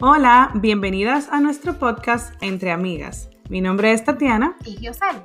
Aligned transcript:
Hola, 0.00 0.52
bienvenidas 0.54 1.28
a 1.28 1.40
nuestro 1.40 1.76
podcast 1.76 2.32
Entre 2.40 2.70
Amigas. 2.70 3.28
Mi 3.48 3.60
nombre 3.60 3.90
es 3.90 4.04
Tatiana. 4.04 4.56
Y 4.64 4.76
Yosel. 4.76 5.24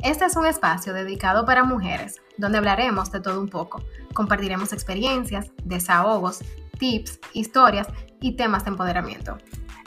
Este 0.00 0.26
es 0.26 0.36
un 0.36 0.46
espacio 0.46 0.92
dedicado 0.92 1.44
para 1.44 1.64
mujeres, 1.64 2.22
donde 2.36 2.58
hablaremos 2.58 3.10
de 3.10 3.20
todo 3.20 3.40
un 3.40 3.48
poco. 3.48 3.82
Compartiremos 4.14 4.72
experiencias, 4.72 5.50
desahogos, 5.64 6.38
tips, 6.78 7.18
historias 7.32 7.88
y 8.20 8.36
temas 8.36 8.64
de 8.64 8.70
empoderamiento. 8.70 9.38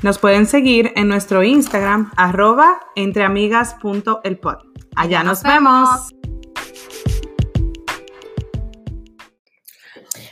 Nos 0.04 0.20
pueden 0.20 0.48
seguir 0.48 0.92
en 0.98 1.08
nuestro 1.08 1.42
Instagram, 1.42 2.12
arroba 2.18 2.82
entreamigas.elpod. 2.98 4.58
Allá 4.98 5.24
nos, 5.24 5.44
vemos. 5.44 6.14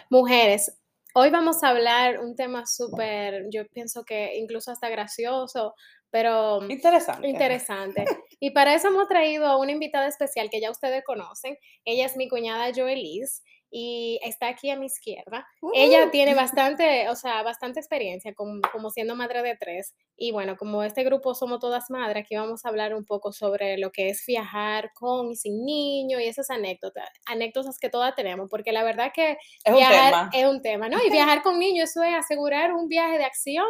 Mujeres, 0.10 0.74
hoy 1.14 1.30
vamos 1.30 1.64
a 1.64 1.70
hablar 1.70 2.20
un 2.20 2.36
tema 2.36 2.66
súper, 2.66 3.46
yo 3.52 3.68
pienso 3.68 4.04
que 4.04 4.36
incluso 4.36 4.72
hasta 4.72 4.90
gracioso, 4.90 5.74
pero 6.10 6.60
interesante. 6.70 7.28
interesante. 7.28 8.06
Y 8.40 8.52
para 8.52 8.76
eso 8.76 8.90
hemos 8.90 9.08
traído 9.08 9.46
a 9.46 9.58
una 9.58 9.72
invitada 9.72 10.08
especial 10.08 10.50
que 10.50 10.60
ya 10.60 10.70
ustedes 10.70 11.04
conocen. 11.06 11.58
Ella 11.86 12.06
es 12.06 12.18
mi 12.18 12.28
cuñada 12.28 12.72
Joelise 12.76 13.42
y 13.76 14.20
está 14.22 14.50
aquí 14.50 14.70
a 14.70 14.76
mi 14.78 14.86
izquierda. 14.86 15.48
Ella 15.74 16.12
tiene 16.12 16.36
bastante, 16.76 17.10
o 17.10 17.16
sea, 17.16 17.42
bastante 17.42 17.80
experiencia 17.80 18.32
como, 18.36 18.62
como, 18.72 18.92
siendo 18.92 19.16
madre 19.16 19.42
de 19.42 19.58
tres. 19.58 19.96
Y 20.16 20.32
bueno, 20.32 20.56
como 20.58 20.84
este 20.84 21.04
grupo 21.04 21.34
somos 21.34 21.60
todas 21.60 21.90
madres, 21.90 22.24
aquí 22.24 22.36
vamos 22.36 22.64
a 22.64 22.70
hablar 22.70 22.94
un 22.94 23.04
poco 23.04 23.32
sobre 23.34 23.80
lo 23.80 23.92
que 23.92 24.10
es 24.10 24.24
viajar 24.28 24.92
con 24.94 25.32
y 25.32 25.36
sin 25.36 25.66
niño 25.66 26.20
y 26.20 26.26
esas 26.26 26.52
anécdotas, 26.52 27.10
anécdotas 27.26 27.80
que 27.80 27.90
todas 27.90 28.14
tenemos, 28.14 28.48
porque 28.48 28.72
la 28.72 28.84
verdad 28.84 29.12
que 29.12 29.38
es 29.64 29.76
viajar 29.76 30.26
un 30.26 30.30
tema. 30.30 30.30
es 30.34 30.46
un 30.46 30.62
tema, 30.62 30.90
¿no? 30.90 31.04
Y 31.04 31.10
viajar 31.12 31.42
con 31.42 31.58
niños, 31.58 31.90
eso 31.90 32.04
es 32.04 32.14
asegurar 32.14 32.74
un 32.74 32.88
viaje 32.88 33.18
de 33.18 33.26
acción 33.26 33.66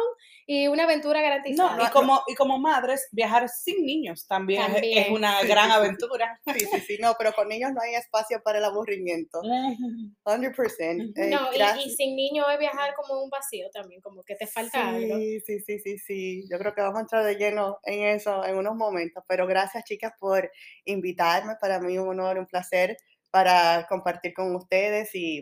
y 0.46 0.68
una 0.68 0.84
aventura 0.84 1.20
garantizada. 1.20 1.76
No, 1.76 1.84
y 1.84 1.90
como, 1.90 2.22
y 2.26 2.34
como 2.34 2.58
madres, 2.58 3.08
viajar 3.12 3.48
sin 3.48 3.84
niños 3.84 4.26
también, 4.26 4.62
También. 4.62 4.98
Es, 4.98 5.06
es 5.06 5.12
una 5.12 5.42
gran 5.42 5.70
aventura. 5.70 6.40
Sí, 6.54 6.60
sí, 6.66 6.80
sí, 6.80 6.98
no, 7.00 7.14
pero 7.18 7.32
con 7.32 7.48
niños 7.48 7.72
no 7.72 7.80
hay 7.80 7.94
espacio 7.94 8.40
para 8.42 8.58
el 8.58 8.64
aburrimiento. 8.64 9.40
100%. 10.24 11.12
Eh, 11.16 11.30
No, 11.30 11.48
y- 11.52 11.86
y, 11.86 11.90
sin 11.96 12.16
niño 12.16 12.48
es 12.50 12.58
viajar 12.58 12.94
como 12.94 13.22
un 13.22 13.30
vacío 13.30 13.68
también, 13.72 14.00
como 14.00 14.22
que 14.22 14.34
te 14.34 14.46
falta 14.46 14.90
algo. 14.90 15.16
Sí, 15.16 15.40
sí, 15.40 15.60
sí, 15.60 15.78
sí, 15.78 15.98
sí. 15.98 16.44
Yo 16.50 16.58
creo 16.58 16.74
que 16.74 16.80
vamos 16.82 16.98
a 16.98 17.02
entrar 17.02 17.24
de 17.24 17.36
lleno 17.36 17.78
en 17.84 18.04
eso 18.16 18.44
en 18.44 18.56
unos 18.56 18.74
momentos. 18.76 19.24
Pero 19.28 19.46
gracias, 19.46 19.84
chicas, 19.84 20.12
por 20.18 20.50
invitarme. 20.84 21.54
Para 21.60 21.80
mí 21.80 21.98
un 21.98 22.08
honor, 22.08 22.38
un 22.38 22.46
placer 22.46 22.96
para 23.30 23.86
compartir 23.88 24.32
con 24.34 24.54
ustedes 24.54 25.14
y, 25.14 25.40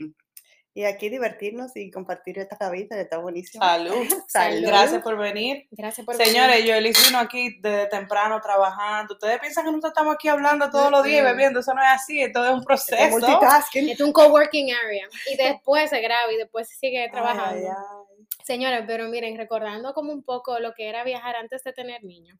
y 0.74 0.84
aquí 0.84 1.08
divertirnos 1.08 1.76
y 1.76 1.90
compartir 1.90 2.38
esta 2.38 2.56
cabita. 2.56 2.98
Está 2.98 3.18
buenísimo. 3.18 3.64
Salud. 3.64 4.06
Salud. 4.28 4.66
Gracias 4.66 5.02
por 5.02 5.18
venir. 5.18 5.66
Gracias 5.70 6.04
por 6.04 6.14
Señores, 6.16 6.64
yo 6.64 6.74
Elis 6.74 7.06
vino 7.06 7.18
aquí 7.18 7.58
desde 7.60 7.86
temprano 7.88 8.40
trabajando. 8.40 9.14
Ustedes 9.14 9.38
piensan 9.40 9.64
que 9.64 9.70
nosotros 9.70 9.90
estamos 9.92 10.14
aquí 10.14 10.28
hablando 10.28 10.70
todos 10.70 10.90
los 10.90 11.04
días 11.04 11.20
y 11.20 11.22
Mm-mm. 11.22 11.30
bebiendo. 11.32 11.60
Eso 11.60 11.74
no 11.74 11.82
es 11.82 11.88
así, 11.88 12.22
esto 12.22 12.44
es 12.44 12.50
un 12.52 12.64
proceso. 12.64 13.10
multitasking. 13.10 13.88
Es 13.90 14.00
un 14.00 14.12
coworking 14.12 14.72
area 14.72 15.06
y 15.30 15.36
después 15.36 15.90
se 15.90 16.00
graba 16.00 16.32
y 16.32 16.36
después 16.36 16.68
se 16.68 16.76
sigue 16.76 17.08
trabajando. 17.10 17.54
ay, 17.58 17.64
ay. 17.66 18.26
Señores, 18.44 18.82
pero 18.86 19.08
miren, 19.08 19.36
recordando 19.36 19.94
como 19.94 20.12
un 20.12 20.24
poco 20.24 20.58
lo 20.58 20.72
que 20.74 20.88
era 20.88 21.04
viajar 21.04 21.36
antes 21.36 21.62
de 21.62 21.72
tener 21.72 22.02
niños, 22.02 22.38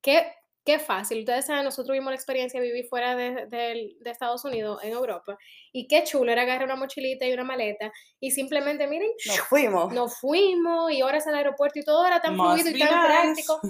qué, 0.00 0.32
qué 0.64 0.78
fácil. 0.78 1.20
Ustedes 1.20 1.46
saben, 1.46 1.64
nosotros 1.64 1.94
vimos 1.94 2.10
la 2.10 2.16
experiencia 2.16 2.60
de 2.60 2.66
vivir 2.66 2.86
fuera 2.88 3.16
de, 3.16 3.46
de- 3.46 3.96
de 4.00 4.10
Estados 4.10 4.44
Unidos, 4.44 4.82
en 4.84 4.92
Europa, 4.92 5.36
y 5.72 5.86
qué 5.88 6.04
chulo 6.04 6.30
era 6.30 6.42
agarrar 6.42 6.64
una 6.66 6.76
mochilita 6.76 7.26
y 7.26 7.32
una 7.32 7.44
maleta 7.44 7.92
y 8.20 8.30
simplemente, 8.30 8.86
miren, 8.86 9.10
Nos 9.26 9.40
fuimos. 9.40 9.92
nos 9.92 10.18
fuimos 10.20 10.92
y 10.92 11.02
horas 11.02 11.26
al 11.26 11.34
aeropuerto 11.34 11.78
y 11.78 11.84
todo 11.84 12.06
era 12.06 12.20
tan 12.20 12.36
Must 12.36 12.60
fluido 12.62 12.76
y 12.76 12.78
tan 12.78 12.88
nice. 12.88 13.44
práctico. 13.44 13.60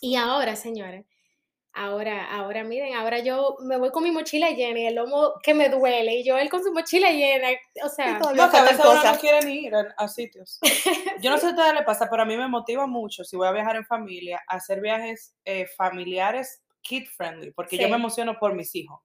Y 0.00 0.16
ahora, 0.16 0.54
señores, 0.54 1.06
ahora, 1.78 2.24
ahora 2.34 2.64
miren, 2.64 2.94
ahora 2.94 3.18
yo 3.20 3.56
me 3.60 3.76
voy 3.78 3.90
con 3.90 4.02
mi 4.02 4.10
mochila 4.10 4.50
llena 4.50 4.80
y 4.80 4.86
el 4.86 4.94
lomo 4.96 5.34
que 5.42 5.54
me 5.54 5.68
duele 5.68 6.16
y 6.16 6.24
yo 6.24 6.36
él 6.36 6.50
con 6.50 6.62
su 6.62 6.72
mochila 6.72 7.10
llena, 7.10 7.48
o 7.84 7.88
sea, 7.88 8.18
No, 8.18 8.50
que 8.50 8.56
a 8.56 8.62
veces 8.62 8.80
uno 8.80 8.94
no 8.94 9.00
cosas. 9.00 9.18
quiere 9.18 9.44
ni 9.46 9.66
ir 9.66 9.74
a, 9.74 9.94
a 9.96 10.08
sitios. 10.08 10.58
Yo 11.22 11.30
no 11.30 11.36
sé 11.36 11.42
si 11.42 11.46
a 11.46 11.50
ustedes 11.50 11.74
les 11.74 11.84
pasa, 11.84 12.08
pero 12.10 12.22
a 12.22 12.26
mí 12.26 12.36
me 12.36 12.48
motiva 12.48 12.86
mucho, 12.86 13.24
si 13.24 13.36
voy 13.36 13.46
a 13.48 13.52
viajar 13.52 13.76
en 13.76 13.84
familia, 13.86 14.42
a 14.48 14.56
hacer 14.56 14.80
viajes 14.80 15.34
eh, 15.44 15.66
familiares 15.76 16.62
kid 16.80 17.06
friendly, 17.16 17.50
porque 17.50 17.76
yo 17.76 17.88
me 17.88 17.96
emociono 17.96 18.38
por 18.38 18.54
mis 18.54 18.74
hijos. 18.74 19.00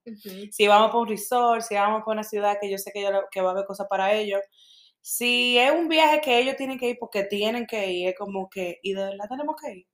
Si 0.52 0.68
vamos 0.68 0.92
por 0.92 1.02
un 1.02 1.08
resort, 1.10 1.62
si 1.64 1.76
vamos 1.76 2.04
por 2.04 2.14
una 2.14 2.24
ciudad 2.24 2.58
que 2.62 2.70
yo 2.70 2.78
sé 2.78 2.92
que, 2.94 3.02
yo, 3.02 3.10
que 3.30 3.42
va 3.42 3.50
a 3.50 3.52
haber 3.52 3.66
cosas 3.66 3.88
para 3.90 4.14
ellos. 4.14 4.40
Si 5.02 5.58
es 5.58 5.72
un 5.72 5.90
viaje 5.90 6.22
que 6.22 6.38
ellos 6.40 6.56
tienen 6.56 6.80
que 6.80 6.90
ir 6.90 6.98
porque 6.98 7.24
tienen 7.24 7.66
que 7.66 7.92
ir, 7.92 8.10
es 8.10 8.16
como 8.18 8.50
que, 8.50 8.80
¿y 8.84 8.94
de 8.94 9.04
verdad 9.04 9.26
tenemos 9.28 9.56
que 9.62 9.72
ir? 9.74 9.88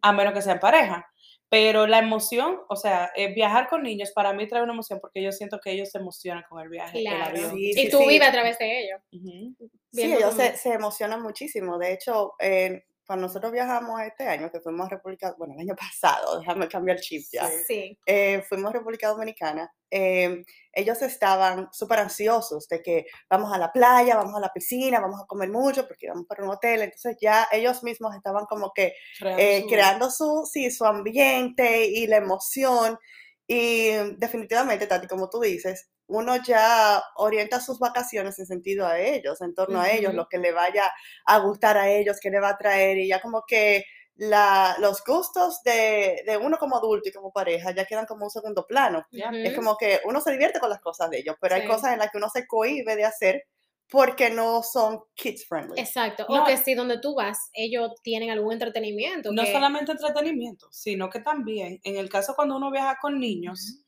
A 0.00 0.12
menos 0.12 0.32
que 0.32 0.42
sean 0.42 0.60
pareja. 0.60 1.04
Pero 1.48 1.86
la 1.86 1.98
emoción, 1.98 2.58
o 2.68 2.76
sea, 2.76 3.12
eh, 3.14 3.32
viajar 3.32 3.68
con 3.68 3.82
niños 3.82 4.10
para 4.12 4.32
mí 4.32 4.48
trae 4.48 4.62
una 4.62 4.72
emoción 4.72 4.98
porque 5.00 5.22
yo 5.22 5.30
siento 5.30 5.60
que 5.62 5.70
ellos 5.70 5.90
se 5.90 5.98
emocionan 5.98 6.44
con 6.48 6.60
el 6.60 6.68
viaje, 6.68 6.98
el 6.98 7.04
claro. 7.04 7.24
avión. 7.26 7.50
Sí, 7.50 7.72
y 7.76 7.88
tú 7.90 7.98
sí. 7.98 8.08
vives 8.08 8.28
a 8.28 8.32
través 8.32 8.58
de 8.58 8.80
ello. 8.80 8.96
Ujú. 9.12 9.68
Sí, 9.92 10.12
ellos 10.12 10.34
se, 10.34 10.56
se 10.56 10.72
emocionan 10.72 11.22
muchísimo. 11.22 11.78
De 11.78 11.92
hecho, 11.92 12.32
eh, 12.40 12.84
cuando 13.06 13.26
nosotros 13.26 13.52
viajamos 13.52 14.00
este 14.02 14.26
año, 14.28 14.50
que 14.50 14.60
fuimos 14.60 14.86
a 14.86 14.90
República, 14.90 15.34
bueno, 15.38 15.54
el 15.54 15.60
año 15.60 15.74
pasado, 15.94 16.38
déjame 16.40 16.68
cambiar 16.68 16.98
chip 17.00 17.22
ya, 17.32 17.48
Sí, 17.66 17.98
eh, 18.06 18.42
fuimos 18.48 18.70
a 18.70 18.78
República 18.78 19.08
Dominicana, 19.08 19.70
eh, 19.90 20.44
ellos 20.72 21.00
estaban 21.02 21.68
súper 21.72 22.00
ansiosos 22.00 22.66
de 22.68 22.82
que 22.82 23.06
vamos 23.30 23.52
a 23.52 23.58
la 23.58 23.70
playa, 23.72 24.16
vamos 24.16 24.34
a 24.34 24.40
la 24.40 24.52
piscina, 24.52 24.98
vamos 25.00 25.20
a 25.22 25.26
comer 25.26 25.48
mucho 25.50 25.86
porque 25.86 26.08
vamos 26.08 26.26
para 26.26 26.42
un 26.42 26.50
hotel. 26.50 26.82
Entonces 26.82 27.16
ya 27.20 27.46
ellos 27.52 27.84
mismos 27.84 28.14
estaban 28.16 28.44
como 28.46 28.72
que 28.74 28.94
Creando 29.18 29.40
eh, 29.42 29.60
su- 29.62 29.68
creando 29.68 30.10
su, 30.10 30.48
sí, 30.52 30.70
su 30.72 30.84
ambiente 30.84 31.86
y 31.86 32.06
la 32.08 32.16
emoción. 32.16 32.98
Y 33.46 33.90
definitivamente, 34.16 34.86
Tati, 34.86 35.06
como 35.06 35.28
tú 35.30 35.38
dices, 35.40 35.90
uno 36.06 36.36
ya 36.42 37.02
orienta 37.16 37.60
sus 37.60 37.78
vacaciones 37.78 38.38
en 38.38 38.46
sentido 38.46 38.86
a 38.86 38.98
ellos, 39.00 39.40
en 39.40 39.54
torno 39.54 39.80
a 39.80 39.90
ellos, 39.90 40.12
lo 40.14 40.28
que 40.28 40.38
le 40.38 40.52
vaya 40.52 40.90
a 41.26 41.38
gustar 41.38 41.76
a 41.78 41.90
ellos, 41.90 42.18
que 42.20 42.30
le 42.30 42.40
va 42.40 42.50
a 42.50 42.58
traer, 42.58 42.98
y 42.98 43.08
ya 43.08 43.20
como 43.20 43.42
que 43.46 43.84
la, 44.16 44.76
los 44.78 45.02
gustos 45.04 45.60
de, 45.64 46.22
de 46.26 46.36
uno 46.36 46.56
como 46.58 46.76
adulto 46.76 47.08
y 47.08 47.12
como 47.12 47.32
pareja 47.32 47.74
ya 47.74 47.84
quedan 47.84 48.06
como 48.06 48.24
un 48.26 48.30
segundo 48.30 48.64
plano. 48.66 49.04
Ya. 49.10 49.28
ujú, 49.28 49.36
Es 49.38 49.54
como 49.56 49.76
que 49.76 50.00
uno 50.04 50.20
se 50.20 50.30
divierte 50.32 50.60
con 50.60 50.70
las 50.70 50.80
cosas 50.80 51.10
de 51.10 51.18
ellos, 51.18 51.36
pero 51.40 51.54
hay 51.56 51.66
cosas 51.66 51.92
en 51.94 51.98
las 51.98 52.10
que 52.10 52.18
uno 52.18 52.28
se 52.28 52.46
cohíbe 52.46 52.94
de 52.96 53.04
hacer 53.04 53.42
porque 53.90 54.30
no 54.30 54.62
son 54.62 55.00
kids 55.14 55.46
friendly. 55.46 55.80
Exacto. 55.80 56.26
No. 56.28 56.42
O 56.42 56.46
que 56.46 56.56
si 56.56 56.74
donde 56.74 56.98
tú 57.00 57.14
vas, 57.14 57.38
ellos 57.52 57.90
tienen 58.02 58.30
algún 58.30 58.52
entretenimiento. 58.52 59.30
No 59.32 59.42
que- 59.42 59.52
solamente 59.52 59.92
entretenimiento, 59.92 60.68
sino 60.70 61.10
que 61.10 61.20
también, 61.20 61.80
en 61.82 61.96
el 61.96 62.08
caso 62.08 62.34
cuando 62.34 62.56
uno 62.56 62.70
viaja 62.70 62.96
con 63.00 63.18
niños, 63.18 63.83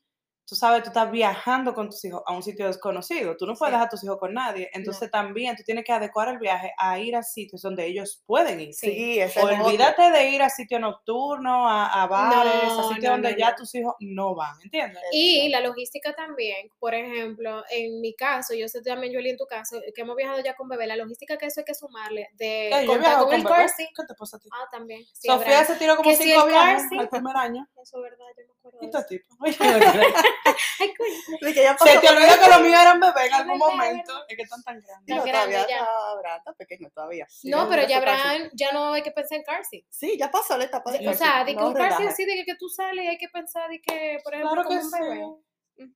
tú 0.47 0.55
sabes, 0.55 0.81
tú 0.81 0.89
estás 0.89 1.11
viajando 1.11 1.73
con 1.73 1.89
tus 1.89 2.03
hijos 2.05 2.21
a 2.25 2.31
un 2.33 2.41
sitio 2.41 2.67
desconocido, 2.67 3.35
tú 3.35 3.45
no 3.45 3.53
puedes 3.53 3.71
Sí. 3.71 3.75
dejar 3.75 3.87
a 3.87 3.89
tus 3.89 4.03
hijos 4.05 4.17
con 4.17 4.33
nadie, 4.33 4.69
entonces 4.73 5.11
también 5.11 5.55
tú 5.57 5.63
tienes 5.63 5.83
que 5.83 5.91
adecuar 5.91 6.29
el 6.29 6.37
viaje 6.39 6.71
a 6.77 6.97
ir 6.99 7.15
a 7.17 7.23
sitios 7.23 7.61
donde 7.61 7.85
ellos 7.85 8.23
pueden 8.25 8.61
ir. 8.61 8.73
Sí. 8.73 8.87
Sí, 8.91 9.19
es. 9.19 9.35
Olvídate 9.37 10.09
de 10.09 10.29
ir 10.29 10.41
a 10.41 10.49
sitios 10.49 10.79
nocturnos, 10.79 11.67
a, 11.69 12.01
a 12.03 12.07
bares, 12.07 12.63
No, 12.73 12.79
a 12.79 12.83
sitios 12.93 13.03
no, 13.03 13.11
donde 13.11 13.31
no, 13.33 13.37
ya 13.37 13.49
no. 13.51 13.55
tus 13.57 13.75
hijos 13.75 13.93
no 13.99 14.35
van, 14.35 14.55
¿entiendes? 14.63 15.01
Y 15.11 15.49
la 15.49 15.59
logística 15.59 16.13
también, 16.15 16.69
por 16.79 16.93
ejemplo, 16.93 17.63
en 17.69 17.99
mi 17.99 18.15
caso, 18.15 18.53
yo 18.53 18.67
sé 18.69 18.81
también, 18.81 19.13
Julie, 19.13 19.31
en 19.31 19.37
tu 19.37 19.45
caso, 19.47 19.81
que 19.93 20.01
hemos 20.01 20.15
viajado 20.15 20.39
ya 20.41 20.55
con 20.55 20.69
bebé, 20.69 20.87
la 20.87 20.95
logística 20.95 21.37
que 21.37 21.47
eso 21.47 21.59
hay 21.59 21.65
que 21.65 21.75
sumarle, 21.75 22.29
de 22.35 22.69
Eh, 22.69 22.83
he 22.83 22.85
contar 22.85 22.99
viajado 22.99 23.25
con 23.25 23.35
el 23.35 23.43
bebé. 23.43 23.55
car 23.55 23.69
seat. 23.69 23.89
¿Qué 23.95 24.03
te 24.07 24.13
pasa 24.13 24.37
a 24.37 24.39
ti? 24.39 24.49
Ah, 24.53 24.67
también. 24.71 25.03
sí, 25.13 25.27
Sofía 25.27 25.59
habrá- 25.59 25.65
se 25.65 25.75
tiró 25.75 25.95
como 25.97 26.09
que 26.09 26.15
si 26.15 26.23
cinco 26.23 26.41
car 26.45 26.49
viajes 26.49 26.83
al 26.97 27.09
primer 27.09 27.35
año. 27.35 27.67
Eso 27.81 27.97
es 27.97 28.03
verdad, 28.03 28.25
yo 28.37 28.43
me 28.47 28.53
acuerdo 28.59 28.77
¿Y 28.81 28.85
de 28.85 28.91
tu 28.91 28.97
eso. 28.97 29.07
tipo? 29.07 29.35
Ay, 30.79 30.93
Se 31.39 31.99
te 31.99 32.09
olvida 32.09 32.39
que 32.39 32.49
los 32.49 32.61
míos 32.61 32.79
eran 32.81 32.99
bebés 32.99 33.27
en 33.27 33.33
algún 33.33 33.57
momento. 33.57 34.25
Es 34.27 34.35
que 34.35 34.43
están 34.43 34.63
tan 34.63 34.81
grandes. 34.81 35.15
No, 35.15 35.23
Tan 35.23 35.31
todavía 35.31 35.57
grande 35.59 35.73
ya. 35.73 35.77
está, 35.79 36.15
¿verdad? 36.15 36.37
está 36.37 36.53
pequeño 36.53 36.89
todavía. 36.93 37.25
Sí, 37.29 37.49
No, 37.49 37.69
pero 37.69 37.87
ya 37.87 37.97
habrán, 37.97 38.49
ya 38.53 38.71
no 38.71 38.93
hay 38.93 39.01
que 39.01 39.11
pensar 39.11 39.37
en 39.39 39.43
car 39.43 39.65
seat. 39.65 39.83
Sí, 39.89 40.17
ya 40.17 40.29
pasó 40.31 40.57
la 40.57 40.65
etapa 40.65 40.91
de 40.91 40.99
O 40.99 41.03
car 41.05 41.15
sea, 41.15 41.43
de 41.43 41.53
que 41.53 41.59
no 41.61 41.67
un 41.69 41.73
car 41.73 41.95
seat 41.97 42.09
así, 42.09 42.25
de 42.25 42.33
que, 42.35 42.45
que 42.45 42.55
tú 42.55 42.69
sales 42.69 43.03
y 43.05 43.07
hay 43.07 43.17
que 43.17 43.29
pensar 43.29 43.69
de 43.69 43.81
que, 43.81 44.19
por 44.23 44.33
ejemplo, 44.33 44.53
Claro 44.53 44.67
como 44.67 44.81
un 44.81 44.91
bebé. 44.91 45.25
sí. 45.77 45.93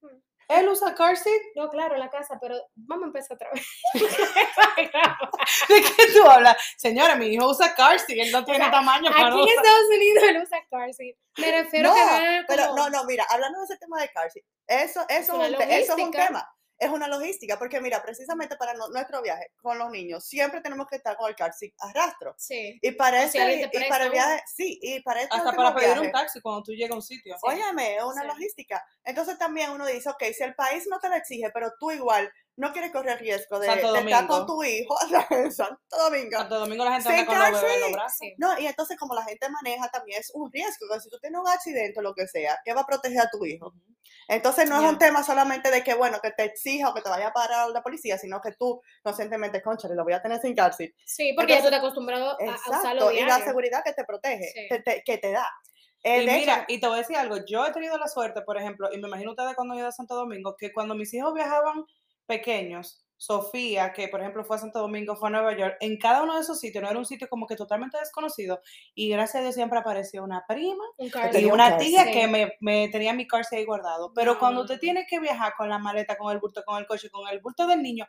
Él 0.48 0.68
usa 0.68 0.94
car 0.94 1.16
seat. 1.16 1.42
No, 1.56 1.70
claro, 1.70 1.96
la 1.96 2.10
casa, 2.10 2.38
pero 2.42 2.56
vamos 2.76 3.04
a 3.06 3.08
empezar 3.08 3.36
otra 3.36 3.50
vez. 3.54 3.66
¿De 5.70 5.82
qué 5.82 6.14
tú 6.14 6.26
hablas? 6.30 6.58
Señora, 6.78 7.16
mi 7.16 7.28
hijo 7.28 7.50
usa 7.50 7.74
car 7.74 7.98
seat. 8.00 8.20
Él 8.26 8.32
no 8.34 8.44
tiene 8.44 8.60
sea, 8.66 8.72
tamaño 8.72 9.10
para 9.12 9.28
Aquí 9.28 9.40
en. 9.42 9.48
Estados 9.48 9.88
Unidos 9.96 10.24
él 10.28 10.42
usa 10.44 10.61
car 10.72 10.92
seat. 10.94 11.16
Me 11.38 11.52
refiero 11.62 11.90
No, 11.90 11.96
que 11.96 12.02
no 12.42 12.46
pero 12.48 12.64
como- 12.70 12.76
no, 12.78 12.90
no, 12.90 13.04
mira, 13.06 13.26
hablando 13.30 13.60
de 13.60 13.66
ese 13.66 13.78
tema 13.78 14.02
de 14.02 14.10
car 14.10 14.32
seat, 14.32 14.46
eso, 14.66 15.06
eso, 15.10 15.44
es 15.44 15.54
un 15.54 15.62
eso 15.62 15.96
es 15.98 16.04
un 16.04 16.12
tema. 16.12 16.50
Es 16.80 16.90
una 16.90 17.08
logística, 17.08 17.60
porque 17.60 17.80
mira, 17.80 18.02
precisamente 18.02 18.56
para 18.58 18.74
no- 18.74 18.88
nuestro 18.90 19.22
viaje 19.22 19.52
con 19.62 19.78
los 19.78 19.92
niños, 19.92 20.26
siempre 20.26 20.62
tenemos 20.62 20.88
que 20.88 20.96
estar 20.96 21.16
con 21.16 21.30
el 21.30 21.36
car 21.36 21.54
seat 21.54 21.74
a 21.78 21.94
rastro. 21.94 22.34
Sí. 22.40 22.80
Y 22.82 22.92
para, 22.94 23.24
O 23.26 23.28
si 23.30 23.38
este, 23.38 23.68
te 23.68 23.86
y 23.86 23.88
para 23.88 24.06
el 24.06 24.12
viaje, 24.12 24.42
sí, 24.48 24.80
y 24.82 25.00
para 25.02 25.22
este 25.22 25.36
Hasta 25.38 25.52
para 25.56 25.76
pedir 25.76 26.00
un 26.00 26.12
taxi 26.12 26.42
cuando 26.42 26.64
tú 26.64 26.72
llegas 26.72 26.94
a 26.94 26.96
un 26.96 27.04
sitio. 27.04 27.36
Óyeme, 27.44 27.98
es 27.98 28.04
una 28.04 28.22
Sí. 28.24 28.28
logística. 28.30 28.84
Entonces 29.04 29.38
también 29.38 29.70
uno 29.70 29.86
dice, 29.86 30.10
ok, 30.10 30.24
si 30.36 30.42
el 30.44 30.56
país 30.56 30.88
no 30.90 31.00
te 31.00 31.10
lo 31.10 31.16
exige, 31.18 31.52
pero 31.54 31.72
tú 31.80 31.92
igual 31.92 32.34
no 32.58 32.72
quieres 32.74 32.92
correr 32.92 33.20
riesgo 33.20 33.60
de, 33.60 33.68
Santo 33.68 33.94
de 33.94 34.00
estar 34.02 34.28
con 34.28 34.46
tu 34.46 34.64
hijo 34.64 34.96
en 35.32 35.52
Santo 35.52 35.80
Domingo. 35.98 36.38
Santo 36.38 36.60
Domingo 36.60 36.86
la 36.86 36.92
gente 36.94 37.10
Sin 37.10 37.20
anda 37.20 37.26
con 37.26 37.40
los 37.40 37.62
bebés 37.62 37.64
en 37.64 37.70
cárcel. 37.70 37.82
los 37.82 37.92
brazos. 37.94 38.18
Sí. 38.20 38.34
No, 38.38 38.60
y 38.60 38.68
entonces 38.68 38.98
como 38.98 39.14
la 39.16 39.24
gente 39.24 39.48
maneja 39.50 39.90
también 39.90 40.20
es 40.20 40.32
un 40.34 40.52
riesgo, 40.52 40.88
que 40.94 41.00
si 41.00 41.10
tú 41.10 41.18
tienes 41.20 41.40
un 41.40 41.48
accidente 41.48 42.00
o 42.00 42.04
lo 42.04 42.14
que 42.14 42.28
sea, 42.28 42.58
¿qué 42.64 42.74
va 42.74 42.82
a 42.82 42.86
proteger 42.86 43.22
a 43.22 43.30
tu 43.30 43.46
hijo? 43.46 43.74
Entonces 44.28 44.70
no 44.70 44.82
es 44.82 44.90
un 44.90 44.98
tema 44.98 45.24
solamente 45.24 45.72
de 45.72 45.84
que, 45.84 45.94
bueno, 45.94 46.20
que 46.22 46.32
te 46.32 46.44
exija 46.44 46.90
o 46.90 46.94
que 46.94 47.02
te 47.02 47.10
vaya 47.10 47.28
a 47.28 47.34
parar 47.34 47.70
la 47.70 47.82
policía, 47.82 48.18
sino 48.18 48.40
que 48.42 48.52
tú 48.54 48.82
conscientemente, 49.04 49.62
concha, 49.62 49.88
lo 49.90 50.04
voy 50.04 50.14
a 50.14 50.22
tener 50.22 50.40
sin 50.40 50.56
cárcel. 50.56 50.94
Sí, 51.06 51.34
porque 51.36 51.54
ya 51.54 51.60
tú 51.60 51.66
estás 51.66 51.80
acostumbrado 51.80 52.30
a, 52.30 52.34
a 52.34 52.36
usarlo 52.56 53.10
Exacto, 53.10 53.12
y 53.12 53.22
la 53.26 53.40
seguridad 53.44 53.82
que 53.84 53.94
te 53.94 54.04
protege, 54.06 54.52
Sí. 54.54 54.68
te- 54.70 54.82
te- 54.82 55.04
que 55.06 55.18
te 55.18 55.32
da. 55.32 55.48
Eh, 56.04 56.24
Y 56.24 56.26
de 56.26 56.32
mira, 56.34 56.56
hecho, 56.56 56.66
y 56.70 56.80
te 56.80 56.88
voy 56.88 56.96
a 56.96 57.02
decir 57.02 57.16
algo, 57.18 57.38
yo 57.48 57.66
he 57.66 57.72
tenido 57.74 57.98
la 57.98 58.08
suerte, 58.08 58.42
por 58.42 58.58
ejemplo, 58.58 58.90
y 58.92 58.98
me 59.00 59.08
imagino 59.08 59.32
ustedes 59.32 59.56
cuando 59.56 59.76
yo 59.76 59.86
a 59.88 59.92
Santo 59.92 60.16
Domingo, 60.16 60.56
que 60.58 60.72
cuando 60.72 60.96
mis 60.96 61.14
hijos 61.14 61.34
viajaban 61.34 61.86
pequeños, 62.32 63.04
Sofía, 63.18 63.92
que 63.94 64.08
por 64.08 64.22
ejemplo 64.22 64.44
fue 64.46 64.56
a 64.56 64.60
Santo 64.60 64.80
Domingo, 64.80 65.16
fue 65.18 65.28
a 65.28 65.32
Nueva 65.32 65.56
York, 65.56 65.76
en 65.82 65.98
cada 65.98 66.24
uno 66.24 66.36
de 66.36 66.42
esos 66.42 66.60
sitios, 66.60 66.82
no 66.82 66.90
era 66.90 66.98
un 66.98 67.06
sitio 67.06 67.28
como 67.30 67.46
que 67.46 67.58
totalmente 67.58 68.00
desconocido, 68.00 68.62
y 68.96 69.10
gracias 69.10 69.36
a 69.36 69.44
Dios 69.44 69.54
siempre 69.54 69.78
apareció 69.78 70.24
una 70.24 70.44
prima 70.48 70.84
Un 70.98 71.12
y 71.40 71.46
una 71.46 71.78
tía 71.78 72.10
que 72.12 72.28
me, 72.28 72.54
me 72.62 72.88
tenía 72.88 73.14
mi 73.14 73.28
car 73.28 73.44
seat 73.44 73.60
ahí 73.60 73.66
guardado. 73.66 74.14
Pero 74.16 74.34
No, 74.34 74.40
cuando 74.40 74.62
no, 74.62 74.64
usted 74.64 74.80
tiene 74.80 75.06
que 75.08 75.20
viajar 75.20 75.54
con 75.58 75.70
la 75.70 75.78
maleta, 75.78 76.18
con 76.18 76.32
el 76.32 76.40
bulto, 76.40 76.64
con 76.66 76.80
el 76.80 76.88
coche, 76.88 77.10
con 77.12 77.28
el 77.28 77.42
bulto 77.42 77.68
del 77.68 77.84
niño, 77.84 78.08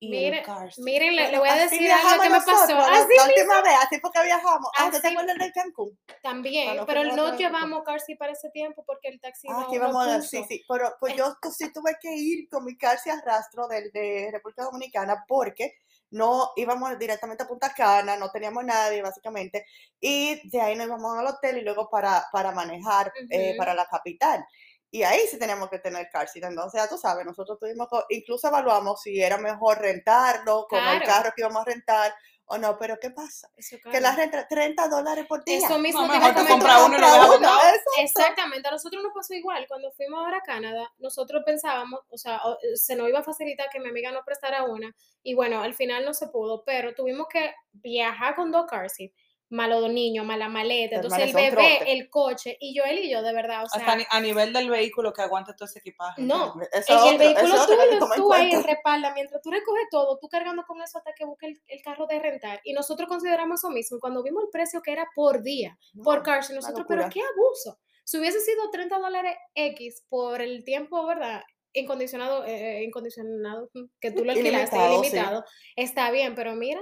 y 0.00 0.10
Mire, 0.10 0.42
car 0.42 0.72
seat. 0.72 0.84
Miren, 0.84 1.16
le, 1.16 1.38
voy 1.38 1.48
a 1.48 1.54
decir 1.54 1.90
algo 1.90 2.22
que 2.22 2.28
me 2.30 2.40
pasó. 2.40 2.74
la- 2.74 2.84
Así 2.84 3.14
la, 3.16 3.26
mismo 3.26 3.26
última 3.26 3.62
vez, 3.62 3.74
así 3.86 3.98
porque 3.98 4.22
viajamos. 4.22 4.70
Ah, 4.76 4.84
¿tú 4.86 4.90
te 5.00 5.06
Así- 5.06 5.16
acuerdas 5.16 5.38
de 5.38 5.52
Cancún? 5.52 5.98
también, 6.22 6.84
pero 6.86 7.04
no 7.04 7.36
llevamos 7.36 7.82
car 7.84 8.00
seat 8.00 8.18
para 8.18 8.32
ese 8.32 8.50
tiempo 8.50 8.84
porque 8.86 9.08
el 9.08 9.20
taxi 9.20 9.46
Ah, 9.50 9.60
no, 9.60 9.70
que 9.70 9.78
no 9.78 9.84
íbamos 9.84 10.06
a 10.08 10.20
sí, 10.22 10.44
sí, 10.48 10.64
pero 10.68 10.94
pues 11.00 11.14
yo 11.16 11.36
sí 11.56 11.72
tuve 11.72 11.96
que 12.00 12.14
ir 12.14 12.48
con 12.48 12.64
mi 12.64 12.76
cárcel 12.76 13.12
a 13.12 13.20
rastro 13.24 13.66
del, 13.68 13.90
de 13.92 14.30
República 14.32 14.64
Dominicana 14.64 15.24
porque 15.28 15.74
no 16.10 16.52
íbamos 16.56 16.96
directamente 16.98 17.42
a 17.42 17.48
Punta 17.48 17.72
Cana, 17.74 18.16
no 18.16 18.30
teníamos 18.30 18.64
nadie 18.64 19.02
básicamente, 19.02 19.66
y 20.00 20.48
de 20.48 20.60
ahí 20.60 20.76
nos 20.76 20.86
íbamos 20.86 21.18
al 21.18 21.26
hotel 21.26 21.58
y 21.58 21.62
luego 21.62 21.88
para, 21.90 22.24
para 22.30 22.52
manejar 22.52 23.12
eh, 23.30 23.54
para 23.56 23.74
la 23.74 23.86
capital. 23.86 24.46
Y 24.94 25.02
ahí 25.02 25.26
sí 25.28 25.40
teníamos 25.40 25.68
que 25.70 25.80
tener 25.80 26.08
cárcel, 26.08 26.44
entonces 26.44 26.80
ya 26.80 26.88
tú 26.88 26.96
sabes, 26.96 27.26
nosotros 27.26 27.58
tuvimos, 27.58 27.88
incluso 28.10 28.46
evaluamos 28.46 29.02
si 29.02 29.20
era 29.20 29.38
mejor 29.38 29.80
rentarlo 29.80 30.68
con 30.68 30.78
el 30.78 31.02
carro 31.02 31.32
que 31.34 31.42
íbamos 31.42 31.62
a 31.62 31.64
rentar 31.64 32.14
o 32.44 32.58
no, 32.58 32.78
pero 32.78 32.96
¿qué 33.00 33.10
pasa? 33.10 33.50
Eso, 33.56 33.76
Que 33.90 34.00
la 34.00 34.14
renta 34.14 34.46
30 34.46 34.86
dólares 34.86 35.26
por 35.26 35.42
día. 35.44 35.56
Eso 35.58 35.80
mismo 35.80 36.02
No, 36.02 36.12
te 36.12 36.16
iba 36.18 36.26
a 36.26 36.28
mejor 36.28 36.44
te 36.46 36.48
comentar. 36.52 36.76
compra 36.78 37.06
uno 37.08 37.36
uno, 37.38 37.58
eso. 37.58 38.02
Exactamente, 38.02 38.68
a 38.68 38.70
nosotros 38.70 39.02
nos 39.02 39.12
pasó 39.12 39.34
igual. 39.34 39.66
Cuando 39.66 39.90
fuimos 39.90 40.20
ahora 40.20 40.36
a 40.36 40.42
Canadá, 40.42 40.88
nosotros 40.98 41.42
pensábamos, 41.44 41.98
o 42.10 42.16
sea, 42.16 42.36
eh, 42.62 42.76
se 42.76 42.94
nos 42.94 43.08
iba 43.08 43.18
a 43.18 43.24
facilitar 43.24 43.68
que 43.72 43.80
mi 43.80 43.88
amiga 43.88 44.12
nos 44.12 44.24
prestara 44.24 44.62
una, 44.62 44.94
y 45.24 45.34
bueno, 45.34 45.60
al 45.60 45.74
final 45.74 46.04
no 46.04 46.14
se 46.14 46.28
pudo, 46.28 46.62
pero 46.64 46.94
tuvimos 46.94 47.26
que 47.32 47.52
viajar 47.72 48.36
con 48.36 48.52
dos 48.52 48.66
car 48.66 48.88
seats, 48.88 49.12
más 49.54 49.68
los 49.68 49.88
niños, 49.90 50.26
más 50.26 50.36
la 50.38 50.48
maleta, 50.48 50.96
entonces 50.96 51.20
el 51.28 51.32
bebé, 51.32 51.78
el 51.92 52.10
coche, 52.10 52.56
y 52.60 52.76
Joel 52.76 52.98
y 52.98 53.10
yo, 53.10 53.22
de 53.22 53.32
verdad, 53.32 53.64
o 53.64 53.68
sea, 53.68 53.80
Hasta 53.86 54.06
a 54.10 54.20
nivel 54.20 54.52
del 54.52 54.68
vehículo 54.68 55.12
que 55.12 55.22
aguante 55.22 55.52
todo 55.56 55.66
ese 55.66 55.78
equipaje. 55.78 56.22
no, 56.22 56.54
es 56.72 56.88
el 56.90 56.96
otro- 56.96 57.18
vehículo 57.18 57.98
tomar 57.98 58.18
en 58.18 58.22
tú 58.22 58.32
ahí 58.32 58.50
en 58.52 58.62
respalda, 58.64 59.14
mientras 59.14 59.40
tú 59.42 59.50
recoges 59.50 59.84
todo, 59.90 60.18
tú 60.18 60.28
cargando 60.28 60.64
con 60.66 60.82
eso 60.82 60.98
hasta 60.98 61.12
que 61.14 61.24
busque 61.24 61.46
el, 61.46 61.62
el 61.68 61.82
carro 61.82 62.06
de 62.06 62.18
rentar, 62.18 62.60
y 62.64 62.72
nosotros 62.72 63.08
consideramos 63.08 63.60
eso 63.60 63.70
mismo, 63.70 63.98
cuando 64.00 64.22
vimos 64.22 64.42
el 64.44 64.50
precio 64.50 64.82
que 64.82 64.92
era 64.92 65.06
por 65.14 65.42
día, 65.42 65.78
por 66.02 66.22
car 66.22 66.40
nosotros, 66.52 66.84
pero 66.88 67.08
qué 67.08 67.20
abuso. 67.20 67.78
Si 68.04 68.18
hubiese 68.18 68.40
sido 68.40 68.68
30 68.70 68.98
dólares 68.98 69.34
X 69.54 70.04
por 70.08 70.42
el 70.42 70.62
tiempo, 70.64 71.06
¿verdad? 71.06 71.42
Incondicionado, 71.72 72.44
eh, 72.44 72.82
incondicionado, 72.84 73.70
mm, 73.72 73.84
que 74.00 74.10
tú 74.10 74.24
lo 74.24 74.32
alquilaste, 74.68 74.76
Ilimitado, 74.76 75.02
sí. 75.02 75.08
ilimitado, 75.08 75.44
está 75.76 76.10
bien, 76.10 76.34
pero 76.34 76.54
mira, 76.54 76.80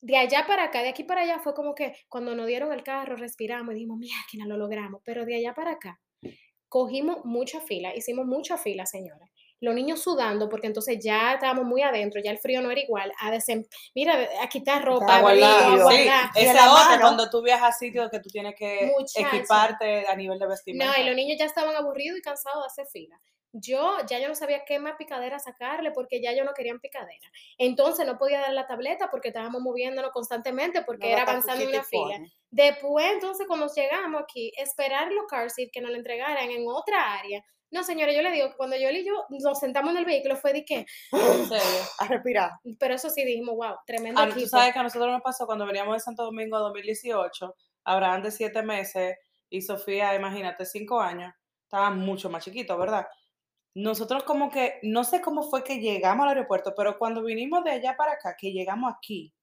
de 0.00 0.16
allá 0.16 0.46
para 0.46 0.64
acá, 0.64 0.82
de 0.82 0.88
aquí 0.90 1.04
para 1.04 1.22
allá, 1.22 1.38
fue 1.40 1.54
como 1.54 1.74
que 1.74 1.92
cuando 2.08 2.34
nos 2.34 2.46
dieron 2.46 2.72
el 2.72 2.82
carro, 2.82 3.16
respiramos 3.16 3.72
y 3.72 3.74
dijimos, 3.74 3.98
mira, 3.98 4.14
lo 4.46 4.56
logramos, 4.56 5.02
pero 5.04 5.24
de 5.24 5.36
allá 5.36 5.54
para 5.54 5.72
acá, 5.72 6.00
cogimos 6.68 7.24
mucha 7.24 7.60
fila, 7.60 7.94
hicimos 7.96 8.26
mucha 8.26 8.56
fila, 8.58 8.86
señores. 8.86 9.28
Los 9.60 9.74
niños 9.74 10.00
sudando, 10.00 10.48
porque 10.48 10.68
entonces 10.68 10.98
ya 11.02 11.32
estábamos 11.34 11.64
muy 11.64 11.82
adentro, 11.82 12.20
ya 12.22 12.30
el 12.30 12.38
frío 12.38 12.60
no 12.62 12.70
era 12.70 12.80
igual, 12.80 13.12
a 13.18 13.32
desem 13.32 13.64
mira, 13.92 14.28
a 14.40 14.48
quitar 14.48 14.84
ropa, 14.84 15.16
a 15.16 15.20
guardar, 15.20 15.62
a 15.64 15.76
sí. 15.76 15.82
guardar. 15.82 16.30
Y 16.36 16.38
en 16.38 16.44
Ese 16.46 16.54
la 16.54 16.72
otro, 16.72 16.84
mano- 16.84 17.00
cuando 17.02 17.28
tú 17.30 17.42
viajas 17.42 17.74
a 17.74 17.78
sitios 17.78 18.08
que 18.08 18.20
tú 18.20 18.28
tienes 18.28 18.54
que 18.56 18.88
Muchacha. 18.96 19.36
equiparte 19.36 20.06
a 20.06 20.14
nivel 20.14 20.38
de 20.38 20.46
vestimenta. 20.46 20.92
No, 20.96 21.02
y 21.02 21.06
los 21.06 21.16
niños 21.16 21.36
ya 21.40 21.46
estaban 21.46 21.74
aburridos 21.74 22.18
y 22.18 22.22
cansados 22.22 22.62
de 22.62 22.66
hacer 22.68 22.86
fila. 22.92 23.20
Yo 23.52 23.96
ya 24.06 24.18
yo 24.18 24.28
no 24.28 24.34
sabía 24.34 24.64
qué 24.64 24.78
más 24.78 24.96
picadera 24.96 25.38
sacarle 25.38 25.90
porque 25.92 26.20
ya 26.20 26.32
ellos 26.32 26.44
no 26.44 26.52
querían 26.52 26.80
picadera. 26.80 27.30
Entonces 27.56 28.06
no 28.06 28.18
podía 28.18 28.40
dar 28.40 28.52
la 28.52 28.66
tableta 28.66 29.10
porque 29.10 29.28
estábamos 29.28 29.62
moviéndonos 29.62 30.10
constantemente 30.12 30.82
porque 30.82 31.06
No 31.06 31.12
era 31.12 31.22
avanzando 31.22 31.62
en 31.62 31.70
una 31.70 31.82
fila. 31.82 32.20
Después, 32.50 33.06
entonces, 33.12 33.46
cuando 33.46 33.72
llegamos 33.74 34.22
aquí, 34.22 34.52
esperar 34.56 35.12
los 35.12 35.26
car 35.26 35.50
seat 35.50 35.70
que 35.72 35.80
nos 35.80 35.90
lo 35.90 35.96
entregaran 35.96 36.50
en 36.50 36.64
otra 36.66 37.14
área. 37.14 37.44
No, 37.70 37.84
señores, 37.84 38.16
yo 38.16 38.22
le 38.22 38.30
digo 38.30 38.48
que 38.48 38.56
cuando 38.56 38.76
yo 38.76 38.88
y 38.88 39.04
yo 39.04 39.26
nos 39.28 39.58
sentamos 39.58 39.92
en 39.92 39.98
el 39.98 40.04
vehículo 40.06 40.36
fue 40.36 40.52
de 40.52 40.64
que, 40.64 40.86
En 41.12 41.48
serio. 41.48 41.80
A 41.98 42.06
respirar. 42.06 42.52
pero 42.78 42.94
eso 42.94 43.10
sí 43.10 43.24
dijimos, 43.24 43.56
wow, 43.56 43.76
tremendo 43.86 44.20
Ah, 44.20 44.28
tú 44.32 44.46
sabes 44.46 44.72
que 44.72 44.78
a 44.78 44.82
nosotros 44.82 45.10
nos 45.10 45.22
pasó 45.22 45.46
cuando 45.46 45.66
veníamos 45.66 45.94
de 45.94 46.00
Santo 46.00 46.24
Domingo 46.24 46.58
2018, 46.58 47.54
Abraham 47.84 48.22
de 48.22 48.30
siete 48.30 48.62
meses 48.62 49.16
y 49.50 49.60
Sofía, 49.60 50.14
imagínate, 50.14 50.64
cinco 50.64 51.00
años, 51.00 51.34
estaban 51.64 51.98
mucho 51.98 52.30
más 52.30 52.44
chiquitos, 52.44 52.78
¿verdad? 52.78 53.06
Nosotros 53.74 54.24
como 54.24 54.50
que, 54.50 54.80
no 54.82 55.04
sé 55.04 55.20
cómo 55.20 55.42
fue 55.42 55.64
que 55.64 55.80
llegamos 55.80 56.24
al 56.24 56.30
aeropuerto, 56.30 56.74
pero 56.76 56.98
cuando 56.98 57.22
vinimos 57.22 57.64
de 57.64 57.70
allá 57.70 57.96
para 57.96 58.12
acá, 58.12 58.36
que 58.38 58.52
llegamos 58.52 58.92
aquí, 58.92 59.34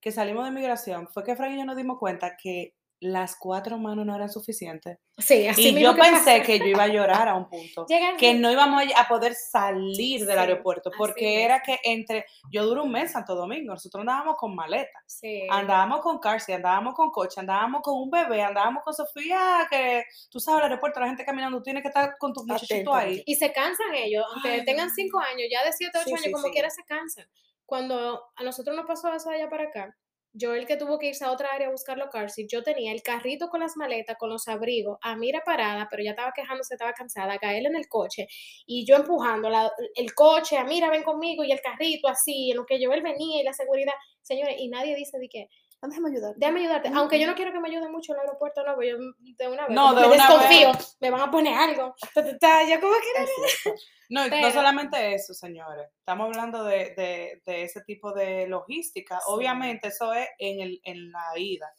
que 0.00 0.12
salimos 0.12 0.44
de 0.44 0.50
migración, 0.50 1.08
fue 1.08 1.24
que 1.24 1.36
Frank 1.36 1.52
y 1.52 1.58
yo 1.58 1.64
nos 1.64 1.76
dimos 1.76 1.98
cuenta 1.98 2.36
que 2.36 2.74
las 3.04 3.34
cuatro 3.36 3.78
manos 3.78 4.06
no 4.06 4.14
eran 4.14 4.30
suficientes. 4.30 4.98
Sí, 5.18 5.48
así 5.48 5.68
Y 5.68 5.72
mismo 5.72 5.90
yo 5.90 5.94
que 5.96 6.02
pensé 6.02 6.38
pasa. 6.38 6.42
que 6.42 6.58
yo 6.60 6.66
iba 6.66 6.84
a 6.84 6.86
llorar 6.86 7.26
a 7.28 7.34
un 7.34 7.48
punto. 7.48 7.84
Llegan 7.88 8.16
que 8.16 8.32
no 8.34 8.50
íbamos 8.50 8.80
a- 8.94 9.00
a 9.00 9.08
poder 9.08 9.34
salir 9.34 10.20
del 10.24 10.36
Sí, 10.36 10.40
aeropuerto, 10.40 10.90
porque 10.96 11.42
era 11.42 11.60
que 11.62 11.78
entre, 11.82 12.24
yo 12.50 12.64
duré 12.64 12.80
un 12.80 12.92
mes 12.92 13.02
en 13.04 13.08
Santo 13.08 13.34
Domingo, 13.34 13.72
nosotros 13.72 14.00
andábamos 14.02 14.36
con 14.36 14.54
maletas, 14.54 15.02
Sí. 15.06 15.46
andábamos 15.50 16.00
con 16.00 16.18
Carsi, 16.20 16.52
andábamos 16.52 16.94
con 16.94 17.10
coche, 17.10 17.40
andábamos 17.40 17.82
con 17.82 18.00
un 18.00 18.10
bebé, 18.10 18.42
andábamos 18.42 18.84
con 18.84 18.94
Sofía, 18.94 19.66
que 19.68 20.04
tú 20.30 20.38
sabes, 20.38 20.60
el 20.60 20.70
aeropuerto, 20.70 21.00
la 21.00 21.08
gente 21.08 21.24
caminando, 21.24 21.58
tú 21.58 21.64
tienes 21.64 21.82
que 21.82 21.88
estar 21.88 22.16
con 22.18 22.32
tu 22.32 22.44
muchachito 22.46 22.94
Atenta. 22.94 22.98
ahí. 22.98 23.22
Y 23.26 23.34
se 23.34 23.52
cansan 23.52 23.94
ellos, 23.94 24.24
aunque 24.32 24.48
Ay, 24.50 24.64
tengan 24.64 24.90
cinco 24.90 25.18
años, 25.18 25.48
ya 25.50 25.64
de 25.64 25.72
siete, 25.72 25.98
ocho 25.98 26.04
Sí, 26.06 26.12
años, 26.12 26.24
sí, 26.26 26.30
como 26.32 26.44
sí. 26.46 26.52
quiera 26.52 26.70
se 26.70 26.84
cansan. 26.84 27.26
Cuando 27.66 28.22
a 28.36 28.42
nosotros 28.44 28.76
nos 28.76 28.86
pasó 28.86 29.12
eso 29.12 29.30
de 29.30 29.36
allá 29.36 29.48
para 29.50 29.64
acá, 29.64 29.96
yo 30.32 30.54
el 30.54 30.66
que 30.66 30.76
tuvo 30.76 30.98
que 30.98 31.08
irse 31.08 31.24
a 31.24 31.30
otra 31.32 31.48
área 31.52 31.68
a 31.68 31.70
buscar 31.70 31.98
los 31.98 32.08
car 32.10 32.30
seats, 32.30 32.50
yo 32.50 32.62
tenía 32.62 32.92
el 32.92 33.02
carrito 33.02 33.48
con 33.48 33.60
las 33.60 33.76
maletas, 33.76 34.16
con 34.18 34.30
los 34.30 34.48
abrigos, 34.48 34.98
a 35.02 35.16
mira 35.16 35.42
parada, 35.44 35.88
pero 35.90 36.02
ya 36.02 36.10
estaba 36.10 36.32
quejándose, 36.34 36.74
estaba 36.74 36.92
cansada, 36.92 37.38
caer 37.38 37.66
en 37.66 37.76
el 37.76 37.88
coche, 37.88 38.26
y 38.66 38.84
yo 38.86 38.96
empujando 38.96 39.48
el 39.94 40.14
coche, 40.14 40.56
a 40.56 40.64
mira, 40.64 40.90
ven 40.90 41.02
conmigo, 41.02 41.44
y 41.44 41.52
el 41.52 41.60
carrito 41.60 42.08
así, 42.08 42.50
en 42.50 42.56
lo 42.56 42.66
que 42.66 42.80
yo 42.80 42.92
él 42.92 43.02
venía 43.02 43.40
y 43.40 43.44
la 43.44 43.52
seguridad, 43.52 43.92
señores, 44.22 44.56
y 44.58 44.68
nadie 44.68 44.94
dice 44.96 45.18
de 45.18 45.28
qué, 45.28 45.48
Déjame 45.82 46.10
ayudar. 46.10 46.34
déjame 46.36 46.60
ayudarte, 46.60 46.90
aunque 46.94 47.18
yo 47.18 47.26
no 47.26 47.34
quiero 47.34 47.52
que 47.52 47.58
me 47.60 47.68
ayuden 47.68 47.90
mucho 47.90 48.12
en 48.12 48.20
el 48.20 48.26
aeropuerto, 48.26 48.62
no, 48.64 48.76
pero 48.76 48.96
yo 48.98 49.04
de 49.36 49.48
una 49.48 49.66
vez, 49.66 49.74
No, 49.74 49.94
de 49.94 50.00
me 50.02 50.06
una 50.14 50.28
desconfío, 50.28 50.72
vez. 50.72 50.96
me 51.00 51.10
van 51.10 51.20
a 51.22 51.30
poner 51.30 51.54
algo, 51.54 51.94
yo 52.14 52.80
como 52.80 52.94
que. 52.94 53.72
No, 54.08 54.28
no 54.28 54.50
solamente 54.50 55.14
eso, 55.14 55.34
señores, 55.34 55.88
estamos 55.98 56.26
hablando 56.26 56.64
de, 56.64 56.94
de- 56.94 57.42
de 57.44 57.62
ese 57.64 57.80
tipo 57.82 58.12
de 58.12 58.46
logística. 58.46 59.16
Sí. 59.18 59.24
Obviamente 59.26 59.88
eso 59.88 60.12
es 60.12 60.28
en, 60.38 60.60
el, 60.60 60.80
en 60.84 61.10
la 61.10 61.36
ida 61.36 61.72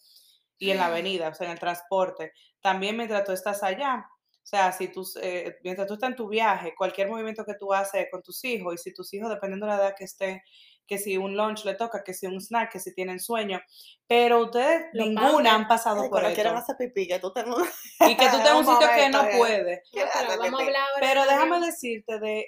y 0.57 0.71
en 0.71 0.77
la 0.79 0.87
avenida, 0.87 1.29
o 1.29 1.33
sea, 1.33 1.45
en 1.47 1.53
el 1.53 1.59
transporte. 1.59 2.33
También 2.61 2.97
mientras 2.97 3.23
tú 3.23 3.31
estás 3.33 3.61
allá, 3.63 4.05
o 4.43 4.45
sea, 4.45 4.71
si 4.73 4.89
tú, 4.89 5.07
eh, 5.21 5.55
mientras 5.63 5.87
tú 5.87 5.93
estás 5.93 6.09
en 6.09 6.15
tu 6.17 6.27
viaje, 6.27 6.75
cualquier 6.77 7.07
movimiento 7.07 7.45
que 7.45 7.53
tú 7.55 7.73
haces 7.73 8.07
con 8.11 8.21
tus 8.21 8.43
hijos, 8.43 8.73
y 8.75 8.77
si 8.77 8.93
tus 8.93 9.13
hijos, 9.13 9.29
dependiendo 9.29 9.65
de 9.65 9.71
la 9.71 9.77
edad 9.77 9.95
que 9.97 10.03
estén, 10.03 10.41
que 10.85 10.97
si 10.97 11.15
un 11.15 11.37
lunch 11.37 11.63
le 11.63 11.75
toca, 11.75 12.03
que 12.03 12.13
si 12.13 12.27
un 12.27 12.41
snack, 12.41 12.73
que 12.73 12.79
si 12.81 12.93
tienen 12.93 13.21
sueño, 13.21 13.61
pero 14.05 14.43
ustedes 14.43 14.87
ninguna 14.93 15.55
han 15.55 15.65
pasado 15.65 16.01
Ay, 16.01 16.09
por 16.09 16.19
cuando 16.19 16.35
quieran 16.35 16.57
hacer 16.57 16.75
pipí, 16.77 17.07
que 17.07 17.19
tú 17.19 17.31
tengas 17.31 17.57
Y 18.01 18.17
que 18.17 18.25
tú 18.29 18.35
tengas 18.43 18.55
un 18.55 18.65
sitio 18.65 18.87
que 18.93 19.09
no 19.09 19.23
de- 19.23 19.37
puedes. 19.37 19.79
No, 19.79 19.89
pero 19.93 20.09
Quédate, 20.11 20.37
vamos 20.37 20.45
a 20.53 20.57
Pepe. 20.57 20.63
hablar 20.63 20.81
ahora 20.93 20.99
Pero 21.07 21.21
de 21.21 21.27
déjame 21.29 21.65
decirte 21.65 22.19
de, 22.19 22.47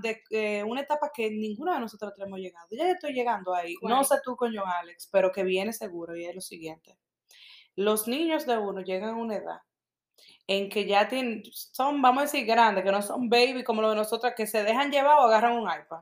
de 0.00 0.22
eh, 0.30 0.62
una 0.62 0.80
etapa 0.82 1.10
que 1.12 1.28
ninguno 1.28 1.74
de 1.74 1.80
nosotros 1.80 2.12
hemos 2.18 2.38
llegado. 2.38 2.68
Ya 2.70 2.86
yo 2.86 2.92
estoy 2.92 3.14
llegando 3.14 3.52
ahí. 3.52 3.74
No 3.82 4.04
sé 4.04 4.14
tú 4.22 4.36
con 4.36 4.54
John 4.56 4.68
Alex, 4.68 5.08
pero 5.10 5.32
que 5.32 5.42
viene 5.42 5.72
seguro 5.72 6.14
y 6.16 6.24
es 6.26 6.34
lo 6.36 6.40
siguiente. 6.40 6.96
Los 7.74 8.06
niños 8.06 8.46
de 8.46 8.58
uno 8.58 8.80
llegan 8.82 9.10
a 9.10 9.16
una 9.16 9.36
edad 9.38 9.58
en 10.46 10.68
que 10.68 10.86
ya 10.86 11.08
tienen, 11.08 11.42
son, 11.52 12.02
vamos 12.02 12.20
a 12.22 12.24
decir, 12.24 12.44
grandes, 12.46 12.84
que 12.84 12.90
no 12.92 13.00
son 13.02 13.28
baby 13.28 13.62
como 13.64 13.80
los 13.82 13.92
de 13.92 13.96
nosotras, 13.96 14.34
que 14.36 14.46
se 14.46 14.62
dejan 14.64 14.90
llevar 14.90 15.18
o 15.18 15.22
agarran 15.22 15.52
un 15.54 15.68
iPad, 15.68 16.00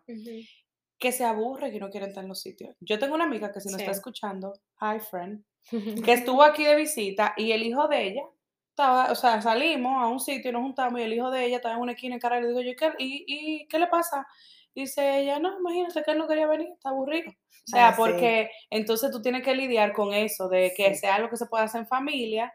que 0.99 1.13
se 1.13 1.25
aburren 1.25 1.75
y 1.75 1.79
no 1.79 1.91
quieren 1.91 2.09
estar 2.11 2.23
en 2.25 2.29
los 2.29 2.41
sitios. 2.41 2.75
Yo 2.81 2.99
tengo 2.99 3.15
una 3.15 3.25
amiga 3.25 3.53
que 3.53 3.61
si 3.61 3.69
nos 3.71 3.81
está 3.81 3.93
escuchando, 3.93 4.53
hi 4.81 4.99
friend, 5.01 5.45
que 6.05 6.13
estuvo 6.13 6.43
aquí 6.43 6.65
de 6.65 6.77
visita 6.77 7.35
y 7.37 7.53
el 7.53 7.63
hijo 7.63 7.89
de 7.89 8.03
ella 8.09 8.23
estaba, 8.71 9.11
o 9.13 9.15
sea, 9.15 9.41
salimos 9.43 10.03
a 10.03 10.07
un 10.09 10.21
sitio 10.21 10.51
y 10.51 10.53
nos 10.53 10.63
juntamos 10.63 11.01
y 11.01 11.05
el 11.05 11.13
hijo 11.13 11.31
de 11.31 11.45
ella 11.47 11.57
estaba 11.57 11.75
en 11.75 11.81
una 11.83 11.93
esquina 11.93 12.15
en 12.15 12.21
cara 12.21 12.39
y 12.39 12.43
le 12.43 12.49
digo 12.49 12.61
yo, 12.63 12.73
¿qué, 12.79 12.93
y, 12.99 13.25
y, 13.27 13.69
¿qué 13.69 13.79
le 13.79 13.87
pasa? 13.89 14.27
Dice 14.75 15.19
ella, 15.21 15.39
no, 15.39 15.59
imagínate 15.59 16.03
que 16.03 16.13
él 16.13 16.19
no 16.19 16.29
quería 16.29 16.47
venir, 16.47 16.69
está 16.73 16.91
aburrido. 16.91 17.31
O 17.31 17.35
sea, 17.67 17.89
Ah, 17.89 17.93
sí. 17.93 17.97
porque 17.99 18.51
entonces 18.71 19.11
tú 19.11 19.21
tienes 19.21 19.43
que 19.43 19.55
lidiar 19.55 19.93
con 19.93 20.15
eso, 20.15 20.49
de 20.49 20.73
que 20.77 20.95
Sí. 20.95 21.01
sea 21.01 21.17
algo 21.17 21.29
que 21.29 21.37
se 21.37 21.47
pueda 21.47 21.65
hacer 21.65 21.81
en 21.83 21.87
familia, 21.89 22.53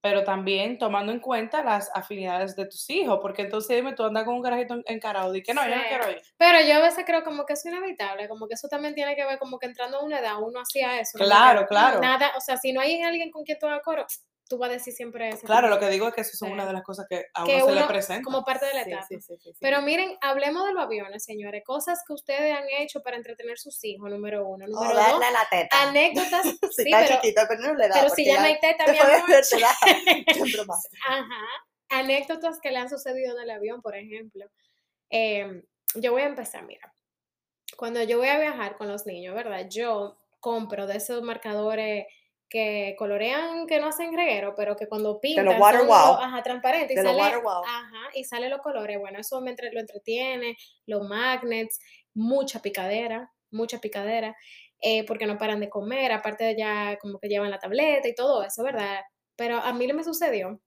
pero 0.00 0.24
también 0.24 0.78
tomando 0.78 1.12
en 1.12 1.20
cuenta 1.20 1.62
las 1.64 1.90
afinidades 1.94 2.54
de 2.54 2.66
tus 2.66 2.88
hijos, 2.90 3.18
porque 3.20 3.42
entonces 3.42 3.76
dime, 3.76 3.92
tú 3.94 4.04
andas 4.04 4.24
con 4.24 4.34
un 4.34 4.42
carajito 4.42 4.74
en- 4.74 4.84
encarado 4.86 5.34
y 5.34 5.42
que 5.42 5.52
no, 5.54 5.62
yo 5.68 5.74
no 5.74 5.82
quiero 5.88 6.10
ir. 6.10 6.22
Pero 6.36 6.60
yo 6.60 6.76
a 6.76 6.80
veces 6.82 7.04
creo 7.04 7.24
como 7.24 7.44
que 7.44 7.54
es 7.54 7.64
inevitable, 7.66 8.28
como 8.28 8.46
que 8.46 8.54
eso 8.54 8.68
también 8.68 8.94
tiene 8.94 9.16
que 9.16 9.24
ver 9.24 9.38
como 9.38 9.58
que 9.58 9.66
entrando 9.66 9.98
a 9.98 10.04
una 10.04 10.20
edad 10.20 10.34
uno 10.40 10.60
hacía 10.60 11.00
eso. 11.00 11.18
Claro, 11.18 11.66
claro. 11.66 12.00
Nada, 12.00 12.32
o 12.36 12.40
sea, 12.40 12.56
si 12.56 12.72
no 12.72 12.80
hay 12.80 13.02
alguien 13.02 13.30
con 13.30 13.44
quien 13.44 13.58
tú 13.58 13.66
coro, 13.84 14.06
tú 14.48 14.58
vas 14.58 14.70
a 14.70 14.74
decir 14.74 14.92
siempre 14.92 15.28
eso. 15.30 15.46
Claro, 15.46 15.68
lo 15.68 15.78
que 15.78 15.88
digo 15.88 16.06
es 16.08 16.14
que 16.14 16.20
eso 16.20 16.30
es 16.32 16.38
Sí. 16.38 16.44
una 16.46 16.66
de 16.66 16.72
las 16.72 16.82
cosas 16.82 17.06
que 17.08 17.26
a 17.34 17.44
uno 17.44 17.52
que 17.52 17.60
se 17.62 17.72
le 17.72 17.84
presenta. 17.84 18.22
como 18.22 18.44
parte 18.44 18.66
de 18.66 18.74
la 18.74 18.82
etapa. 18.82 19.06
sí, 19.08 19.20
sí, 19.20 19.36
sí, 19.38 19.50
sí. 19.52 19.58
Pero 19.60 19.82
miren, 19.82 20.16
hablemos 20.20 20.64
de 20.66 20.72
los 20.72 20.82
aviones, 20.84 21.24
señores. 21.24 21.62
Cosas 21.64 22.02
que 22.06 22.12
ustedes 22.12 22.54
han 22.56 22.64
hecho 22.78 23.02
para 23.02 23.16
entretener 23.16 23.58
sus 23.58 23.82
hijos, 23.84 24.08
número 24.10 24.46
uno. 24.46 24.64
O 24.66 24.68
Número 24.68 24.94
dos, 24.94 25.08
darle 25.10 25.24
a 25.26 25.30
la 25.32 25.46
teta. 25.50 25.82
anécdotas. 25.88 26.42
Si 26.76 26.82
sí, 26.82 26.90
está 26.90 26.98
pero, 27.06 27.20
chiquito, 27.20 27.42
pero 27.48 27.60
no 27.62 27.74
le 27.74 27.88
da. 27.88 27.94
pero 27.94 28.08
si 28.10 28.24
ya 28.24 28.38
no 28.40 28.46
hay 28.46 28.60
teta, 28.60 28.84
mi 28.90 28.98
amor. 28.98 29.22
más. 30.66 30.88
Ajá. 31.08 31.46
Anécdotas 31.88 32.60
que 32.60 32.70
le 32.70 32.78
han 32.78 32.88
sucedido 32.90 33.36
en 33.36 33.42
el 33.44 33.50
avión, 33.50 33.80
por 33.82 33.96
ejemplo. 33.96 34.46
Em, 35.10 35.62
yo 35.94 36.12
voy 36.12 36.22
a 36.22 36.26
empezar, 36.26 36.64
mira. 36.64 36.92
Cuando 37.76 38.02
yo 38.02 38.18
voy 38.18 38.28
a 38.28 38.38
viajar 38.38 38.76
con 38.76 38.88
los 38.88 39.06
niños, 39.06 39.34
¿verdad? 39.34 39.66
Yo 39.70 40.16
compro 40.40 40.86
de 40.86 40.96
esos 40.96 41.22
marcadores 41.22 42.06
que 42.48 42.94
colorean, 42.98 43.66
que 43.66 43.80
no 43.80 43.88
hacen 43.88 44.14
reguero, 44.16 44.54
pero 44.56 44.76
que 44.76 44.86
cuando 44.86 45.20
pintan 45.20 45.60
water 45.60 45.80
son 45.80 45.88
wow. 45.88 46.14
ajá, 46.20 46.42
transparente 46.42 46.94
y 46.94 46.96
sale, 46.96 47.18
water 47.20 47.42
wow. 47.42 47.64
ajá, 47.64 48.10
y 48.14 48.24
sale 48.24 48.48
los 48.48 48.60
colores. 48.60 48.98
Bueno, 48.98 49.18
eso 49.18 49.40
me 49.40 49.50
entre- 49.50 49.72
lo 49.72 49.80
entretiene, 49.80 50.56
los 50.86 51.06
magnets, 51.08 51.78
mucha 52.14 52.60
picadera, 52.62 53.32
mucha 53.50 53.80
picadera, 53.80 54.36
eh, 54.80 55.04
porque 55.06 55.26
no 55.26 55.38
paran 55.38 55.60
de 55.60 55.68
comer, 55.68 56.12
aparte 56.12 56.44
de 56.44 56.56
ya 56.56 56.96
como 57.00 57.18
que 57.18 57.28
llevan 57.28 57.50
la 57.50 57.58
tableta 57.58 58.06
y 58.08 58.14
todo 58.14 58.42
eso, 58.44 58.62
¿verdad? 58.62 59.00
Pero 59.36 59.56
a 59.58 59.72
mí 59.72 59.86
me 59.92 60.04
sucedió 60.04 60.60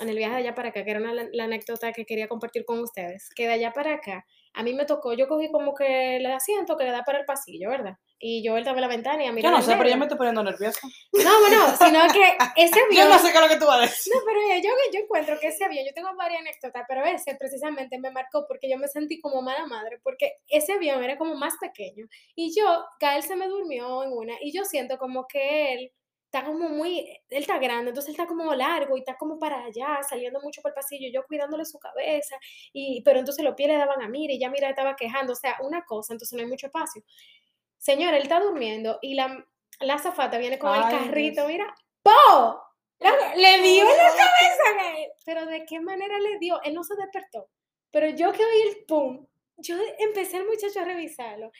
en 0.00 0.08
el 0.08 0.16
viaje 0.16 0.34
de 0.34 0.40
allá 0.40 0.54
para 0.54 0.68
acá, 0.70 0.84
que 0.84 0.90
era 0.90 1.00
una, 1.00 1.12
la, 1.12 1.26
la 1.32 1.44
anécdota 1.44 1.92
que 1.92 2.04
quería 2.04 2.28
compartir 2.28 2.64
con 2.64 2.78
ustedes, 2.80 3.28
que 3.34 3.46
de 3.46 3.54
allá 3.54 3.72
para 3.72 3.94
acá, 3.94 4.24
a 4.54 4.62
mí 4.62 4.74
me 4.74 4.84
tocó, 4.84 5.12
yo 5.12 5.28
cogí 5.28 5.50
como 5.50 5.74
que 5.74 6.16
el 6.16 6.26
asiento 6.26 6.76
que 6.76 6.84
le 6.84 6.90
da 6.90 7.04
para 7.04 7.20
el 7.20 7.24
pasillo, 7.24 7.70
¿verdad? 7.70 7.96
Y 8.20 8.42
yo 8.42 8.56
en 8.56 8.64
la 8.64 8.88
ventana 8.88 9.22
y 9.22 9.26
a 9.26 9.32
mí 9.32 9.42
Yo 9.42 9.50
no 9.50 9.62
sé, 9.62 9.76
pero 9.76 9.88
ya 9.88 9.96
me 9.96 10.06
estoy 10.06 10.18
poniendo 10.18 10.42
nerviosa. 10.42 10.80
No, 11.12 11.40
bueno, 11.40 11.76
sino 11.76 12.00
que 12.12 12.36
ese 12.56 12.74
Yo 12.92 13.02
avión... 13.02 13.10
no 13.10 13.18
sé 13.18 13.30
qué 13.30 13.38
es 13.38 13.42
lo 13.42 13.48
que 13.48 13.56
tú 13.58 13.66
vas 13.66 13.78
a 13.78 13.82
decir. 13.82 14.12
No, 14.12 14.20
pero 14.24 14.40
yo, 14.60 14.70
yo 14.92 15.00
encuentro 15.00 15.38
que 15.38 15.48
ese 15.48 15.64
avión, 15.64 15.84
yo 15.86 15.94
tengo 15.94 16.14
varias 16.16 16.40
anécdotas, 16.40 16.84
pero 16.88 17.04
ese 17.04 17.36
precisamente 17.36 17.98
me 17.98 18.10
marcó 18.10 18.46
porque 18.48 18.68
yo 18.68 18.76
me 18.76 18.88
sentí 18.88 19.20
como 19.20 19.40
mala 19.42 19.66
madre, 19.66 20.00
porque 20.02 20.32
ese 20.48 20.72
avión 20.72 21.02
era 21.04 21.16
como 21.16 21.36
más 21.36 21.54
pequeño. 21.60 22.06
Y 22.34 22.52
yo, 22.58 22.84
Gael 23.00 23.22
se 23.22 23.36
me 23.36 23.46
durmió 23.46 24.02
en 24.02 24.12
una, 24.12 24.34
y 24.40 24.52
yo 24.52 24.64
siento 24.64 24.98
como 24.98 25.26
que 25.28 25.74
él 25.74 25.92
está 26.30 26.44
como 26.44 26.68
muy, 26.68 26.98
él 27.30 27.40
está 27.40 27.58
grande, 27.58 27.88
entonces 27.88 28.10
él 28.10 28.20
está 28.20 28.26
como 28.26 28.54
largo 28.54 28.96
y 28.96 29.00
está 29.00 29.16
como 29.16 29.38
para 29.38 29.64
allá, 29.64 30.00
saliendo 30.06 30.40
mucho 30.42 30.60
por 30.60 30.72
el 30.72 30.74
pasillo, 30.74 31.08
yo 31.10 31.24
cuidándole 31.26 31.64
su 31.64 31.78
cabeza, 31.78 32.36
y, 32.74 33.00
pero 33.02 33.18
entonces 33.18 33.42
los 33.42 33.54
pies 33.54 33.70
le 33.70 33.76
daban 33.78 34.02
a 34.02 34.08
Mira 34.08 34.34
y 34.34 34.38
ya 34.38 34.50
Mira 34.50 34.68
estaba 34.68 34.94
quejando, 34.94 35.32
o 35.32 35.36
sea, 35.36 35.56
una 35.62 35.84
cosa, 35.86 36.12
entonces 36.12 36.36
no 36.36 36.42
hay 36.42 36.48
mucho 36.50 36.66
espacio. 36.66 37.02
Señor, 37.78 38.12
él 38.12 38.22
está 38.24 38.40
durmiendo 38.40 38.98
y 39.00 39.14
la, 39.14 39.42
la 39.80 39.94
azafata 39.94 40.36
viene 40.36 40.58
con 40.58 40.74
el 40.74 40.82
Ay, 40.82 40.98
carrito, 40.98 41.42
Dios. 41.46 41.48
mira, 41.48 41.74
¡po! 42.02 42.60
La- 42.98 43.34
le 43.36 43.62
dio 43.62 43.84
en 43.88 43.96
la 43.96 44.08
cabeza 44.08 44.62
a 44.70 44.82
Gael. 44.82 45.10
Pero 45.24 45.46
¿de 45.46 45.64
qué 45.64 45.78
manera 45.80 46.18
le 46.18 46.38
dio? 46.38 46.60
Él 46.62 46.74
no 46.74 46.82
se 46.82 46.96
despertó. 46.96 47.48
Pero 47.92 48.08
yo 48.10 48.32
que 48.32 48.44
oí 48.44 48.60
el 48.68 48.84
pum, 48.86 49.24
yo 49.56 49.76
empecé 49.98 50.38
el 50.38 50.46
muchacho 50.46 50.80
a 50.80 50.84
revisarlo. 50.84 51.52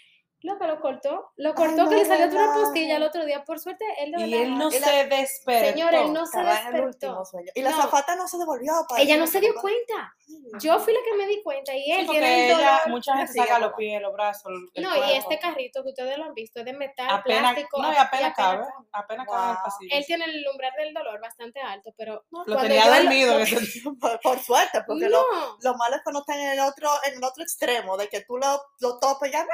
Loco, 0.42 0.66
lo 0.66 0.80
cortó. 0.80 1.32
Lo 1.36 1.52
cortó 1.54 1.82
Ay, 1.82 1.88
que 1.88 1.94
no 1.96 2.00
le 2.02 2.04
salió 2.04 2.26
otra 2.26 2.40
relajes. 2.42 2.62
postilla 2.62 2.96
el 2.96 3.02
otro 3.02 3.24
día. 3.24 3.44
Por 3.44 3.58
suerte, 3.58 3.84
él 3.98 4.12
de 4.12 4.26
Y 4.26 4.34
él 4.34 4.56
no 4.56 4.68
él- 4.68 4.72
se 4.84 5.04
despertó. 5.06 5.66
Señor, 5.66 5.94
él 5.94 6.12
no 6.12 6.26
se 6.26 6.38
despertó. 6.40 7.22
Y 7.56 7.62
la 7.62 7.70
No. 7.70 7.76
zafata 7.82 8.14
no 8.14 8.28
se 8.28 8.38
devolvió. 8.38 8.72
para 8.88 9.02
Ella 9.02 9.16
no 9.16 9.26
se 9.26 9.40
dio 9.40 9.52
cuenta. 9.60 10.14
Yo 10.60 10.78
fui 10.78 10.92
la 10.92 11.00
que 11.02 11.16
me 11.16 11.26
di 11.26 11.42
cuenta 11.42 11.74
y 11.74 11.82
Sí, 11.84 11.90
él 11.90 12.06
porque 12.06 12.20
tiene 12.20 12.44
el 12.44 12.50
ella- 12.58 12.70
dolor. 12.84 12.88
mucha 12.90 13.16
gente 13.16 13.32
saca 13.32 13.58
los 13.58 13.72
pies, 13.74 14.00
los 14.00 14.12
brazos. 14.12 14.52
el 14.74 14.82
No, 14.82 14.96
y 15.06 15.12
este 15.16 15.38
carrito 15.38 15.82
que 15.82 15.88
ustedes 15.90 16.16
lo 16.18 16.24
han 16.24 16.34
visto 16.34 16.60
es 16.60 16.64
de 16.66 16.72
metal, 16.72 17.08
apenas, 17.10 17.40
plástico. 17.54 17.82
no, 17.82 17.92
y 17.92 17.96
apenas 17.96 18.34
cabe, 18.34 18.64
apenas 18.92 19.26
cabe 19.26 19.42
el 19.50 19.54
Wow. 19.56 19.64
pasillo. 19.64 19.90
Él 19.96 20.04
tiene 20.06 20.24
el 20.26 20.44
umbral 20.52 20.72
del 20.78 20.94
dolor 20.94 21.20
bastante 21.20 21.60
alto, 21.60 21.92
pero 21.96 22.24
lo 22.46 22.56
tenía 22.58 22.86
dormido 22.88 23.32
en 23.32 23.38
lo- 23.38 23.42
ese 23.42 23.80
Por, 24.00 24.20
por 24.20 24.38
suerte, 24.38 24.82
porque 24.86 25.08
lo, 25.08 25.20
no. 25.32 25.56
lo 25.60 25.74
malo 25.76 25.96
es 25.96 26.02
cuando 26.02 26.20
están 26.20 26.38
en 26.38 26.50
el 26.52 26.60
otro, 26.60 26.88
en 27.04 27.14
el 27.16 27.24
otro 27.24 27.42
extremo, 27.42 27.96
de 27.96 28.08
que 28.08 28.20
tú 28.22 28.36
lo, 28.36 28.62
lo 28.80 28.98
topes 29.00 29.32
ya. 29.32 29.44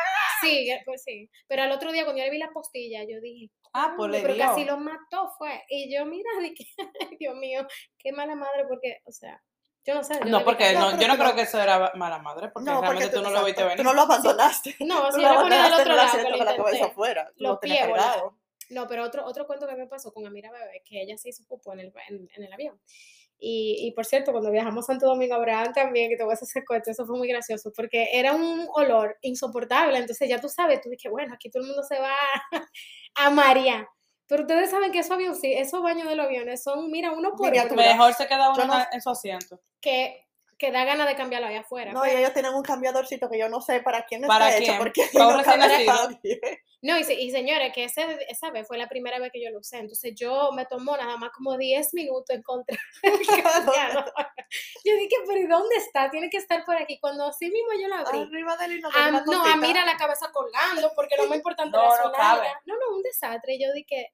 Sí, 0.43 0.71
pues 0.85 1.03
sí. 1.03 1.31
Pero 1.47 1.63
al 1.63 1.73
otro 1.73 1.93
día 1.93 2.05
cuando 2.05 2.19
yo 2.21 2.25
le 2.25 2.31
vi 2.31 2.39
la 2.39 2.53
postilla, 2.53 3.03
yo 3.05 3.21
dije, 3.21 3.51
Ah, 3.73 3.95
pues 3.97 4.23
pero 4.23 4.35
dio. 4.35 4.45
casi 4.47 4.65
lo 4.65 4.79
mató 4.79 5.33
fue. 5.37 5.65
Y 5.69 5.93
yo, 5.93 6.07
mira, 6.07 6.31
dije, 6.41 6.67
Dios 7.19 7.37
mío, 7.37 7.67
qué 7.99 8.13
mala 8.13 8.37
madre, 8.37 8.65
porque, 8.69 9.01
o 9.05 9.11
sea, 9.13 9.43
yo 9.85 9.95
no 9.95 10.05
sé. 10.05 10.15
yo 10.21 10.27
No, 10.27 10.45
porque 10.45 10.73
no, 10.75 10.99
yo 10.99 11.09
no 11.09 11.17
creo 11.17 11.35
que 11.35 11.43
eso 11.43 11.61
era 11.61 11.93
mala 11.95 12.19
madre, 12.19 12.49
porque 12.49 12.71
No, 12.71 12.77
porque 12.77 12.91
realmente 12.91 13.17
tú 13.17 13.23
no 13.23 13.31
lo 13.31 13.45
viste 13.45 13.63
venir. 13.63 13.77
Tú 13.77 13.83
no 13.85 13.93
lo 13.93 14.03
abandonaste. 14.03 14.77
No, 14.81 15.11
si 15.13 15.21
lo 15.21 15.29
yo 15.29 15.35
lo 15.35 15.41
ponía 15.43 15.63
del 15.65 15.73
otro 15.73 15.95
lado, 15.95 16.19
lo 16.31 16.39
con 16.39 16.47
la 16.47 16.57
cabeza 16.57 16.85
afuera. 16.87 17.33
Lo 17.37 17.59
pies. 17.61 17.87
No, 18.71 18.87
pero 18.89 19.05
otro, 19.05 19.27
otro 19.27 19.47
cuento 19.47 19.67
que 19.67 19.75
me 19.77 19.87
pasó 19.87 20.13
con 20.13 20.27
Amira 20.27 20.51
Bebé, 20.51 20.83
que 20.85 21.03
ella 21.03 21.19
se 21.19 21.29
hizo 21.29 21.43
en 21.73 21.81
el, 21.81 21.93
en, 22.09 22.29
en 22.35 22.43
el 22.45 22.53
avión. 22.53 22.81
Y, 23.39 23.77
y 23.87 23.93
por 23.93 24.07
cierto, 24.07 24.33
cuando 24.33 24.51
viajamos 24.51 24.85
a 24.85 24.93
Santo 24.93 25.07
Domingo, 25.07 25.35
Abraham 25.35 25.73
también, 25.75 26.09
que 26.11 26.17
te 26.17 26.25
voy 26.25 26.33
a 26.33 26.35
hacer 26.35 26.65
cuento, 26.67 26.91
eso 26.91 27.05
fue 27.05 27.17
muy 27.19 27.29
gracioso, 27.29 27.73
porque 27.77 28.09
era 28.13 28.33
un 28.35 28.67
olor 28.75 29.17
insoportable. 29.23 29.99
Entonces 29.99 30.29
ya 30.29 30.41
tú 30.41 30.49
sabes, 30.49 30.81
tú 30.81 30.89
dije, 30.89 31.09
bueno, 31.11 31.35
aquí 31.35 31.51
todo 31.51 31.63
el 31.63 31.69
mundo 31.69 31.83
se 31.83 31.99
va 31.99 32.15
a 33.17 33.31
marear. 33.31 33.87
Pero 34.27 34.43
ustedes 34.43 34.71
saben 34.71 34.91
que 34.91 35.01
esos 35.01 35.13
aviones, 35.13 35.41
sí, 35.41 35.53
esos 35.53 35.83
baños 35.83 36.09
de 36.09 36.17
los 36.17 36.25
aviones 36.27 36.63
son, 36.63 36.91
mira, 36.91 37.13
uno 37.13 37.33
por 37.37 37.51
uno, 37.67 37.75
Mejor 37.77 38.15
se 38.15 38.27
queda 38.27 38.51
uno 38.51 38.65
no- 38.67 38.85
en 38.91 39.01
su 39.03 39.11
asiento. 39.11 39.61
que, 39.81 40.27
que 40.65 40.73
da 40.73 40.85
ganas 40.85 41.07
de 41.07 41.15
cambiarlo 41.17 41.49
allá 41.49 41.61
afuera. 41.61 41.93
No, 41.93 42.05
y 42.05 42.09
pero- 42.09 42.21
ellos 42.21 42.33
tienen 42.33 42.55
un 42.55 42.63
cambiadorcito 42.63 43.29
que 43.29 43.39
yo 43.39 43.49
no 43.49 43.61
sé 43.61 43.81
para 43.81 44.05
quién 44.07 44.23
¿Para 44.23 44.49
está 44.49 44.59
quién? 44.59 44.71
hecho, 44.71 44.79
porque 44.79 45.03
no. 45.15 45.43
No, 46.83 46.99
y, 46.99 47.01
y 47.13 47.31
señores, 47.31 47.73
que 47.75 47.85
ese, 47.85 48.05
esa 48.29 48.51
vez 48.51 48.67
fue 48.67 48.77
la 48.77 48.89
primera 48.89 49.19
vez 49.19 49.33
que 49.33 49.43
yo 49.43 49.51
lo 49.51 49.61
usé. 49.61 49.79
Entonces 49.79 50.15
yo 50.15 50.51
me 50.53 50.67
tomó 50.67 50.97
nada 50.97 51.17
más 51.17 51.31
como 51.33 51.57
10 51.57 51.95
minutos 51.95 52.37
el 52.37 52.43
cambiador. 53.43 54.13
Yo 54.85 54.95
dije, 54.97 55.17
pero 55.27 55.41
¿y 55.41 55.47
dónde 55.47 55.77
está? 55.77 56.11
Tiene 56.11 56.29
que 56.29 56.37
estar 56.37 56.65
por 56.65 56.77
aquí. 56.77 56.99
Cuando 57.01 57.27
así 57.27 57.47
mismo 57.51 57.71
yo 57.81 57.89
lo 57.89 57.95
abrí. 57.97 58.21
Arriba 58.21 58.57
del 58.57 58.83
Ah, 58.95 59.23
no, 59.27 59.45
a 59.45 59.57
mira 59.57 59.85
la 59.85 59.97
cabeza 59.97 60.31
colgando 60.33 60.93
porque 60.95 61.17
no 61.17 61.27
me 61.29 61.37
importa 61.37 61.65
No, 61.65 61.71
no 61.73 62.13
cabe. 62.13 62.49
No, 62.67 62.75
no, 62.75 62.97
un 62.97 63.03
desastre. 63.03 63.55
Y 63.55 63.63
yo 63.65 63.73
dije, 63.73 64.13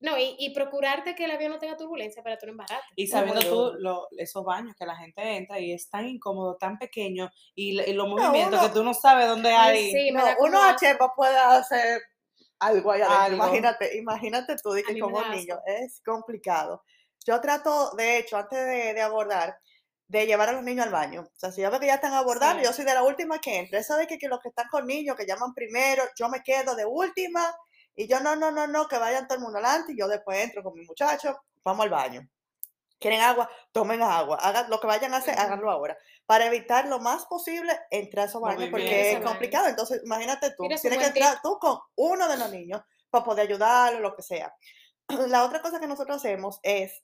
no, 0.00 0.16
y, 0.18 0.36
y 0.38 0.50
procurarte 0.54 1.14
que 1.14 1.24
el 1.24 1.30
avión 1.32 1.50
no 1.52 1.58
tenga 1.58 1.76
turbulencia 1.76 2.22
para 2.22 2.38
tú 2.38 2.46
no 2.46 2.52
embarrarte. 2.52 2.86
Y 2.94 3.06
sabiendo 3.08 3.40
tú 3.40 3.74
lo- 3.78 4.08
esos 4.16 4.44
baños 4.44 4.76
que 4.78 4.86
la 4.86 4.96
gente 4.96 5.20
entra 5.36 5.58
y 5.58 5.72
es 5.72 5.88
tan 5.90 6.06
incómodo, 6.06 6.56
tan 6.56 6.78
pequeño, 6.78 7.30
y, 7.54 7.72
los 7.94 8.08
movimientos 8.08 8.60
uno- 8.60 8.68
que 8.68 8.74
tú 8.74 8.84
no 8.84 8.94
sabes 8.94 9.26
dónde 9.26 9.52
Ay, 9.52 9.76
hay. 9.78 9.90
sí, 9.92 10.10
No, 10.12 10.22
uno 10.40 10.62
a 10.62 10.76
Chepa 10.76 11.12
puede 11.16 11.36
hacer 11.36 12.00
algo 12.60 12.92
allá 12.92 13.06
adentro. 13.06 13.24
Algo. 13.24 13.36
Imagínate, 13.46 13.96
imagínate 13.98 14.56
tú, 14.62 14.70
que 14.86 14.98
como 15.00 15.20
niño, 15.28 15.58
es 15.66 16.00
complicado. 16.04 16.82
Yo 17.26 17.40
trato, 17.40 17.90
de 17.96 18.18
hecho, 18.18 18.36
antes 18.36 18.58
de, 18.58 18.94
de 18.94 19.02
abordar, 19.02 19.58
de 20.06 20.26
llevar 20.26 20.48
a 20.48 20.52
los 20.52 20.62
niños 20.64 20.86
al 20.86 20.92
baño. 20.92 21.20
O 21.22 21.38
sea, 21.38 21.52
si 21.52 21.60
yo 21.60 21.70
veo 21.70 21.78
que 21.80 21.86
ya 21.86 21.96
están 21.96 22.14
abordando, 22.14 22.60
Sí. 22.60 22.64
yo 22.66 22.72
soy 22.72 22.84
de 22.86 22.94
la 22.94 23.02
última 23.02 23.38
que 23.40 23.58
entra. 23.58 23.78
Eso 23.78 23.94
de 23.96 24.06
que, 24.06 24.16
que 24.16 24.26
los 24.28 24.40
que 24.40 24.48
están 24.48 24.66
con 24.70 24.86
niños, 24.86 25.16
que 25.16 25.26
llaman 25.26 25.52
primero, 25.52 26.02
yo 26.18 26.28
me 26.30 26.42
quedo 26.42 26.74
de 26.74 26.86
última, 26.86 27.44
y 27.98 28.06
yo, 28.06 28.20
no, 28.20 28.36
no, 28.36 28.52
no, 28.52 28.68
no, 28.68 28.86
que 28.86 28.96
vayan 28.96 29.26
todo 29.26 29.38
el 29.38 29.42
mundo 29.42 29.58
adelante, 29.58 29.92
y 29.92 29.98
yo 29.98 30.06
después 30.06 30.38
entro 30.38 30.62
con 30.62 30.72
mi 30.72 30.84
muchacho, 30.84 31.36
vamos 31.64 31.82
al 31.82 31.90
baño. 31.90 32.28
¿Quieren 33.00 33.20
agua? 33.20 33.50
Tomen 33.72 34.02
agua. 34.02 34.36
Hagan 34.36 34.70
lo 34.70 34.78
que 34.78 34.86
vayan 34.86 35.14
a 35.14 35.16
hacer, 35.16 35.36
háganlo 35.36 35.68
ahora. 35.68 35.98
Para 36.24 36.46
evitar 36.46 36.86
lo 36.86 37.00
más 37.00 37.26
posible 37.26 37.72
entrar 37.90 38.26
a 38.26 38.28
esos 38.28 38.40
baños, 38.40 38.68
porque 38.70 39.10
es 39.10 39.14
baño. 39.14 39.26
complicado. 39.26 39.66
Entonces, 39.66 40.00
imagínate 40.04 40.52
tú, 40.52 40.62
Mira, 40.62 40.76
tienes 40.76 41.00
que 41.00 41.06
entrar 41.06 41.42
tú 41.42 41.58
con 41.58 41.76
uno 41.96 42.28
de 42.28 42.36
los 42.36 42.52
niños 42.52 42.82
para 43.10 43.24
poder 43.24 43.48
ayudarlo, 43.48 43.98
lo 43.98 44.14
que 44.14 44.22
sea. 44.22 44.54
La 45.28 45.44
otra 45.44 45.60
cosa 45.60 45.80
que 45.80 45.88
nosotros 45.88 46.18
hacemos 46.18 46.60
es 46.62 47.02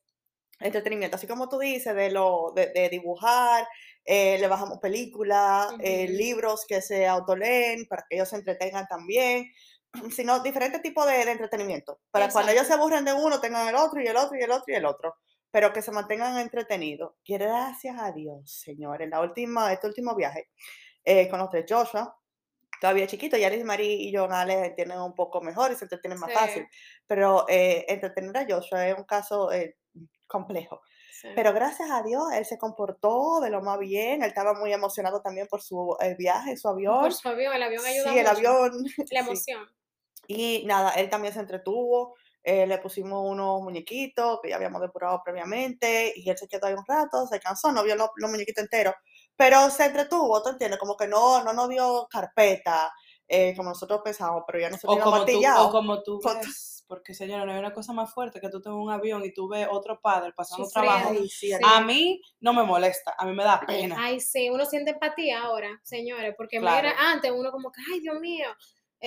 entretenimiento, 0.60 1.16
así 1.16 1.26
como 1.26 1.48
tú 1.48 1.58
dices, 1.58 1.94
de, 1.96 2.12
lo, 2.12 2.52
de, 2.54 2.68
de 2.68 2.88
dibujar, 2.88 3.66
eh, 4.04 4.38
le 4.38 4.48
bajamos 4.48 4.78
películas, 4.78 5.72
eh, 5.80 6.06
libros 6.08 6.66
que 6.68 6.82
se 6.82 7.06
autoleen 7.06 7.86
para 7.86 8.04
que 8.08 8.16
ellos 8.16 8.28
se 8.28 8.36
entretengan 8.36 8.86
también, 8.86 9.50
sino 10.10 10.40
diferentes 10.40 10.82
tipos 10.82 11.06
de, 11.06 11.24
de 11.24 11.30
entretenimiento, 11.32 12.00
para 12.10 12.28
cuando 12.28 12.52
ellos 12.52 12.66
se 12.66 12.74
aburren 12.74 13.04
de 13.04 13.12
uno, 13.12 13.40
tengan 13.40 13.68
el 13.68 13.74
otro 13.74 14.00
y 14.02 14.06
el 14.06 14.16
otro 14.16 14.36
y 14.38 14.42
el 14.42 14.50
otro 14.50 14.64
y 14.68 14.74
el 14.76 14.84
otro, 14.84 15.16
pero 15.50 15.72
que 15.72 15.82
se 15.82 15.92
mantengan 15.92 16.38
entretenidos. 16.38 17.14
Gracias 17.26 17.96
a 17.98 18.12
Dios, 18.12 18.50
señores, 18.50 19.08
la 19.08 19.20
última, 19.20 19.72
este 19.72 19.86
último 19.86 20.14
viaje 20.14 20.50
eh, 21.04 21.28
con 21.28 21.38
los 21.38 21.48
tres 21.50 21.64
Joshua, 21.68 22.16
todavía 22.80 23.06
chiquito, 23.06 23.36
ya 23.36 23.48
Liz 23.50 23.64
Marie 23.64 23.94
y 23.94 24.14
John 24.14 24.32
Alex 24.32 24.68
entienden 24.68 25.00
un 25.00 25.14
poco 25.14 25.40
mejor 25.40 25.70
y 25.72 25.76
se 25.76 25.84
entretienen 25.84 26.18
más 26.18 26.30
Sí. 26.30 26.36
fácil, 26.36 26.68
pero 27.06 27.46
eh, 27.48 27.84
entretener 27.88 28.36
a 28.36 28.46
Joshua 28.48 28.88
es 28.88 28.98
un 28.98 29.04
caso 29.04 29.52
eh, 29.52 29.76
complejo. 30.26 30.80
Sí. 31.12 31.28
Pero 31.36 31.52
gracias 31.54 31.90
a 31.90 32.02
Dios, 32.02 32.24
él 32.34 32.44
se 32.44 32.58
comportó 32.58 33.40
de 33.40 33.48
lo 33.48 33.62
más 33.62 33.78
bien. 33.78 34.22
Él 34.22 34.28
estaba 34.28 34.52
muy 34.52 34.72
emocionado 34.74 35.22
también 35.22 35.46
por 35.46 35.62
su 35.62 35.96
el 36.00 36.16
viaje, 36.16 36.56
su 36.56 36.68
avión. 36.68 37.00
Por 37.00 37.14
su 37.14 37.28
avión, 37.28 37.54
el 37.54 37.62
avión 37.62 37.84
ayuda 37.86 38.10
sí, 38.10 38.18
el 38.18 38.26
avión. 38.26 38.72
La 39.10 39.24
sí. 39.36 39.52
Y 40.28 40.64
nada, 40.66 40.90
él 40.92 41.08
también 41.10 41.34
se 41.34 41.40
entretuvo. 41.40 42.14
eh, 42.46 42.66
le 42.66 42.76
pusimos 42.76 43.22
unos 43.26 43.62
muñequitos 43.62 44.38
que 44.42 44.50
ya 44.50 44.56
habíamos 44.56 44.82
depurado 44.82 45.22
previamente 45.24 46.12
y 46.14 46.28
él 46.28 46.36
se 46.36 46.46
quedó 46.46 46.66
ahí 46.66 46.74
un 46.74 46.84
rato, 46.86 47.26
se 47.26 47.40
cansó, 47.40 47.72
no 47.72 47.82
vio 47.82 47.96
los, 47.96 48.10
los 48.16 48.30
muñequitos 48.30 48.62
enteros, 48.64 48.94
pero 49.34 49.70
se 49.70 49.86
entretuvo, 49.86 50.42
¿tú 50.42 50.50
entiendes? 50.50 50.78
Como 50.78 50.94
que 50.94 51.08
no, 51.08 51.42
no 51.42 51.54
nos 51.54 51.70
dio 51.70 52.06
carpeta, 52.10 52.92
eh, 53.26 53.54
como 53.56 53.70
nosotros 53.70 54.02
pensábamos, 54.04 54.42
pero 54.46 54.58
ya 54.60 54.68
no 54.68 54.76
se 54.76 54.86
O 54.86 54.90
como, 54.90 55.04
tú, 55.04 55.10
martillado. 55.12 55.68
o 55.68 55.70
como 55.70 56.02
tú 56.02 56.20
ves, 56.22 56.84
porque 56.86 57.14
señora, 57.14 57.46
no 57.46 57.52
hay 57.52 57.58
una 57.60 57.72
cosa 57.72 57.94
más 57.94 58.12
fuerte 58.12 58.42
que 58.42 58.50
tú 58.50 58.60
tengas 58.60 58.78
un 58.78 58.90
avión 58.90 59.24
y 59.24 59.32
tú 59.32 59.48
ves 59.48 59.66
otro 59.70 59.98
padre 60.02 60.34
pasando 60.36 60.66
Sufriendo. 60.66 60.92
trabajo. 60.98 61.14
Ay, 61.18 61.28
sí, 61.30 61.46
Sí. 61.48 61.58
A 61.64 61.80
mí 61.80 62.20
no 62.40 62.52
me 62.52 62.62
molesta, 62.64 63.14
a 63.16 63.24
mí 63.24 63.32
me 63.34 63.42
da 63.44 63.58
pena. 63.66 63.96
Ay, 63.98 64.20
sí, 64.20 64.50
uno 64.50 64.66
siente 64.66 64.90
empatía 64.90 65.44
ahora, 65.44 65.80
señores, 65.82 66.34
porque 66.36 66.58
Claro. 66.58 66.88
mira, 66.88 66.94
antes 67.10 67.32
uno 67.34 67.50
como 67.50 67.72
que, 67.72 67.80
ay, 67.90 68.00
Dios 68.00 68.20
mío, 68.20 68.48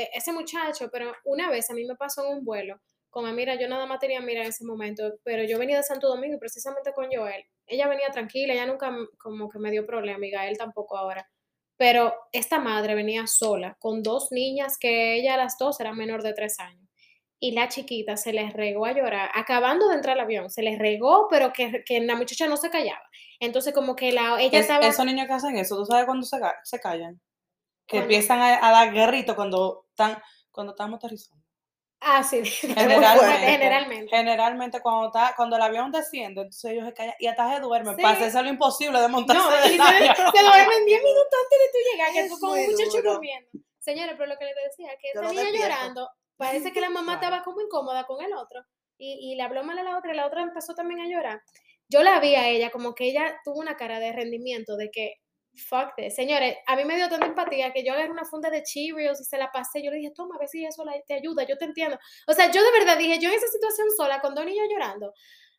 eh, 0.01 0.09
ese 0.13 0.31
muchacho, 0.31 0.89
pero 0.91 1.13
una 1.25 1.49
vez 1.49 1.69
a 1.69 1.73
mí 1.73 1.85
me 1.85 1.95
pasó 1.95 2.25
en 2.25 2.37
un 2.37 2.45
vuelo 2.45 2.79
con 3.09 3.25
Amira, 3.25 3.55
yo 3.55 3.67
nada 3.67 3.85
más 3.87 3.99
tenía 3.99 4.19
a 4.19 4.21
Amira 4.21 4.41
en 4.41 4.49
ese 4.49 4.63
momento, 4.65 5.03
pero 5.23 5.43
yo 5.43 5.57
venía 5.57 5.77
de 5.77 5.83
Santo 5.83 6.07
Domingo 6.07 6.35
y 6.35 6.39
precisamente 6.39 6.93
con 6.93 7.07
Joel. 7.11 7.43
Ella 7.65 7.87
venía 7.87 8.09
tranquila, 8.11 8.53
ella 8.53 8.65
nunca 8.67 8.95
como 9.17 9.49
que 9.49 9.59
me 9.59 9.71
dio 9.71 9.85
problema, 9.85 10.17
amiga, 10.17 10.47
él 10.47 10.57
tampoco 10.57 10.97
ahora. 10.97 11.27
Pero 11.77 12.13
esta 12.31 12.59
madre 12.59 12.95
venía 12.95 13.25
sola, 13.27 13.75
con 13.79 14.03
dos 14.03 14.27
niñas 14.31 14.77
que 14.79 15.15
ella 15.15 15.37
las 15.37 15.57
dos 15.57 15.79
eran 15.79 15.95
menor 15.97 16.21
de 16.21 16.33
tres 16.33 16.59
años. 16.59 16.87
Y 17.39 17.51
la 17.51 17.67
chiquita 17.67 18.17
se 18.17 18.33
les 18.33 18.51
regó 18.53 18.85
a 18.87 18.93
llorar, 18.93 19.29
acabando 19.35 19.87
de 19.89 19.95
entrar 19.95 20.13
al 20.17 20.25
avión, 20.25 20.49
se 20.49 20.63
les 20.63 20.77
regó, 20.79 21.27
pero 21.29 21.53
que, 21.53 21.83
que 21.85 21.99
la 22.01 22.15
muchacha 22.15 22.47
no 22.47 22.57
se 22.57 22.69
callaba. 22.71 23.03
Entonces 23.39 23.73
como 23.73 23.95
que 23.95 24.11
la, 24.11 24.41
ella 24.41 24.57
Es- 24.59 24.65
estaba... 24.65 24.87
esos 24.87 25.05
niños 25.05 25.27
que 25.27 25.33
hacen 25.33 25.55
eso, 25.57 25.75
¿tú 25.77 25.85
sabes 25.85 26.05
cuándo 26.05 26.25
se, 26.25 26.37
se 26.63 26.79
callan? 26.79 27.21
Que 27.87 27.97
¿Cuándo? 27.97 28.03
empiezan 28.13 28.39
a, 28.41 28.67
a 28.67 28.71
dar 28.71 28.93
guerrito 28.93 29.35
cuando 29.35 29.85
están 29.89 30.21
cuando 30.51 30.73
estamos 30.73 30.97
aterrizando. 30.97 31.43
Ah, 31.99 32.21
sí, 32.23 32.43
Generalmente, 32.45 33.37
generalmente. 33.47 34.15
generalmente 34.15 34.81
cuando, 34.81 35.07
está, 35.07 35.33
cuando 35.35 35.55
el 35.55 35.61
avión 35.63 35.91
desciende, 35.91 36.41
entonces 36.41 36.71
ellos 36.71 36.85
se 36.85 36.93
callan 36.93 37.15
y 37.19 37.25
hasta 37.27 37.55
se 37.55 37.59
duermen. 37.59 37.95
Sí. 37.95 38.01
Para 38.03 38.15
hacerse 38.15 38.43
lo 38.43 38.49
imposible 38.49 38.99
de 39.01 39.07
montarse 39.07 39.41
No, 39.41 39.49
del 39.49 39.73
y 39.73 39.75
se, 39.77 39.81
avión. 39.81 40.15
se 40.15 40.43
duermen 40.43 40.85
10 40.85 41.01
minutos 41.01 41.33
antes 41.43 41.59
de 41.59 41.67
tú 41.71 41.77
llegar, 41.91 42.13
que 42.13 42.29
tú 42.29 42.39
con 42.39 42.49
un 42.51 42.65
muchacho 42.71 42.97
duro. 42.97 43.13
durmiendo. 43.13 43.49
Señores, 43.79 44.15
pero 44.17 44.27
lo 44.27 44.37
que 44.37 44.45
les 44.45 44.55
decía, 44.55 44.89
que 45.01 45.19
lo 45.19 45.29
niña 45.29 45.49
llorando, 45.51 46.09
parece 46.35 46.71
que 46.73 46.81
la 46.81 46.89
mamá 46.89 47.19
Claro. 47.19 47.35
estaba 47.35 47.43
como 47.43 47.61
incómoda 47.61 48.05
con 48.05 48.23
el 48.23 48.33
otro 48.33 48.61
y, 48.97 49.31
y 49.31 49.35
le 49.35 49.43
habló 49.43 49.63
mal 49.63 49.79
a 49.79 49.83
la 49.83 49.97
otra 49.97 50.11
y 50.13 50.15
la 50.15 50.27
otra 50.27 50.41
empezó 50.43 50.75
también 50.75 50.99
a 51.01 51.07
llorar. 51.07 51.41
Yo 51.89 52.03
la 52.03 52.19
vi 52.19 52.35
a 52.35 52.47
ella 52.49 52.69
como 52.69 52.93
que 52.93 53.05
ella 53.05 53.39
tuvo 53.43 53.59
una 53.59 53.75
cara 53.77 53.99
de 53.99 54.11
rendimiento 54.11 54.75
de 54.75 54.91
que, 54.91 55.13
fuck 55.57 55.95
this. 55.97 56.15
Señores, 56.15 56.55
a 56.65 56.75
mí 56.75 56.85
me 56.85 56.95
dio 56.95 57.09
tanta 57.09 57.25
empatía 57.25 57.71
que 57.73 57.83
yo 57.83 57.93
agarré 57.93 58.11
una 58.11 58.25
funda 58.25 58.49
de 58.49 58.63
Cheerios 58.63 59.19
y 59.21 59.23
se 59.25 59.37
la 59.37 59.51
pasé. 59.51 59.83
Yo 59.83 59.91
le 59.91 59.97
dije, 59.97 60.11
toma, 60.15 60.35
a 60.35 60.39
ver 60.39 60.47
si 60.49 60.65
eso 60.65 60.83
te 61.07 61.13
ayuda, 61.13 61.43
yo 61.43 61.57
te 61.57 61.65
entiendo. 61.65 61.97
O 62.27 62.33
sea, 62.33 62.51
yo 62.51 62.63
de 62.63 62.71
verdad 62.71 62.97
dije, 62.97 63.19
yo 63.19 63.29
en 63.29 63.35
esa 63.35 63.47
situación 63.47 63.87
sola 63.95 64.21
con 64.21 64.33
dos 64.35 64.45
niños 64.45 64.67
llorando, 64.69 65.13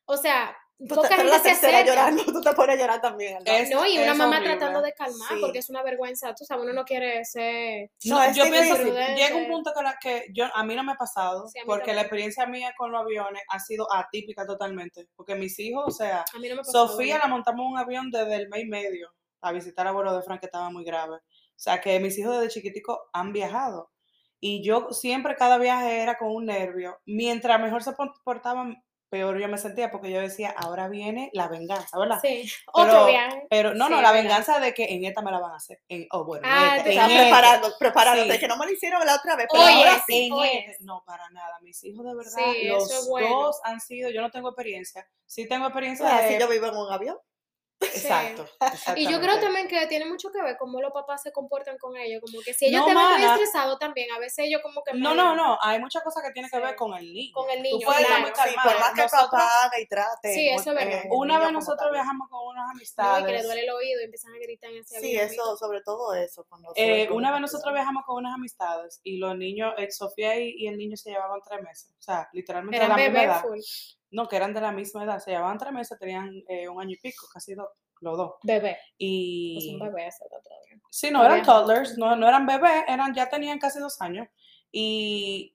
o 0.07 0.17
sea, 0.17 0.57
Tú 0.88 0.95
poca 0.95 1.09
gente 1.09 1.25
la 1.25 1.40
se 1.40 1.50
acerca. 1.50 1.85
llorando, 1.85 2.23
tú 2.25 2.40
te 2.40 2.52
pones 2.52 2.76
a 2.76 2.81
llorar 2.81 3.00
también. 3.00 3.38
Es- 3.45 3.69
No, 3.69 3.85
y 3.85 3.99
una 3.99 4.14
mamá 4.14 4.37
horrible. 4.37 4.57
tratando 4.57 4.81
de 4.81 4.93
calmar, 4.93 5.28
Sí. 5.35 5.38
porque 5.40 5.59
es 5.59 5.69
una 5.71 5.83
vergüenza, 5.83 6.33
tú 6.37 6.45
sabes, 6.45 6.62
uno 6.62 6.73
no 6.73 6.85
quiere 6.85 7.25
ser... 7.25 7.90
No, 8.05 8.33
yo 8.33 8.45
pienso 8.45 8.76
es- 8.76 9.17
llega 9.17 9.35
un 9.37 9.49
punto 9.49 9.73
que, 9.76 9.83
la, 9.83 9.99
que 10.00 10.26
yo, 10.33 10.45
a 10.55 10.62
mí 10.62 10.76
no 10.76 10.85
me 10.85 10.93
ha 10.93 10.95
pasado, 10.95 11.49
Sí, 11.49 11.59
porque 11.67 11.93
la 11.95 12.02
experiencia 12.02 12.47
mía 12.47 12.73
con 12.78 12.93
los 12.93 13.02
aviones 13.02 13.43
ha 13.49 13.59
sido 13.59 13.93
atípica 13.93 14.47
totalmente. 14.47 15.09
Porque 15.17 15.35
mis 15.35 15.59
hijos, 15.59 15.83
o 15.85 15.90
sea, 15.90 16.25
A 16.33 16.38
mí 16.38 16.49
no 16.49 16.55
me 16.55 16.62
pasó. 16.62 16.87
Sofía 16.87 17.19
la 17.19 17.26
montamos 17.26 17.67
en 17.67 17.73
un 17.73 17.78
avión 17.78 18.11
desde 18.12 18.37
el 18.37 18.49
mes 18.49 18.62
y 18.62 18.67
medio 18.69 19.11
a 19.40 19.52
visitar 19.52 19.87
a 19.87 19.90
abuelo 19.90 20.14
de 20.16 20.23
Frank 20.23 20.40
que 20.40 20.47
estaba 20.47 20.71
muy 20.71 20.85
grave. 20.85 21.16
O 21.16 21.61
sea, 21.61 21.80
que 21.80 21.99
mis 22.00 22.16
hijos 22.18 22.37
desde 22.38 22.52
chiquitico 22.52 23.09
han 23.12 23.33
viajado. 23.33 23.90
Y 24.40 24.62
yo 24.64 24.92
siempre, 24.92 25.35
cada 25.35 25.59
viaje 25.59 26.00
era 26.00 26.16
con 26.16 26.28
un 26.28 26.47
nervio. 26.47 27.00
Mientras 27.07 27.61
mejor 27.61 27.83
se 27.83 27.92
portaban, 28.24 28.83
peor 29.11 29.40
yo 29.40 29.48
me 29.48 29.59
sentía, 29.59 29.90
porque 29.90 30.12
yo 30.12 30.20
decía, 30.20 30.51
ahora 30.57 30.87
viene 30.87 31.31
la 31.33 31.48
venganza, 31.48 31.98
¿verdad? 31.98 32.20
Sí, 32.22 32.48
Pero- 32.74 32.88
otro 32.88 33.07
viaje. 33.07 33.46
Pero 33.51 33.74
no, 33.74 33.87
Sí, 33.87 33.90
no, 33.92 34.03
la 34.03 34.12
verdad. 34.12 34.22
venganza 34.22 34.61
de 34.61 34.74
que 34.74 34.85
en 34.85 35.05
esta 35.07 35.22
me 35.22 35.33
la 35.33 35.40
van 35.40 35.53
a 35.53 35.57
hacer. 35.57 35.81
En, 35.88 36.07
oh, 36.12 36.24
bueno, 36.24 36.46
en 36.46 36.53
Ah, 36.55 36.77
esta, 36.77 36.85
te 36.85 36.92
en 36.94 37.01
esta. 37.01 37.22
preparando, 37.22 37.68
preparándote, 37.81 38.33
Sí. 38.35 38.38
que 38.38 38.46
no 38.48 38.57
me 38.59 38.66
lo 38.66 38.72
hicieron 38.72 39.05
la 39.05 39.16
otra 39.16 39.35
vez, 39.35 39.46
pero 39.51 39.64
Oye, 39.64 39.74
ahora 39.74 40.05
sí. 40.07 40.27
En 40.27 40.33
Oye. 40.35 40.77
no, 40.81 41.03
para 41.05 41.29
nada. 41.31 41.59
Mis 41.62 41.83
hijos 41.83 42.05
de 42.07 42.14
verdad, 42.14 42.53
Sí, 42.53 42.66
los 42.68 42.90
es 42.92 43.09
bueno. 43.09 43.29
dos 43.44 43.61
han 43.64 43.81
sido, 43.81 44.11
yo 44.11 44.20
no 44.20 44.31
tengo 44.31 44.51
experiencia. 44.51 45.09
Sí 45.27 45.48
tengo 45.48 45.66
experiencia 45.66 46.07
Ah, 46.16 46.20
de... 46.22 46.29
si 46.35 46.38
yo 46.38 46.46
vivo 46.48 46.66
en 46.66 46.77
un 46.77 46.92
avión. 46.92 47.16
Exacto, 47.94 48.46
Y 48.96 49.09
yo 49.11 49.20
creo 49.20 49.38
también 49.40 49.68
que 49.68 49.87
tiene 49.87 50.05
mucho 50.05 50.31
que 50.31 50.42
ver 50.42 50.57
cómo 50.59 50.81
los 50.81 50.92
papás 50.92 51.22
se 51.22 51.33
comportan 51.33 51.79
con 51.79 51.96
ellos, 51.96 52.20
como 52.24 52.40
que 52.42 52.55
si 52.55 52.66
ellos 52.66 52.81
No, 52.81 52.87
te 52.87 52.94
ven 52.94 53.03
muy 53.05 53.12
mana. 53.22 53.35
estresados 53.35 53.79
también, 53.79 54.11
a 54.12 54.18
veces 54.18 54.46
ellos 54.46 54.61
como 54.62 54.83
que... 54.83 54.94
No, 54.94 55.14
no, 55.14 55.35
no, 55.35 55.59
hay 55.62 55.79
muchas 55.81 56.03
cosas 56.03 56.22
que 56.24 56.31
tienen 56.33 56.51
que 56.51 56.57
Sí. 56.57 56.62
ver 56.62 56.77
con 56.77 56.94
el 56.94 57.12
niño. 57.12 57.33
Con 57.35 57.51
el 57.51 57.57
Tú 57.59 57.62
niño, 57.62 57.87
puedes 57.87 58.07
claro. 58.07 58.20
muy 58.22 58.31
Sí, 58.31 58.55
por 58.62 58.81
más 58.81 58.92
que 58.94 59.01
el 59.01 59.07
Nosotros- 59.07 59.31
papá 59.31 59.48
haga 59.64 59.81
y 59.81 59.87
trate. 59.87 60.35
Sí, 60.35 60.48
eso 60.48 60.72
es 60.72 60.81
eh, 60.81 60.85
verdad. 60.85 61.03
Una 61.11 61.38
vez 61.38 61.53
nosotros 61.53 61.92
viajamos 61.92 62.29
con 62.29 62.46
unas 62.48 62.64
No, 62.66 62.72
y 62.72 62.77
amistades. 62.77 63.27
que 63.27 63.33
le 63.33 63.42
duele 63.42 63.61
el 63.64 63.70
oído 63.70 64.01
y 64.01 64.05
empiezan 64.05 64.35
a 64.35 64.38
gritar 64.38 64.70
en 64.70 64.79
ese 64.79 65.01
Sí, 65.01 65.16
avión. 65.18 65.33
eso, 65.35 65.57
sobre 65.57 65.83
todo 65.83 66.14
eso. 66.14 66.44
Cuando 66.48 66.72
Eh, 66.77 67.09
una 67.11 67.31
vez 67.33 67.40
nosotros 67.40 67.72
viajamos 67.72 68.05
con 68.07 68.16
unas 68.16 68.35
amistades 68.35 69.01
y 69.05 69.18
los 69.18 69.37
niños, 69.37 69.74
eh, 69.79 69.90
Sofía 69.90 70.38
y, 70.38 70.55
y 70.57 70.68
el 70.68 70.77
niño 70.77 70.96
se 70.96 71.11
llevaban 71.11 71.40
tres 71.46 71.62
meses. 71.62 71.94
O 71.98 72.03
sea, 72.03 72.29
literalmente 72.33 72.79
de 72.79 72.85
Eran 72.85 72.96
la 72.96 73.03
misma 73.05 73.20
bebés 73.20 73.37
edad. 73.37 73.42
full. 73.42 73.61
No, 74.11 74.29
que 74.29 74.37
eran 74.37 74.55
de 74.55 74.61
la 74.61 74.73
misma 74.73 75.05
edad. 75.05 75.18
Se 75.18 75.31
llevaban 75.31 75.59
tres 75.59 75.73
meses, 75.73 75.99
tenían 75.99 76.42
eh, 76.49 76.68
un 76.68 76.81
año 76.81 76.92
y 76.92 76.99
pico, 76.99 77.27
casi 77.33 77.55
dos, 77.55 77.68
los 78.01 78.16
dos. 78.16 78.33
Bebé. 78.42 78.73
Pues 78.73 78.94
Y 78.99 79.71
un 79.75 79.81
bebé 79.81 80.09
otro 80.09 80.38
todavía. 80.42 80.81
Sí, 80.90 81.11
no 81.11 81.25
eran 81.25 81.42
toddlers, 81.42 81.99
no, 81.99 82.16
no 82.16 82.27
eran 82.27 82.47
bebés, 82.47 82.85
eran, 82.88 83.14
ya 83.14 83.29
tenían 83.29 83.59
casi 83.59 83.79
dos 83.79 84.01
años. 84.01 84.29
Y 84.73 85.55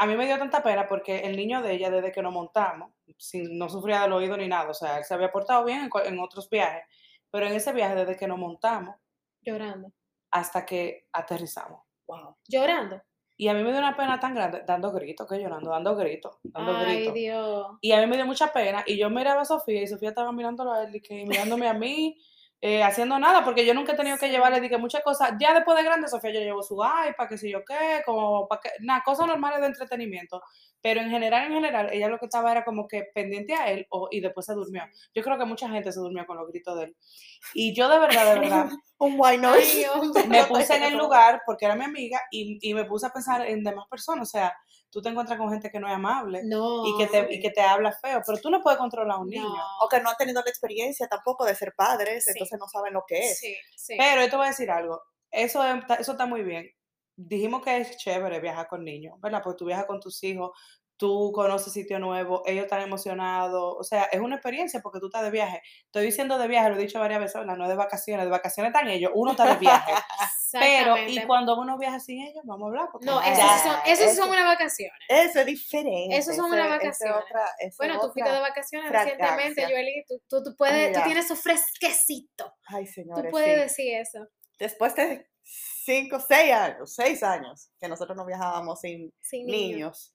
a 0.00 0.06
mí 0.06 0.16
me 0.16 0.26
dio 0.26 0.38
tanta 0.38 0.62
pena 0.62 0.86
porque 0.88 1.20
el 1.20 1.36
niño 1.36 1.62
de 1.62 1.74
ella, 1.74 1.90
desde 1.90 2.12
que 2.12 2.22
nos 2.22 2.32
montamos, 2.32 2.92
sin, 3.18 3.58
no 3.58 3.68
sufría 3.68 4.02
del 4.02 4.12
oído 4.12 4.36
ni 4.36 4.48
nada, 4.48 4.70
o 4.70 4.74
sea, 4.74 4.98
él 4.98 5.04
se 5.04 5.14
había 5.14 5.30
portado 5.30 5.64
bien 5.64 5.90
en 6.04 6.18
otros 6.20 6.48
viajes, 6.48 6.84
pero 7.30 7.46
en 7.46 7.52
ese 7.52 7.72
viaje, 7.72 7.94
desde 7.94 8.16
que 8.16 8.26
nos 8.26 8.38
montamos 8.38 8.96
Llorando. 9.42 9.92
hasta 10.30 10.64
que 10.64 11.06
aterrizamos. 11.12 11.82
Wow. 12.06 12.36
Llorando. 12.48 13.02
Y 13.44 13.48
a 13.48 13.52
mí 13.52 13.62
me 13.62 13.72
dio 13.72 13.78
una 13.78 13.94
pena 13.94 14.18
tan 14.18 14.34
grande, 14.34 14.62
dando 14.66 14.90
gritos, 14.90 15.28
que 15.28 15.38
llorando, 15.38 15.68
dando 15.68 15.94
gritos, 15.94 16.38
dando 16.44 16.78
Ay, 16.78 16.96
gritos. 16.96 17.12
Dios. 17.12 17.66
Y 17.82 17.92
a 17.92 18.00
mí 18.00 18.06
me 18.06 18.16
dio 18.16 18.24
mucha 18.24 18.50
pena. 18.54 18.82
Y 18.86 18.96
yo 18.96 19.10
miraba 19.10 19.42
a 19.42 19.44
Sofía 19.44 19.82
y 19.82 19.86
Sofía 19.86 20.08
estaba 20.08 20.32
mirándolo 20.32 20.72
a 20.72 20.84
él 20.84 20.96
y 20.96 21.02
que 21.02 21.26
mirándome 21.26 21.68
a 21.68 21.74
mí, 21.74 22.16
eh, 22.66 22.82
haciendo 22.82 23.18
nada, 23.18 23.44
porque 23.44 23.66
yo 23.66 23.74
nunca 23.74 23.92
he 23.92 23.94
tenido 23.94 24.16
que 24.16 24.30
llevarle 24.30 24.58
dije, 24.58 24.78
muchas 24.78 25.02
cosas. 25.02 25.32
Ya 25.38 25.52
después 25.52 25.76
de 25.76 25.84
grande, 25.84 26.08
Sofía 26.08 26.32
yo 26.32 26.40
llevo 26.40 26.62
su 26.62 26.76
iPad, 26.76 27.28
qué 27.28 27.36
sé 27.36 27.50
yo 27.50 27.62
qué, 27.62 28.00
como 28.06 28.48
para 28.48 28.62
que, 28.62 28.70
nada, 28.80 29.02
cosas 29.04 29.26
normales 29.26 29.60
de 29.60 29.66
entretenimiento. 29.66 30.42
Pero 30.80 31.02
en 31.02 31.10
general, 31.10 31.48
en 31.48 31.52
general, 31.52 31.90
ella 31.92 32.08
lo 32.08 32.18
que 32.18 32.24
estaba 32.24 32.50
era 32.52 32.64
como 32.64 32.88
que 32.88 33.04
pendiente 33.14 33.52
a 33.52 33.70
él 33.70 33.86
o, 33.90 34.08
y 34.10 34.20
después 34.20 34.46
se 34.46 34.54
durmió. 34.54 34.82
Yo 35.14 35.22
creo 35.22 35.36
que 35.36 35.44
mucha 35.44 35.68
gente 35.68 35.92
se 35.92 36.00
durmió 36.00 36.24
con 36.24 36.38
los 36.38 36.48
gritos 36.48 36.78
de 36.78 36.84
él. 36.84 36.96
Y 37.52 37.74
yo 37.74 37.86
de 37.90 37.98
verdad, 37.98 38.32
de 38.32 38.40
verdad, 38.40 38.70
Un. 38.96 39.20
Ay, 39.22 39.84
hombre. 39.94 40.26
me 40.26 40.44
puse 40.46 40.74
en 40.74 40.84
el 40.84 40.94
lugar 40.96 41.42
porque 41.44 41.66
era 41.66 41.74
mi 41.74 41.84
amiga 41.84 42.18
y, 42.30 42.58
y 42.62 42.72
me 42.72 42.86
puse 42.86 43.04
a 43.04 43.10
pensar 43.10 43.46
en 43.46 43.62
demás 43.62 43.84
personas. 43.90 44.26
O 44.26 44.30
sea, 44.30 44.56
tú 44.94 45.02
te 45.02 45.08
encuentras 45.08 45.36
con 45.36 45.50
gente 45.50 45.72
que 45.72 45.80
no 45.80 45.88
es 45.88 45.94
amable 45.94 46.42
No. 46.44 46.86
y 46.86 46.96
que 46.96 47.08
te, 47.08 47.34
y 47.34 47.40
que 47.40 47.50
te 47.50 47.60
habla 47.60 47.90
feo, 47.90 48.22
pero 48.24 48.38
tú 48.38 48.48
no 48.48 48.62
puedes 48.62 48.78
controlar 48.78 49.16
a 49.16 49.20
un 49.20 49.28
niño. 49.28 49.42
No. 49.42 49.78
O 49.84 49.88
que 49.88 50.00
no 50.00 50.08
han 50.08 50.16
tenido 50.16 50.40
la 50.40 50.48
experiencia 50.48 51.08
tampoco 51.08 51.44
de 51.44 51.56
ser 51.56 51.74
padres, 51.76 52.22
Sí. 52.24 52.30
entonces 52.30 52.56
no 52.60 52.68
saben 52.68 52.94
lo 52.94 53.02
que 53.04 53.18
es. 53.18 53.38
Sí, 53.40 53.56
sí. 53.76 53.96
Pero 53.98 54.22
yo 54.22 54.30
te 54.30 54.36
voy 54.36 54.46
a 54.46 54.50
decir 54.50 54.70
algo, 54.70 55.02
eso, 55.32 55.64
eso 55.98 56.12
está 56.12 56.26
muy 56.26 56.42
bien. 56.44 56.70
Dijimos 57.16 57.62
que 57.64 57.76
es 57.78 57.96
chévere 57.96 58.38
viajar 58.40 58.68
con 58.68 58.84
niños, 58.84 59.20
¿verdad? 59.20 59.42
Porque 59.42 59.58
tú 59.58 59.64
viajas 59.66 59.86
con 59.86 59.98
tus 59.98 60.22
hijos, 60.22 60.52
tú 60.96 61.32
conoces 61.34 61.72
sitio 61.72 61.98
nuevo, 61.98 62.42
ellos 62.46 62.64
están 62.64 62.80
emocionados, 62.82 63.76
o 63.78 63.82
sea, 63.82 64.04
es 64.04 64.20
una 64.20 64.36
experiencia 64.36 64.80
porque 64.80 65.00
tú 65.00 65.06
estás 65.06 65.22
de 65.22 65.30
viaje. 65.30 65.60
Estoy 65.86 66.04
diciendo 66.06 66.38
de 66.38 66.46
viaje, 66.48 66.70
lo 66.70 66.76
he 66.76 66.78
dicho 66.80 66.98
varias 67.00 67.20
veces. 67.20 67.44
No 67.44 67.62
es 67.64 67.68
de 67.68 67.74
vacaciones, 67.76 68.24
de 68.24 68.30
vacaciones 68.30 68.70
están 68.72 68.88
ellos, 68.88 69.10
uno 69.14 69.32
está 69.32 69.46
de 69.54 69.56
viaje. 69.56 69.92
Pero, 70.52 70.96
y 70.98 71.20
cuando 71.26 71.58
uno 71.58 71.76
viaja 71.78 71.98
sin 71.98 72.20
ellos, 72.22 72.44
vamos 72.44 72.66
a 72.66 72.68
hablar. 72.68 72.88
Porque 72.92 73.06
No, 73.06 73.20
esas 73.20 73.36
ya, 73.38 73.58
son, 73.58 73.76
esas 73.86 74.10
sí 74.10 74.16
son 74.16 74.30
unas 74.30 74.44
vacaciones. 74.46 74.94
Eso 75.08 75.40
es 75.40 75.46
diferente. 75.46 76.16
Eso 76.16 76.32
son 76.32 76.52
unas 76.52 76.68
vacaciones. 76.68 77.16
otra- 77.24 77.48
Bueno, 77.76 77.98
tú 78.00 78.12
fuiste 78.12 78.30
de 78.30 78.40
vacaciones 78.40 78.88
fragancia. 78.88 79.16
recientemente, 79.16 79.64
Joely. 79.74 80.04
Tú, 80.06 80.22
tú, 80.28 80.42
tú 80.44 80.56
puedes, 80.56 80.92
tú 80.96 81.00
tienes 81.04 81.26
su 81.26 81.34
fresquecito. 81.34 82.54
Ay, 82.68 82.84
Tú 82.86 82.92
señores, 82.92 83.30
puedes 83.32 83.72
sí. 83.74 83.84
decir 83.84 84.00
eso. 84.00 84.28
Después 84.56 84.94
de 84.94 85.26
cinco, 85.42 86.20
seis 86.20 86.52
años, 86.52 86.94
seis 86.94 87.22
años 87.24 87.70
que 87.80 87.88
nosotros 87.88 88.16
no 88.16 88.24
viajábamos 88.24 88.80
sin 88.80 89.12
Sin 89.20 89.46
niños. 89.46 89.58
niños. 89.58 90.13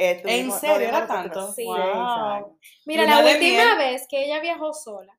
Eh, 0.00 0.22
¿En 0.24 0.50
serio 0.52 0.88
era 0.88 1.06
tanto? 1.06 1.52
Seis 1.52 1.66
Wow. 1.68 2.58
Mira, 2.86 3.04
la 3.04 3.18
última 3.18 3.38
miel. 3.76 3.78
vez 3.78 4.06
que 4.08 4.24
ella 4.24 4.40
viajó 4.40 4.72
sola, 4.72 5.16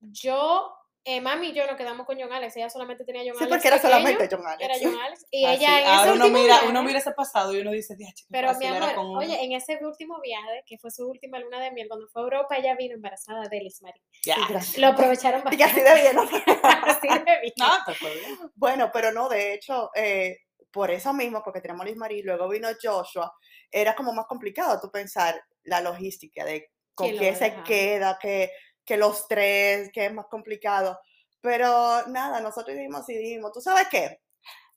yo 0.00 0.72
eh, 1.04 1.20
mami 1.20 1.48
y 1.48 1.52
yo 1.52 1.66
nos 1.66 1.76
quedamos 1.76 2.06
con 2.06 2.16
John 2.20 2.32
Alex. 2.32 2.56
Ella 2.56 2.70
solamente 2.70 3.04
tenía 3.04 3.22
John 3.22 3.32
Sí, 3.36 3.44
Alex. 3.44 3.48
porque 3.50 3.68
era 3.68 3.76
pequeño, 3.78 3.92
solamente 3.96 4.28
John 4.30 4.46
Alex. 4.46 4.62
Era 4.62 4.74
John 4.90 5.00
Alex. 5.00 5.26
Y 5.32 5.44
Así, 5.46 5.56
ella 5.56 5.74
en 5.78 5.82
ese 5.82 5.90
ahora 5.90 6.12
uno 6.12 6.24
último 6.26 6.38
mira, 6.42 6.54
viaje- 6.54 6.68
uno 6.68 6.82
mira 6.84 6.98
ese 7.00 7.12
pasado 7.12 7.52
y 7.56 7.60
uno 7.60 7.70
dice, 7.72 7.96
"Diache, 7.96 8.24
qué 8.24 8.28
Pero 8.30 8.54
mi 8.54 8.66
amor, 8.66 8.94
con 8.94 9.06
uno". 9.06 9.18
oye, 9.18 9.42
en 9.44 9.52
ese 9.52 9.78
último 9.84 10.20
viaje, 10.20 10.62
que 10.64 10.78
fue 10.78 10.92
su 10.92 11.08
última 11.08 11.40
luna 11.40 11.58
de 11.60 11.72
miel, 11.72 11.88
cuando 11.88 12.06
fue 12.08 12.22
a 12.22 12.24
Europa, 12.24 12.56
ella 12.56 12.76
vino 12.76 12.94
embarazada 12.94 13.48
de 13.48 13.58
Liz 13.60 13.82
Marie. 13.82 14.00
Ya. 14.24 14.36
Sí. 14.60 14.80
Lo 14.80 14.88
aprovecharon 14.88 15.40
Y 15.50 15.56
bastante. 15.56 15.64
así 15.64 15.80
de 15.80 15.94
bien. 16.02 16.18
Así 16.62 17.08
de 17.08 17.40
bien. 17.40 17.54
No, 17.56 17.94
fue 17.98 18.14
bien. 18.14 18.38
Bueno, 18.54 18.90
pero 18.92 19.10
no, 19.10 19.28
de 19.28 19.54
hecho, 19.54 19.90
eh, 19.96 20.36
por 20.72 20.90
eso 20.90 21.12
mismo, 21.12 21.42
porque 21.42 21.60
tenemos 21.60 21.82
a 21.82 21.84
Liz 21.84 21.96
Marie, 21.96 22.22
luego 22.22 22.48
vino 22.48 22.68
Joshua, 22.80 23.32
era 23.70 23.94
como 23.94 24.12
más 24.12 24.26
complicado 24.26 24.80
tú 24.80 24.90
pensar 24.90 25.42
la 25.64 25.80
logística 25.80 26.44
de 26.44 26.70
con 26.94 27.08
¿Quién 27.10 27.36
se 27.36 27.54
queda, 27.62 28.18
que, 28.20 28.50
que 28.84 28.96
los 28.96 29.26
tres, 29.28 29.90
que 29.92 30.06
es 30.06 30.12
más 30.12 30.26
complicado. 30.26 30.98
Pero 31.40 32.06
nada, 32.08 32.40
nosotros 32.40 32.76
dijimos 32.76 33.08
y 33.08 33.16
dijimos, 33.16 33.52
¿tú 33.52 33.60
sabes 33.60 33.88
qué? 33.90 34.20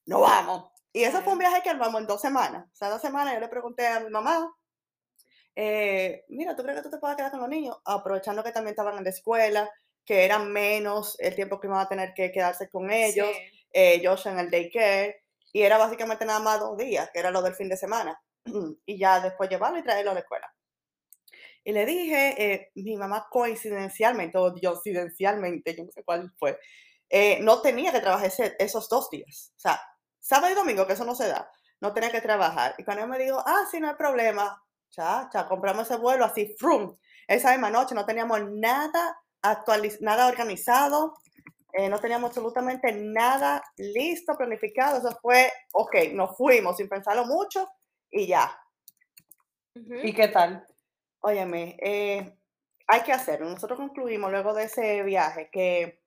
No 0.06 0.22
vamos. 0.22 0.72
Y 0.94 1.04
eso 1.04 1.22
fue 1.22 1.34
un 1.34 1.40
viaje 1.40 1.62
que 1.62 1.70
armamos 1.70 2.00
en 2.02 2.08
dos 2.08 2.22
semanas. 2.22 2.68
O 2.72 2.76
sea, 2.76 2.90
dos 2.90 3.02
semanas 3.02 3.34
yo 3.34 3.42
le 3.42 3.50
pregunté 3.50 3.86
a 3.86 4.00
mi 4.00 4.10
mamá, 4.10 4.50
eh, 5.56 6.24
mira, 6.30 6.56
¿tú 6.56 6.64
crees 6.64 6.78
que 6.78 6.84
tú 6.84 6.90
te 6.90 6.98
puedas 6.98 7.16
quedar 7.16 7.32
con 7.32 7.42
los 7.42 7.50
niños? 7.50 7.78
Aprovechando 7.86 8.44
que 8.44 8.52
también 8.52 8.72
estaban 8.72 8.98
en 8.98 9.04
la 9.04 9.10
escuela, 9.10 9.70
que 10.06 10.24
eran 10.24 10.52
menos 10.52 11.20
el 11.20 11.36
tiempo 11.36 11.60
que 11.60 11.68
iban 11.68 11.80
a 11.80 11.88
tener 11.88 12.14
que 12.14 12.32
quedarse 12.32 12.70
con 12.70 12.92
ellos 12.92 13.28
Sí. 13.28 13.68
eh, 13.74 14.02
Josh 14.06 14.28
en 14.28 14.40
el 14.40 14.50
daycare, 14.50 15.25
y 15.56 15.62
era 15.64 15.78
básicamente 15.78 16.26
nada 16.26 16.40
más 16.42 16.60
dos 16.60 16.78
días, 16.78 17.10
que 17.14 17.20
era 17.20 17.32
lo 17.32 17.42
del 17.42 17.56
fin 17.56 17.70
de 17.70 17.78
semana, 17.78 18.20
y 18.86 18.98
ya 19.00 19.22
después 19.22 19.50
llevarlo 19.50 19.80
y 19.80 19.84
traerlo 19.84 20.12
a 20.12 20.16
la 20.16 20.20
escuela. 20.20 20.54
Y 21.64 21.72
le 21.72 21.86
dije, 21.86 22.54
eh, 22.54 22.72
mi 22.76 22.96
mamá 22.98 23.28
coincidencialmente, 23.30 24.38
o 24.38 24.52
diosidencialmente, 24.52 25.76
yo 25.76 25.86
no 25.86 25.92
sé 25.92 26.04
cuál 26.04 26.32
fue, 26.38 26.60
eh, 27.10 27.40
no 27.42 27.62
tenía 27.62 27.92
que 27.92 28.02
trabajar 28.02 28.28
ese- 28.28 28.56
esos 28.60 28.88
dos 28.90 29.10
días. 29.10 29.52
O 29.58 29.60
sea, 29.60 29.82
sábado 30.20 30.52
y 30.54 30.56
domingo, 30.56 30.86
que 30.88 30.94
eso 30.94 31.06
no 31.06 31.16
se 31.16 31.28
da, 31.28 31.50
no 31.82 31.94
tenía 31.94 32.12
que 32.12 32.22
trabajar. 32.22 32.76
Y 32.78 32.84
cuando 32.84 33.08
me 33.08 33.18
dijo, 33.18 33.42
ah, 33.46 33.66
sí, 33.72 33.80
no 33.80 33.90
hay 33.90 33.96
problema, 33.96 34.62
ya, 34.92 35.30
ya, 35.34 35.48
compramos 35.48 35.84
ese 35.90 35.98
vuelo 36.00 36.26
así, 36.26 36.56
frum. 36.60 36.96
Esa 37.28 37.52
misma 37.52 37.70
noche 37.72 37.96
no 37.96 38.06
teníamos 38.06 38.40
nada 38.52 39.18
actualiz 39.42 40.02
nada 40.02 40.28
organizado, 40.28 41.14
eh, 41.78 41.90
no 41.90 42.00
teníamos 42.00 42.30
absolutamente 42.30 42.94
nada 42.94 43.62
listo, 43.76 44.38
planificado. 44.38 44.98
Eso 44.98 45.18
fue, 45.22 45.52
ok, 45.74 45.96
nos 46.14 46.38
fuimos 46.38 46.78
sin 46.78 46.88
pensarlo 46.88 47.26
mucho 47.26 47.68
y 48.10 48.28
ya. 48.28 48.58
¿Y 49.74 50.14
qué 50.14 50.30
tal? 50.30 50.66
Óyeme, 51.20 51.76
eh, 51.82 52.38
hay 52.88 53.02
que 53.02 53.12
hacerlo. 53.12 53.50
Nosotros 53.50 53.78
concluimos 53.78 54.32
luego 54.32 54.54
de 54.54 54.64
ese 54.64 55.04
viaje 55.04 55.50
que 55.52 56.02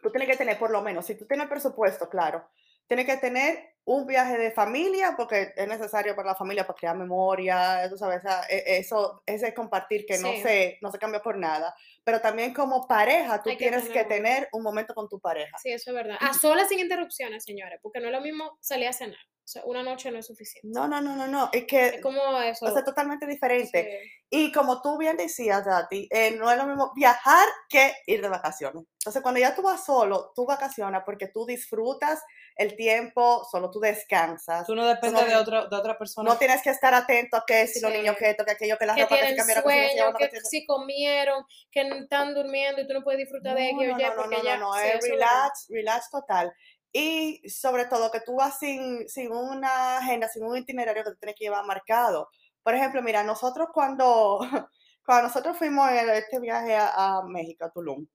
tú 0.00 0.10
tienes 0.10 0.28
que 0.28 0.36
tener 0.36 0.58
por 0.58 0.70
lo 0.70 0.80
menos, 0.80 1.06
si 1.06 1.16
tú 1.16 1.26
tienes 1.26 1.48
presupuesto, 1.48 2.08
claro, 2.08 2.48
tienes 2.86 3.06
que 3.06 3.16
tener 3.16 3.74
un 3.84 4.06
viaje 4.06 4.36
de 4.38 4.50
familia 4.52 5.14
porque 5.16 5.52
es 5.56 5.66
necesario 5.68 6.14
para 6.14 6.28
la 6.28 6.34
familia 6.36 6.66
para 6.66 6.76
crear 6.78 6.96
memoria, 6.96 7.86
tú 7.88 7.96
sabes, 7.96 8.22
e- 8.48 8.78
eso, 8.78 9.22
ese 9.26 9.52
compartir 9.54 10.04
que 10.06 10.18
no, 10.18 10.30
Sí. 10.32 10.42
se, 10.42 10.78
no 10.80 10.90
se 10.92 10.98
cambia 10.98 11.20
por 11.22 11.36
nada. 11.38 11.74
Pero 12.04 12.20
también 12.20 12.52
como 12.54 12.86
pareja, 12.86 13.42
tú 13.42 13.50
que 13.50 13.56
tienes 13.56 13.84
que 13.88 14.04
tener 14.04 14.04
un- 14.04 14.08
tener 14.20 14.48
un 14.52 14.62
momento 14.62 14.94
con 14.94 15.08
tu 15.08 15.18
pareja. 15.18 15.56
Sí, 15.62 15.72
eso 15.72 15.90
es 15.90 15.94
verdad. 15.96 16.16
A 16.20 16.34
solas 16.34 16.68
sin 16.68 16.78
interrupciones, 16.78 17.42
señores, 17.44 17.78
porque 17.82 18.00
no 18.00 18.06
es 18.06 18.12
lo 18.12 18.20
mismo 18.20 18.58
salir 18.60 18.86
a 18.88 18.92
cenar. 18.92 19.18
O 19.50 19.52
sea, 19.52 19.62
una 19.64 19.82
noche 19.82 20.12
no 20.12 20.18
es 20.20 20.26
suficiente. 20.28 20.68
No, 20.72 20.86
no, 20.86 21.00
no, 21.00 21.16
no, 21.16 21.26
no, 21.26 21.48
es 21.52 21.64
que 21.64 21.86
Es 21.86 22.00
como 22.00 22.40
eso. 22.40 22.72
ser 22.72 22.84
totalmente 22.84 23.26
diferente. 23.26 24.00
sí. 24.04 24.10
Y 24.32 24.52
como 24.52 24.80
tú 24.80 24.96
bien 24.96 25.16
decías, 25.16 25.64
Dati, 25.64 26.06
eh, 26.08 26.30
no 26.38 26.48
es 26.52 26.56
lo 26.56 26.64
mismo 26.64 26.92
viajar 26.94 27.48
que 27.68 27.92
ir 28.06 28.22
de 28.22 28.28
vacaciones. 28.28 28.84
Entonces, 29.00 29.22
cuando 29.22 29.40
ya 29.40 29.56
tú 29.56 29.62
vas 29.62 29.84
solo, 29.84 30.30
tú 30.36 30.46
vacacionas 30.46 31.02
porque 31.04 31.26
tú 31.26 31.46
disfrutas 31.46 32.22
el 32.54 32.76
tiempo, 32.76 33.44
solo 33.50 33.72
tú 33.72 33.80
descansas. 33.80 34.64
Tú 34.68 34.76
no 34.76 34.86
dependes 34.86 35.20
no- 35.22 35.26
de, 35.28 35.34
otro, 35.34 35.66
de 35.68 35.76
otra 35.76 35.98
persona. 35.98 36.30
No 36.30 36.38
tienes 36.38 36.62
que 36.62 36.70
estar 36.70 36.94
atento 36.94 37.38
a 37.38 37.44
que 37.44 37.66
si 37.66 37.80
los 37.80 37.90
niños 37.92 38.16
que 38.16 38.30
esto, 38.30 38.44
que 38.44 38.52
aquello, 38.52 38.78
que 38.78 38.86
la 38.86 38.94
que 38.94 39.02
ropa 39.02 39.16
que 39.16 39.20
se 39.22 39.26
tienen 39.34 39.36
cambiaron, 39.38 39.64
que 39.64 39.70
si 39.72 39.76
no 39.76 39.82
se 39.82 39.88
sueño, 39.88 39.94
llevaron, 40.06 40.18
que 40.18 40.28
que 40.30 40.40
si- 40.48 40.66
comieron, 40.66 41.44
que 41.72 41.84
no 41.88 41.94
están 41.96 42.32
durmiendo 42.34 42.82
y 42.82 42.86
tú 42.86 42.94
no 42.94 43.02
puedes 43.02 43.18
disfrutar 43.18 43.56
de 43.56 43.72
No, 43.72 43.82
ellos 43.82 43.94
no, 43.94 43.98
ya 43.98 44.08
no, 44.10 44.14
no, 44.14 44.22
porque 44.22 44.36
no, 44.36 44.44
ya 44.44 44.56
no, 44.58 44.70
verdad. 44.70 45.00
relax, 45.02 45.66
relax 45.70 46.08
total. 46.10 46.52
Y 46.92 47.48
sobre 47.48 47.86
todo 47.86 48.10
que 48.10 48.20
tú 48.20 48.36
vas 48.36 48.58
sin, 48.58 49.08
sin 49.08 49.32
una 49.32 49.98
agenda, 49.98 50.28
sin 50.28 50.44
un 50.44 50.56
itinerario 50.56 51.04
que 51.04 51.10
tú 51.10 51.16
tienes 51.18 51.36
que 51.38 51.44
llevar 51.44 51.64
marcado. 51.64 52.28
Por 52.62 52.74
ejemplo, 52.74 53.02
mira, 53.02 53.22
nosotros 53.22 53.68
cuando, 53.72 54.40
cuando 55.04 55.28
nosotros 55.28 55.56
fuimos 55.56 55.90
en 55.90 56.10
este 56.10 56.40
viaje 56.40 56.74
a, 56.76 57.18
a 57.18 57.22
México, 57.26 57.64
a 57.64 57.70
Tulum, 57.70 58.06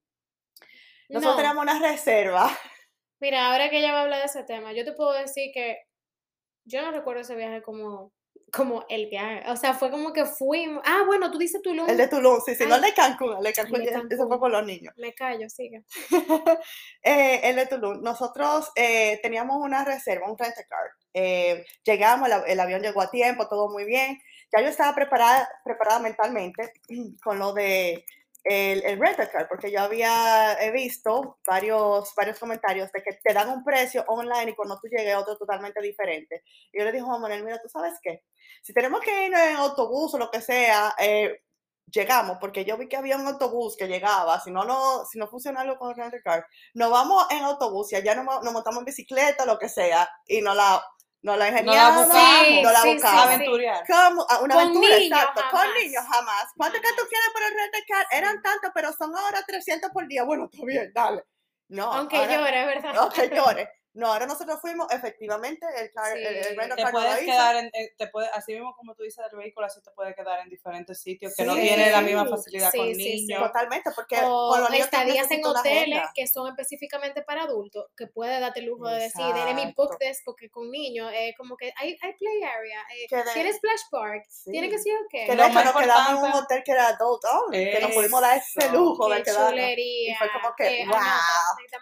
nosotros 1.09 1.33
No, 1.33 1.35
teníamos 1.35 1.63
una 1.63 1.79
reserva. 1.79 2.49
mira, 3.19 3.51
ahora 3.51 3.69
que 3.69 3.79
ella 3.79 3.93
va 3.93 3.99
a 3.99 4.03
hablar 4.03 4.19
de 4.19 4.25
ese 4.25 4.43
tema, 4.43 4.73
yo 4.73 4.83
te 4.85 4.93
puedo 4.93 5.13
decir 5.13 5.51
que 5.53 5.77
yo 6.65 6.81
no 6.81 6.91
recuerdo 6.91 7.21
ese 7.21 7.35
viaje 7.35 7.61
como, 7.61 8.11
como 8.55 8.85
el 8.89 9.07
viaje. 9.07 9.43
O 9.49 9.57
sea, 9.57 9.73
fue 9.73 9.91
como 9.91 10.13
que 10.13 10.25
fuimos. 10.25 10.81
Ah, 10.85 11.03
bueno, 11.05 11.29
tú 11.31 11.37
dices 11.37 11.61
Tulum. 11.61 11.89
El 11.89 11.97
de 11.97 12.07
Tulum, 12.07 12.39
sí, 12.45 12.55
sí, 12.55 12.65
no 12.65 12.75
el 12.75 12.81
de 12.81 12.93
Cancún, 12.93 13.37
el 13.37 13.43
de 13.43 13.53
Cancún, 13.53 13.83
de 13.83 14.15
eso 14.15 14.27
fue 14.27 14.39
por 14.39 14.51
los 14.51 14.65
niños. 14.65 14.93
Me 14.97 15.13
callo, 15.13 15.49
sigue. 15.49 15.83
Eh, 17.03 17.41
el 17.43 17.55
de 17.57 17.67
Tulum, 17.67 18.01
nosotros 18.01 18.71
eh, 18.75 19.19
teníamos 19.21 19.57
una 19.57 19.85
reserva, 19.85 20.29
un 20.29 20.37
rent 20.37 20.57
a 20.57 20.63
car. 20.63 20.89
Eh, 21.13 21.63
llegamos, 21.83 22.29
el, 22.29 22.41
el 22.47 22.59
avión 22.59 22.81
llegó 22.81 23.01
a 23.01 23.11
tiempo, 23.11 23.47
todo 23.47 23.69
muy 23.69 23.85
bien. 23.85 24.19
Ya 24.51 24.63
yo 24.63 24.69
estaba 24.69 24.95
preparada, 24.95 25.47
preparada 25.63 25.99
mentalmente 25.99 26.73
con 27.23 27.37
lo 27.37 27.53
de 27.53 28.05
el, 28.45 28.85
el 28.85 28.99
rent 28.99 29.19
a 29.19 29.29
car, 29.29 29.47
porque 29.49 29.71
yo 29.71 29.81
había 29.81 30.53
he 30.61 30.71
visto 30.71 31.39
varios, 31.47 32.13
varios 32.15 32.37
comentarios 32.37 32.91
de 32.91 33.01
que 33.01 33.13
te 33.13 33.33
dan 33.33 33.49
un 33.49 33.63
precio 33.63 34.05
online 34.07 34.51
y 34.51 34.55
cuando 34.55 34.79
tú 34.79 34.87
llegues 34.87 35.15
otro 35.15 35.35
totalmente 35.35 35.81
diferente. 35.81 36.43
Y 36.71 36.77
yo 36.77 36.85
le 36.85 36.91
dije 36.91 37.03
Juan 37.03 37.21
Manuel, 37.21 37.43
mira, 37.43 37.59
¿tú 37.59 37.67
sabes 37.67 37.95
qué? 38.03 38.23
Si 38.61 38.71
tenemos 38.71 39.01
que 39.01 39.25
ir 39.25 39.33
en 39.33 39.55
autobús 39.55 40.13
o 40.13 40.19
lo 40.19 40.29
que 40.29 40.41
sea, 40.41 40.93
eh, 40.99 41.41
llegamos, 41.91 42.37
porque 42.39 42.65
yo 42.65 42.77
vi 42.77 42.87
que 42.87 42.97
había 42.97 43.17
un 43.17 43.25
autobús 43.25 43.75
que 43.75 43.87
llegaba, 43.87 44.39
si 44.39 44.51
no, 44.51 44.63
no, 44.63 45.05
si 45.05 45.17
no 45.17 45.27
funciona 45.27 45.61
algo 45.61 45.77
con 45.77 45.89
el 45.89 45.95
rent 45.95 46.13
a 46.13 46.21
car, 46.21 46.45
nos 46.75 46.91
vamos 46.91 47.25
en 47.31 47.43
autobús 47.43 47.91
y 47.93 47.95
allá 47.95 48.13
nos, 48.13 48.43
nos 48.43 48.53
montamos 48.53 48.79
en 48.79 48.85
bicicleta, 48.85 49.45
lo 49.45 49.57
que 49.57 49.69
sea, 49.69 50.07
y 50.27 50.41
nos 50.41 50.55
la, 50.55 50.83
nos 51.25 51.37
la 51.37 51.47
ingeniamos, 51.49 52.07
nos 52.07 52.15
la 52.15 52.81
Sí, 52.81 52.87
sí, 52.89 52.93
buscamos. 52.93 53.21
sí. 53.23 53.27
Aventurear. 53.33 53.83
Como 53.87 54.25
a 54.29 54.39
una 54.39 54.53
Con 54.55 54.63
aventura, 54.63 54.97
niños 54.99 55.19
exacto. 55.19 55.41
Con 55.51 55.73
niños 55.73 56.03
jamás. 56.07 56.45
¿Cuánto 56.55 56.81
que 56.81 56.89
tú 56.89 57.03
quieres 57.09 57.29
por 57.33 57.41
el 57.43 57.49
rent 57.57 57.75
a 57.75 57.85
car? 57.87 58.07
Eran 58.11 58.41
tantos, 58.41 58.71
pero 58.73 58.93
son 58.93 59.15
ahora 59.17 59.43
300 59.45 59.89
por 59.91 60.07
día. 60.07 60.23
Bueno, 60.23 60.47
está 60.51 60.65
bien, 60.65 60.91
dale. 60.93 61.23
No, 61.67 61.91
Aunque 61.91 62.17
ahora- 62.17 62.37
llore, 62.37 62.65
¿verdad? 62.65 62.95
Aunque 62.97 63.29
llore. 63.35 63.69
No, 63.95 64.11
ahora 64.11 64.25
nosotros 64.27 64.59
fuimos, 64.61 64.91
efectivamente, 64.91 65.65
el, 65.79 65.91
car, 65.91 66.17
el, 66.17 66.25
el 66.25 66.43
Te 66.47 66.55
car 66.55 66.69
no 66.69 66.91
puedes 66.91 67.21
hizo. 67.23 67.31
quedar 67.31 67.55
en, 67.55 67.65
eh, 67.67 67.93
te 67.97 68.07
puede, 68.07 68.27
así 68.33 68.53
mismo 68.53 68.75
como 68.75 68.93
tú 68.93 69.03
dices 69.03 69.23
del 69.31 69.39
vehículo, 69.39 69.65
así 69.65 69.81
te 69.81 69.89
puede 69.91 70.13
quedar 70.13 70.41
en 70.41 70.49
diferentes 70.49 71.01
sitios 71.01 71.33
que 71.35 71.43
no 71.45 71.55
Sí. 71.55 71.61
tiene 71.61 71.91
la 71.91 72.01
misma 72.01 72.25
facilidad 72.27 72.71
Sí, 72.71 72.77
con 72.77 72.87
sí, 72.87 72.95
sí. 72.95 73.25
niños. 73.25 73.41
Totalmente, 73.41 73.89
porque 73.95 74.17
o 74.21 74.49
con 74.51 74.61
los 74.61 74.69
niños 74.69 74.89
tú 74.89 74.97
estadías 74.97 75.31
en 75.31 75.45
hoteles 75.45 76.01
que 76.13 76.27
son 76.27 76.47
específicamente 76.49 77.21
para 77.21 77.43
adultos, 77.43 77.85
que 77.97 78.07
puede 78.07 78.39
darte 78.39 78.59
el 78.59 78.65
lujo 78.65 78.87
de 78.89 79.03
decir, 79.03 79.25
de 79.33 79.53
mi 79.53 79.71
book 79.73 79.97
this, 79.99 80.21
porque 80.25 80.49
con 80.49 80.69
niños 80.69 81.09
es 81.15 81.35
como 81.37 81.55
que 81.55 81.71
hay, 81.77 81.97
hay 82.01 82.13
play 82.13 82.43
area, 82.43 82.81
eh, 82.95 83.23
tiene 83.33 83.53
splash 83.53 83.81
park, 83.91 84.25
tiene 84.43 84.69
que 84.69 84.77
ser 84.77 84.93
qué. 85.09 85.25
Que 85.25 85.35
más 85.35 85.53
nos 85.65 85.73
quedamos 85.75 86.09
en 86.23 86.31
un 86.31 86.33
hotel 86.33 86.63
que 86.65 86.71
era 86.71 86.87
adult 86.89 87.23
only, 87.25 87.71
que 87.71 87.79
nos 87.79 87.91
pudimos 87.91 88.21
dar 88.21 88.37
ese 88.37 88.69
lujo 88.71 89.09
de 89.09 89.23
quedarnos. 89.23 89.49
chulería. 89.51 90.11
Y 90.11 90.15
fue 90.15 90.27
como 90.33 90.53
que, 90.55 90.81
eh, 90.81 90.85
wow. 90.87 90.97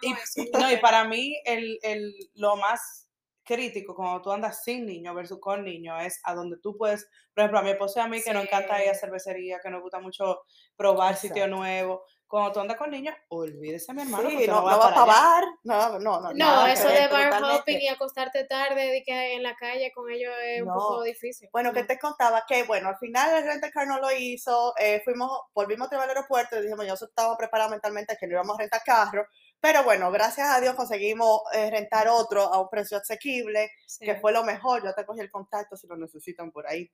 Y, 0.02 0.12
necesitamos 0.12 0.36
eso, 0.36 0.58
no, 0.58 0.70
y 0.72 0.76
para 0.76 1.04
mí 1.04 1.40
el, 1.44 1.78
el, 2.04 2.14
lo 2.34 2.56
más 2.56 3.08
crítico 3.46 3.94
cuando 3.94 4.22
tú 4.22 4.32
andas 4.32 4.62
sin 4.64 4.86
niño 4.86 5.14
versus 5.14 5.38
con 5.38 5.64
niño 5.64 5.98
es 6.00 6.18
a 6.24 6.34
donde 6.34 6.56
tú 6.62 6.76
puedes, 6.78 7.06
por 7.34 7.42
ejemplo, 7.42 7.58
a 7.58 7.62
mi 7.62 7.70
esposo 7.70 7.98
y 7.98 8.02
a 8.02 8.08
mí 8.08 8.22
que 8.22 8.32
nos 8.32 8.44
encanta 8.44 8.82
ir 8.82 8.88
a 8.90 8.94
cervecería, 8.94 9.60
que 9.62 9.68
nos 9.70 9.82
gusta 9.82 10.00
mucho 10.00 10.40
probar 10.76 11.16
sitio 11.16 11.46
nuevo. 11.46 12.04
Cuando 12.26 12.52
tú 12.52 12.60
andas 12.60 12.78
con 12.78 12.90
niños, 12.90 13.14
olvídese 13.28 13.92
mi 13.92 14.00
hermano. 14.02 14.28
Sí, 14.30 14.46
no, 14.46 14.54
no 14.54 14.64
va 14.64 14.76
va 14.76 14.80
para 14.80 14.94
para 14.94 15.02
allá. 15.02 15.12
bar, 15.12 15.44
no, 15.64 15.98
no, 16.00 16.20
no. 16.20 16.32
No, 16.32 16.66
eso 16.66 16.88
de 16.88 17.06
bar 17.06 17.24
totalmente. 17.24 17.54
hopping 17.60 17.80
y 17.82 17.88
acostarte 17.88 18.44
tarde 18.44 18.86
de 18.90 19.02
que 19.04 19.34
en 19.34 19.42
la 19.42 19.54
calle 19.56 19.92
con 19.94 20.10
ellos 20.10 20.32
es 20.42 20.62
un 20.62 20.68
No. 20.68 20.74
poco 20.74 21.02
difícil. 21.02 21.48
Bueno, 21.52 21.72
que 21.74 21.82
No. 21.82 21.86
te 21.86 21.98
contaba 21.98 22.42
que, 22.48 22.62
bueno, 22.64 22.88
al 22.88 22.96
final 22.96 23.36
el 23.36 23.44
rent 23.44 23.70
car 23.72 23.86
no 23.86 24.00
lo 24.00 24.10
hizo, 24.10 24.72
eh, 24.78 25.02
fuimos, 25.04 25.30
volvimos 25.54 25.86
a 25.86 25.90
traer 25.90 26.04
al 26.04 26.08
aeropuerto 26.16 26.56
y 26.58 26.62
dijimos, 26.62 26.86
nosotros 26.86 27.10
estábamos 27.10 27.36
preparados 27.36 27.70
mentalmente 27.72 28.16
que 28.18 28.26
no 28.26 28.32
íbamos 28.32 28.56
a 28.56 28.62
rentar 28.62 28.80
carro, 28.84 29.26
pero 29.64 29.82
bueno, 29.82 30.10
gracias 30.10 30.46
a 30.50 30.60
Dios 30.60 30.74
conseguimos 30.74 31.40
eh, 31.54 31.70
rentar 31.70 32.06
otro 32.08 32.42
a 32.42 32.60
un 32.60 32.68
precio 32.68 32.98
asequible, 32.98 33.70
Sí. 33.86 34.04
que 34.04 34.16
fue 34.16 34.30
lo 34.30 34.44
mejor, 34.44 34.84
yo 34.84 34.92
te 34.94 35.06
cogí 35.06 35.20
el 35.20 35.30
contacto 35.30 35.74
si 35.74 35.86
lo 35.86 35.96
necesitan 35.96 36.52
por 36.52 36.66
ahí, 36.66 36.86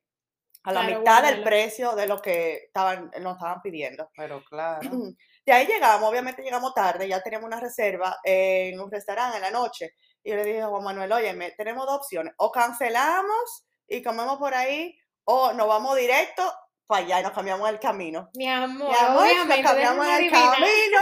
a 0.62 0.72
la 0.72 0.82
Claro, 0.82 0.98
mitad 1.00 1.22
del 1.24 1.42
precio 1.42 1.96
de 1.96 2.06
lo 2.06 2.22
que 2.22 2.66
estaban, 2.66 3.10
nos 3.22 3.34
estaban 3.34 3.60
pidiendo. 3.60 4.08
Pero 4.16 4.44
claro. 4.44 4.80
De 5.44 5.52
ahí 5.52 5.66
llegamos, 5.66 6.08
obviamente 6.08 6.42
llegamos 6.42 6.72
tarde, 6.72 7.08
ya 7.08 7.20
teníamos 7.20 7.48
una 7.48 7.58
reserva 7.58 8.16
en 8.22 8.78
un 8.78 8.88
restaurante 8.88 9.38
en 9.38 9.42
la 9.42 9.50
noche. 9.50 9.94
Y 10.22 10.30
yo 10.30 10.36
le 10.36 10.44
dije 10.44 10.62
a 10.62 10.68
Juan 10.68 10.84
Manuel, 10.84 11.10
oye, 11.10 11.54
tenemos 11.56 11.86
dos 11.86 11.96
opciones, 11.96 12.34
o 12.36 12.52
cancelamos 12.52 13.64
y 13.88 14.00
comemos 14.00 14.38
por 14.38 14.54
ahí, 14.54 14.96
o 15.24 15.52
nos 15.54 15.66
vamos 15.66 15.96
directo 15.96 16.44
para 16.86 17.04
allá 17.04 17.18
y 17.18 17.22
nos 17.24 17.32
cambiamos 17.32 17.68
el 17.68 17.80
camino. 17.80 18.30
Mi 18.36 18.48
amor, 18.48 18.90
Mi 18.90 18.94
amor, 18.96 19.22
obviamente, 19.24 19.62
nos 19.62 19.72
cambiamos 19.72 20.06
el 20.06 20.12
adivinar. 20.12 20.52
camino. 20.54 21.00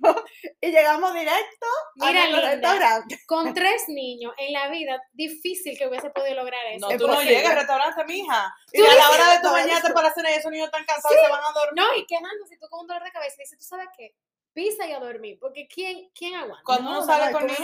y 0.60 0.70
llegamos 0.70 1.12
directo 1.14 1.66
Mira, 1.96 2.22
a 2.22 2.26
linda. 2.26 2.50
restaurante. 2.50 3.18
Con 3.26 3.54
tres 3.54 3.88
niños 3.88 4.32
en 4.38 4.52
la 4.52 4.68
vida, 4.68 5.02
difícil 5.12 5.76
que 5.76 5.86
hubiese 5.86 6.10
podido 6.10 6.36
lograr 6.36 6.60
eso. 6.66 6.86
No, 6.86 6.92
Es 6.92 6.98
tú 6.98 7.06
no 7.06 7.22
llegas 7.22 7.50
al 7.52 7.56
restaurante, 7.58 8.04
mija. 8.04 8.54
Tú 8.72 8.80
Y 8.82 8.86
a 8.86 8.94
la 8.94 9.10
hora 9.10 9.32
de 9.34 9.40
tu 9.40 9.50
bañarte 9.50 9.86
eso- 9.88 9.94
para 9.94 10.12
cenar, 10.12 10.32
esos 10.32 10.50
niños 10.50 10.66
están 10.66 10.84
cansados 10.84 11.16
y 11.20 11.24
se 11.24 11.30
van 11.30 11.40
a 11.42 11.52
dormir. 11.52 11.74
No, 11.84 11.94
y 11.96 12.06
quejándose 12.06 12.56
tú 12.58 12.68
con 12.68 12.80
un 12.80 12.86
dolor 12.86 13.04
de 13.04 13.12
cabeza 13.12 13.34
y 13.38 13.42
dices, 13.44 13.58
¿tú 13.58 13.64
sabes 13.64 13.88
qué? 13.96 14.14
Pisa 14.54 14.86
y 14.86 14.92
a 14.92 14.98
dormir, 14.98 15.38
porque 15.40 15.68
¿quién, 15.68 16.10
quién 16.12 16.34
aguanta? 16.34 16.64
Cuando 16.64 16.84
No, 16.84 16.90
uno 16.90 17.00
no, 17.00 17.06
sale 17.06 17.32
con 17.32 17.46
niños. 17.46 17.60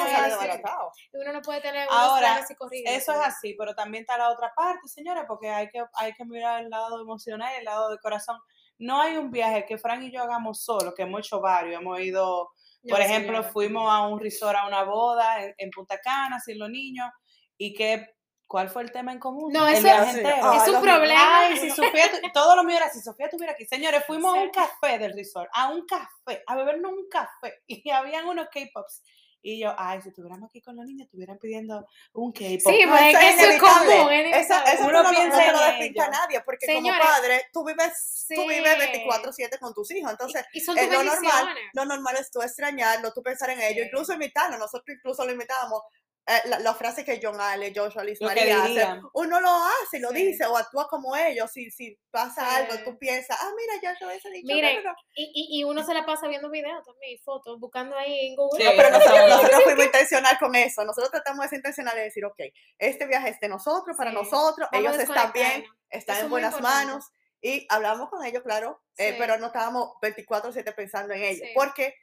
Y 1.12 1.16
uno 1.16 1.32
no 1.32 1.42
puede 1.42 1.60
tener 1.60 1.88
Ahora, 1.90 2.46
y 2.48 2.54
corridos. 2.54 2.92
Eso 2.94 3.12
es 3.12 3.18
así, 3.18 3.54
pero 3.58 3.74
también 3.74 4.02
está 4.02 4.16
la 4.16 4.30
otra 4.30 4.52
parte, 4.54 4.86
señora, 4.86 5.26
porque 5.26 5.48
hay 5.50 5.68
que, 5.70 5.82
hay 5.94 6.12
que 6.12 6.24
mirar 6.24 6.62
el 6.62 6.70
lado 6.70 7.00
emocional 7.00 7.52
y 7.54 7.58
el 7.58 7.64
lado 7.64 7.88
del 7.88 7.98
corazón. 7.98 8.38
No 8.78 9.00
hay 9.00 9.16
un 9.16 9.30
viaje 9.30 9.64
que 9.66 9.78
Fran 9.78 10.02
y 10.02 10.10
yo 10.12 10.22
hagamos 10.22 10.64
solo, 10.64 10.94
que 10.94 11.02
hemos 11.02 11.20
hecho 11.20 11.40
varios. 11.40 11.80
Hemos 11.80 12.00
ido, 12.00 12.50
por 12.88 13.00
ejemplo, 13.00 13.42
fuimos 13.44 13.90
a 13.92 14.06
un 14.06 14.20
resort, 14.20 14.56
a 14.58 14.66
una 14.66 14.82
boda 14.82 15.42
en, 15.44 15.54
en 15.58 15.70
Punta 15.70 15.98
Cana, 16.00 16.40
sin 16.40 16.58
los 16.58 16.68
niños. 16.70 17.08
¿Y 17.56 17.72
qué, 17.72 18.14
cuál 18.46 18.68
fue 18.68 18.82
el 18.82 18.90
tema 18.92 19.12
en 19.12 19.20
común? 19.20 19.52
No, 19.52 19.66
el 19.66 19.74
eso- 19.74 19.84
viaje 19.84 20.12
Sí. 20.12 20.18
entero. 20.18 20.50
Ay, 20.50 20.58
es 20.58 20.68
un 20.68 20.82
problema. 20.82 21.38
Ay, 21.38 21.56
si 21.56 21.70
Sofía, 21.70 22.04
todo 22.32 22.56
lo 22.56 22.64
mío 22.64 22.76
era 22.76 22.90
si 22.90 23.00
Sofía 23.00 23.26
estuviera 23.26 23.52
aquí. 23.52 23.64
Señores, 23.64 24.04
fuimos 24.06 24.36
a 24.36 24.40
un 24.40 24.50
café 24.50 24.98
del 24.98 25.12
resort, 25.14 25.48
a 25.54 25.68
un 25.68 25.86
café, 25.86 26.42
a 26.46 26.56
bebernos 26.56 26.92
un 26.92 27.08
café. 27.08 27.62
Y 27.66 27.88
habían 27.90 28.26
unos 28.26 28.48
K-Pops. 28.52 29.02
Y 29.46 29.58
yo, 29.60 29.74
ay, 29.76 30.00
si 30.00 30.08
estuviéramos 30.08 30.48
aquí 30.48 30.62
con 30.62 30.74
los 30.74 30.86
niños, 30.86 31.04
estuvieran 31.04 31.36
pidiendo 31.36 31.86
un 32.14 32.32
K-Pop. 32.32 32.72
Sí, 32.72 32.80
pues 32.88 33.02
es 33.02 33.08
eso 33.12 33.18
que 33.20 33.28
es 33.28 33.38
eso 33.38 33.50
es 33.50 33.60
común. 33.60 34.12
es 34.12 34.36
Eso, 34.50 34.54
eso 34.72 34.82
Uno 34.84 34.92
no, 34.92 35.02
no- 35.02 35.10
piensa 35.10 35.36
no 35.36 35.44
te 35.44 35.52
lo 35.52 35.60
despinta 35.66 36.02
ello. 36.04 36.12
nadie, 36.12 36.40
porque 36.40 36.64
Señores. 36.66 36.98
como 37.02 37.12
padre, 37.14 37.42
tú 37.52 37.62
vives, 37.66 38.24
tú 38.26 38.40
Sí. 38.40 38.48
vives 38.48 38.78
24-7 38.78 39.58
con 39.58 39.74
tus 39.74 39.90
hijos. 39.90 40.10
Entonces, 40.12 40.46
y 40.54 40.60
son 40.60 40.78
eh, 40.78 40.88
lo 40.90 41.02
normal, 41.02 41.54
lo 41.74 41.84
normal 41.84 42.16
es 42.18 42.30
tú 42.30 42.40
extrañarlo, 42.40 43.12
tú 43.12 43.22
pensar 43.22 43.50
en 43.50 43.60
ello, 43.60 43.82
Sí. 43.82 43.88
incluso 43.88 44.14
imitarlo. 44.14 44.56
Nosotros 44.56 44.96
incluso 44.96 45.26
lo 45.26 45.32
imitábamos. 45.32 45.82
Eh, 46.26 46.40
la, 46.48 46.58
la 46.60 46.74
frase 46.74 47.04
que 47.04 47.20
John 47.22 47.38
Ale, 47.38 47.70
Joshua, 47.76 48.02
Liz 48.02 48.18
María 48.22 48.62
hace, 48.64 48.86
uno 49.12 49.40
lo 49.42 49.50
hace, 49.50 50.00
lo 50.00 50.08
Sí. 50.08 50.14
dice 50.24 50.46
o 50.46 50.56
actúa 50.56 50.88
como 50.88 51.14
ellos. 51.14 51.50
Si, 51.52 51.70
si 51.70 51.98
pasa 52.10 52.40
Sí. 52.48 52.56
algo, 52.56 52.82
tú 52.82 52.98
piensas, 52.98 53.36
ah, 53.38 53.50
mira, 53.54 53.74
Joshua 53.92 54.08
hubiese 54.08 54.30
dicho. 54.30 54.46
no, 54.48 54.54
Miren, 54.54 54.82
no, 54.84 54.90
no". 54.90 54.96
Y, 55.14 55.24
y, 55.34 55.60
y 55.60 55.64
uno 55.64 55.84
se 55.84 55.92
la 55.92 56.06
pasa 56.06 56.26
viendo 56.26 56.48
videos 56.48 56.82
también, 56.82 57.12
y 57.12 57.18
fotos, 57.18 57.60
buscando 57.60 57.94
ahí 57.98 58.28
en 58.28 58.36
Google. 58.36 58.58
Sí, 58.64 58.70
No, 58.70 58.72
pero 58.74 58.90
nosotros, 58.90 59.28
nosotros 59.28 59.62
fuimos 59.64 59.84
intencional 59.84 60.38
con 60.38 60.54
eso. 60.54 60.84
Nosotros 60.86 61.10
tratamos 61.10 61.42
de 61.44 61.48
ser 61.50 61.58
intencional 61.58 61.94
de 61.94 62.02
decir, 62.04 62.24
ok, 62.24 62.40
este 62.78 63.06
viaje 63.06 63.28
es 63.28 63.40
de 63.40 63.48
nosotros, 63.48 63.94
para 63.94 64.10
Sí. 64.10 64.16
nosotros, 64.16 64.66
Vamos 64.72 64.92
ellos 64.94 65.02
están 65.02 65.30
bien, 65.32 65.64
están 65.90 66.16
Eso 66.16 66.24
en 66.24 66.30
buenas 66.30 66.58
manos. 66.62 67.04
Y 67.42 67.66
hablamos 67.68 68.08
con 68.08 68.24
ellos, 68.24 68.42
claro, 68.42 68.82
eh, 68.96 69.10
Sí. 69.10 69.16
pero 69.18 69.36
no 69.36 69.48
estábamos 69.48 69.90
24-7 70.00 70.72
pensando 70.72 71.12
en 71.12 71.22
ellos. 71.22 71.46
Sí. 71.46 71.52
Porque 71.54 71.94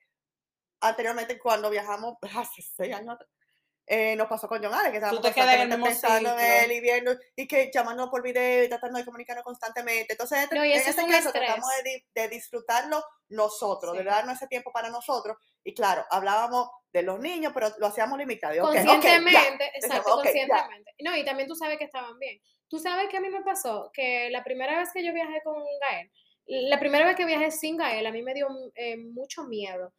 anteriormente, 0.79 1.39
cuando 1.39 1.71
viajamos, 1.71 2.17
hace 2.47 2.62
seis 2.62 2.93
años 2.93 3.15
atrás, 3.15 3.29
eh, 3.93 4.15
nos 4.15 4.27
pasó 4.30 4.47
con 4.47 4.63
John 4.63 4.73
Ale, 4.73 4.89
que 4.89 4.97
estábamos 4.97 5.19
en 5.19 5.34
constantemente 5.34 5.75
mismo 5.75 5.86
pensando 5.86 6.39
en 6.39 6.63
él 6.63 6.71
y 6.71 6.80
viendo, 6.80 7.12
y 7.36 7.45
que 7.45 7.69
llamando 7.73 8.10
por 8.10 8.23
video 8.23 8.63
y 8.63 8.69
tratando 8.69 8.97
de 8.99 9.04
comunicarnos 9.04 9.43
constantemente. 9.43 10.13
Entonces, 10.13 10.47
No, 10.49 10.63
y 10.63 10.71
en 10.71 10.77
eso 10.80 10.91
es 10.91 10.97
este 10.97 11.12
caso, 11.12 11.32
tratamos 11.34 11.69
de, 11.84 12.06
de 12.15 12.30
disfrutarlo 12.30 13.04
nosotros, 13.27 13.97
de 13.97 14.06
darnos 14.06 14.38
ese 14.38 14.47
tiempo 14.47 14.71
para 14.71 14.89
nosotros. 14.89 15.36
Y 15.63 15.73
claro, 15.73 16.06
hablábamos 16.10 16.69
de 16.93 17.04
los 17.04 17.19
niños, 17.19 17.51
pero 17.54 17.67
lo 17.80 17.88
hacíamos 17.88 18.17
limitado. 18.17 18.54
ya. 18.56 18.62
conscientemente, 18.63 19.65
exacto, 19.75 19.82
Decíamos, 19.82 19.99
"Ok, 19.99 20.06
ya". 20.06 20.32
conscientemente. 20.32 20.91
No, 21.01 21.17
y 21.17 21.25
también 21.25 21.49
tú 21.49 21.56
sabes 21.56 21.77
que 21.77 21.84
estaban 21.84 22.17
bien. 22.17 22.39
Tú 22.69 22.80
sabes 22.80 23.10
que 23.10 23.17
a 23.17 23.21
mí 23.21 23.30
me 23.30 23.41
pasó 23.41 23.91
que 23.93 24.30
la 24.32 24.41
primera 24.45 24.80
vez 24.80 24.89
que 24.93 25.04
yo 25.06 25.13
viajé 25.13 25.41
con 25.43 25.62
Gael, 25.82 26.10
la 26.69 26.80
primera 26.80 27.06
vez 27.06 27.15
que 27.17 27.25
viajé 27.25 27.51
sin 27.51 27.75
Gael, 27.75 28.06
a 28.06 28.12
mí 28.12 28.21
me 28.23 28.34
dio 28.34 28.47
eh, 28.75 28.95
mucho 28.97 29.43
miedo. 29.43 29.93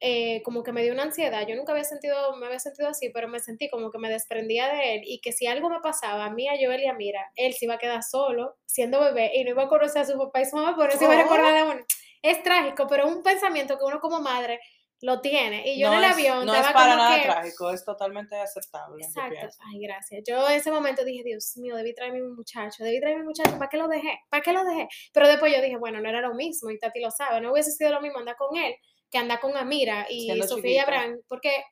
Eh, 0.00 0.42
como 0.42 0.62
que 0.62 0.72
me 0.72 0.82
dio 0.82 0.92
una 0.92 1.04
ansiedad. 1.04 1.46
Yo 1.46 1.56
nunca 1.56 1.72
había 1.72 1.84
sentido, 1.84 2.36
me 2.36 2.46
había 2.46 2.58
sentido 2.58 2.88
así, 2.88 3.10
pero 3.10 3.28
me 3.28 3.40
sentí 3.40 3.68
como 3.68 3.90
que 3.90 3.98
me 3.98 4.08
desprendía 4.08 4.68
de 4.68 4.94
él 4.94 5.02
y 5.04 5.20
que 5.20 5.32
si 5.32 5.46
algo 5.46 5.68
me 5.68 5.80
pasaba 5.80 6.26
a 6.26 6.30
mí, 6.30 6.48
a 6.48 6.52
Joel 6.52 6.82
y 6.82 6.86
a 6.86 6.94
Mira, 6.94 7.30
él 7.36 7.54
se 7.54 7.66
iba 7.66 7.74
a 7.74 7.78
quedar 7.78 8.02
solo, 8.02 8.56
siendo 8.66 9.00
bebé, 9.00 9.32
y 9.34 9.44
no 9.44 9.50
iba 9.50 9.64
a 9.64 9.68
conocer 9.68 10.02
a 10.02 10.04
su 10.06 10.18
papá 10.18 10.40
y 10.40 10.46
su 10.46 10.56
mamá, 10.56 10.76
no 10.76 10.90
se 10.90 11.04
iba 11.04 11.14
a 11.14 11.22
recordar 11.22 11.54
de 11.54 11.62
uno. 11.62 11.84
Es 12.22 12.42
trágico, 12.42 12.86
pero 12.88 13.06
es 13.06 13.14
un 13.14 13.22
pensamiento 13.22 13.78
que 13.78 13.84
uno 13.84 14.00
como 14.00 14.20
madre 14.20 14.60
lo 15.02 15.20
tiene. 15.20 15.68
Y 15.70 15.78
yo 15.78 15.88
no 15.88 15.94
en 15.94 16.04
el 16.04 16.10
es, 16.10 16.16
avión 16.16 16.46
no 16.46 16.54
estaba 16.54 16.68
es 16.68 16.72
para 16.72 16.96
nada 16.96 17.16
que... 17.16 17.28
trágico, 17.28 17.70
es 17.70 17.84
totalmente 17.84 18.36
aceptable. 18.36 19.04
Exacto. 19.04 19.48
Ay, 19.66 19.80
gracias. 19.80 20.24
Yo 20.26 20.48
en 20.48 20.56
ese 20.56 20.70
momento 20.70 21.04
dije, 21.04 21.22
Dios 21.24 21.56
mío, 21.56 21.76
debí 21.76 21.94
traerme 21.94 22.20
mi 22.20 22.32
muchacho, 22.32 22.82
debí 22.82 23.00
traerme 23.00 23.22
mi 23.22 23.28
muchacho, 23.28 23.58
¿para 23.58 23.68
qué 23.68 23.76
lo 23.76 23.88
dejé? 23.88 24.18
¿Para 24.30 24.42
qué 24.42 24.52
lo 24.52 24.64
dejé? 24.64 24.88
Pero 25.12 25.28
después 25.28 25.54
yo 25.54 25.62
dije, 25.62 25.76
bueno, 25.76 26.00
no 26.00 26.08
era 26.08 26.20
lo 26.20 26.34
mismo, 26.34 26.70
y 26.70 26.78
Tati 26.78 27.00
lo 27.00 27.10
sabe, 27.10 27.40
no 27.40 27.52
hubiese 27.52 27.72
sido 27.72 27.90
lo 27.90 28.00
mismo 28.00 28.18
andar 28.18 28.36
con 28.36 28.56
él 28.56 28.74
que 29.10 29.18
andar 29.18 29.40
con 29.40 29.56
Amira 29.56 30.06
y 30.10 30.22
Siendo 30.26 30.46
Sofía 30.48 30.70
y. 30.72 30.78
Abraham, 30.78 31.18
porque 31.28 31.64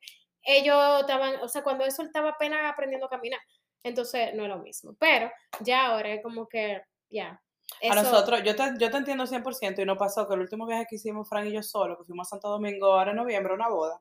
ellos 0.43 1.01
estaban, 1.01 1.35
o 1.41 1.47
sea, 1.47 1.63
cuando 1.63 1.85
eso 1.85 2.01
él 2.01 2.07
estaba 2.07 2.29
apenas 2.31 2.59
aprendiendo 2.71 3.07
a 3.07 3.09
caminar, 3.09 3.39
entonces 3.83 4.33
no 4.35 4.43
es 4.43 4.49
lo 4.49 4.59
mismo. 4.59 4.95
Pero 4.99 5.31
ya 5.61 5.87
ahora 5.87 6.13
es 6.13 6.23
como 6.23 6.47
que, 6.47 6.81
ya. 7.09 7.41
A 7.81 7.87
eso- 7.87 7.95
nosotros, 7.95 8.41
yo 8.43 8.55
te, 8.55 8.63
yo 8.79 8.91
te 8.91 8.97
entiendo 8.97 9.25
100% 9.25 9.81
y 9.81 9.85
no 9.85 9.97
pasó 9.97 10.27
que 10.27 10.35
el 10.35 10.41
último 10.41 10.65
viaje 10.67 10.85
que 10.89 10.95
hicimos 10.97 11.27
Fran 11.27 11.47
y 11.47 11.51
yo 11.51 11.63
solo, 11.63 11.97
que 11.97 12.03
fuimos 12.05 12.27
a 12.27 12.29
Santo 12.31 12.49
Domingo 12.49 12.93
ahora 12.93 13.11
en 13.11 13.17
noviembre, 13.17 13.53
a 13.53 13.55
una 13.55 13.69
boda, 13.69 13.99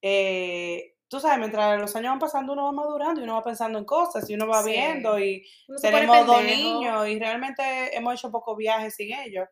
eh, 0.00 0.94
tú 1.08 1.20
sabes, 1.20 1.38
mientras 1.38 1.78
los 1.80 1.94
años 1.96 2.10
van 2.12 2.18
pasando 2.18 2.52
uno 2.54 2.64
va 2.64 2.72
madurando 2.72 3.20
y 3.20 3.24
uno 3.24 3.34
va 3.34 3.44
pensando 3.44 3.78
en 3.78 3.84
cosas 3.84 4.28
y 4.28 4.34
uno 4.34 4.46
va 4.48 4.62
Sí. 4.62 4.70
viendo 4.70 5.18
y 5.18 5.46
uno 5.68 5.78
tenemos 5.80 6.26
dos 6.26 6.42
niños 6.42 7.08
y 7.08 7.18
realmente 7.18 7.96
hemos 7.96 8.14
hecho 8.14 8.30
pocos 8.30 8.56
viajes 8.56 8.94
sin 8.94 9.12
ellos. 9.14 9.46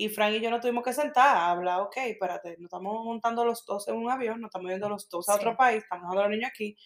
Y 0.00 0.08
Fran 0.08 0.34
y 0.34 0.40
yo 0.40 0.50
nos 0.50 0.60
tuvimos 0.60 0.82
que 0.84 0.92
sentar 0.92 1.36
a 1.36 1.50
hablar, 1.50 1.80
ok, 1.80 1.96
espérate, 1.98 2.50
nos 2.58 2.64
estamos 2.68 3.04
montando 3.04 3.44
los 3.44 3.64
dos 3.66 3.86
en 3.88 3.96
un 3.96 4.10
avión, 4.10 4.40
nos 4.40 4.48
estamos 4.48 4.70
yendo 4.70 4.88
los 4.88 5.08
dos 5.08 5.28
a 5.28 5.34
otro 5.34 5.50
Sí. 5.52 5.56
país, 5.56 5.82
estamos 5.82 6.02
dejando 6.04 6.20
a 6.20 6.24
los 6.28 6.30
niños 6.36 6.50
aquí. 6.50 6.76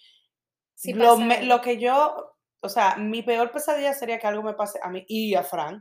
Sí 0.74 0.92
lo, 0.92 1.16
me- 1.18 1.42
lo 1.44 1.60
que 1.60 1.78
yo, 1.78 2.34
o 2.60 2.68
sea, 2.68 2.96
mi 2.96 3.22
peor 3.22 3.50
pesadilla 3.52 3.94
sería 3.94 4.18
que 4.18 4.26
algo 4.26 4.42
me 4.42 4.54
pase 4.54 4.78
a 4.82 4.88
mí 4.90 5.04
y 5.08 5.34
a 5.34 5.42
Fran, 5.44 5.80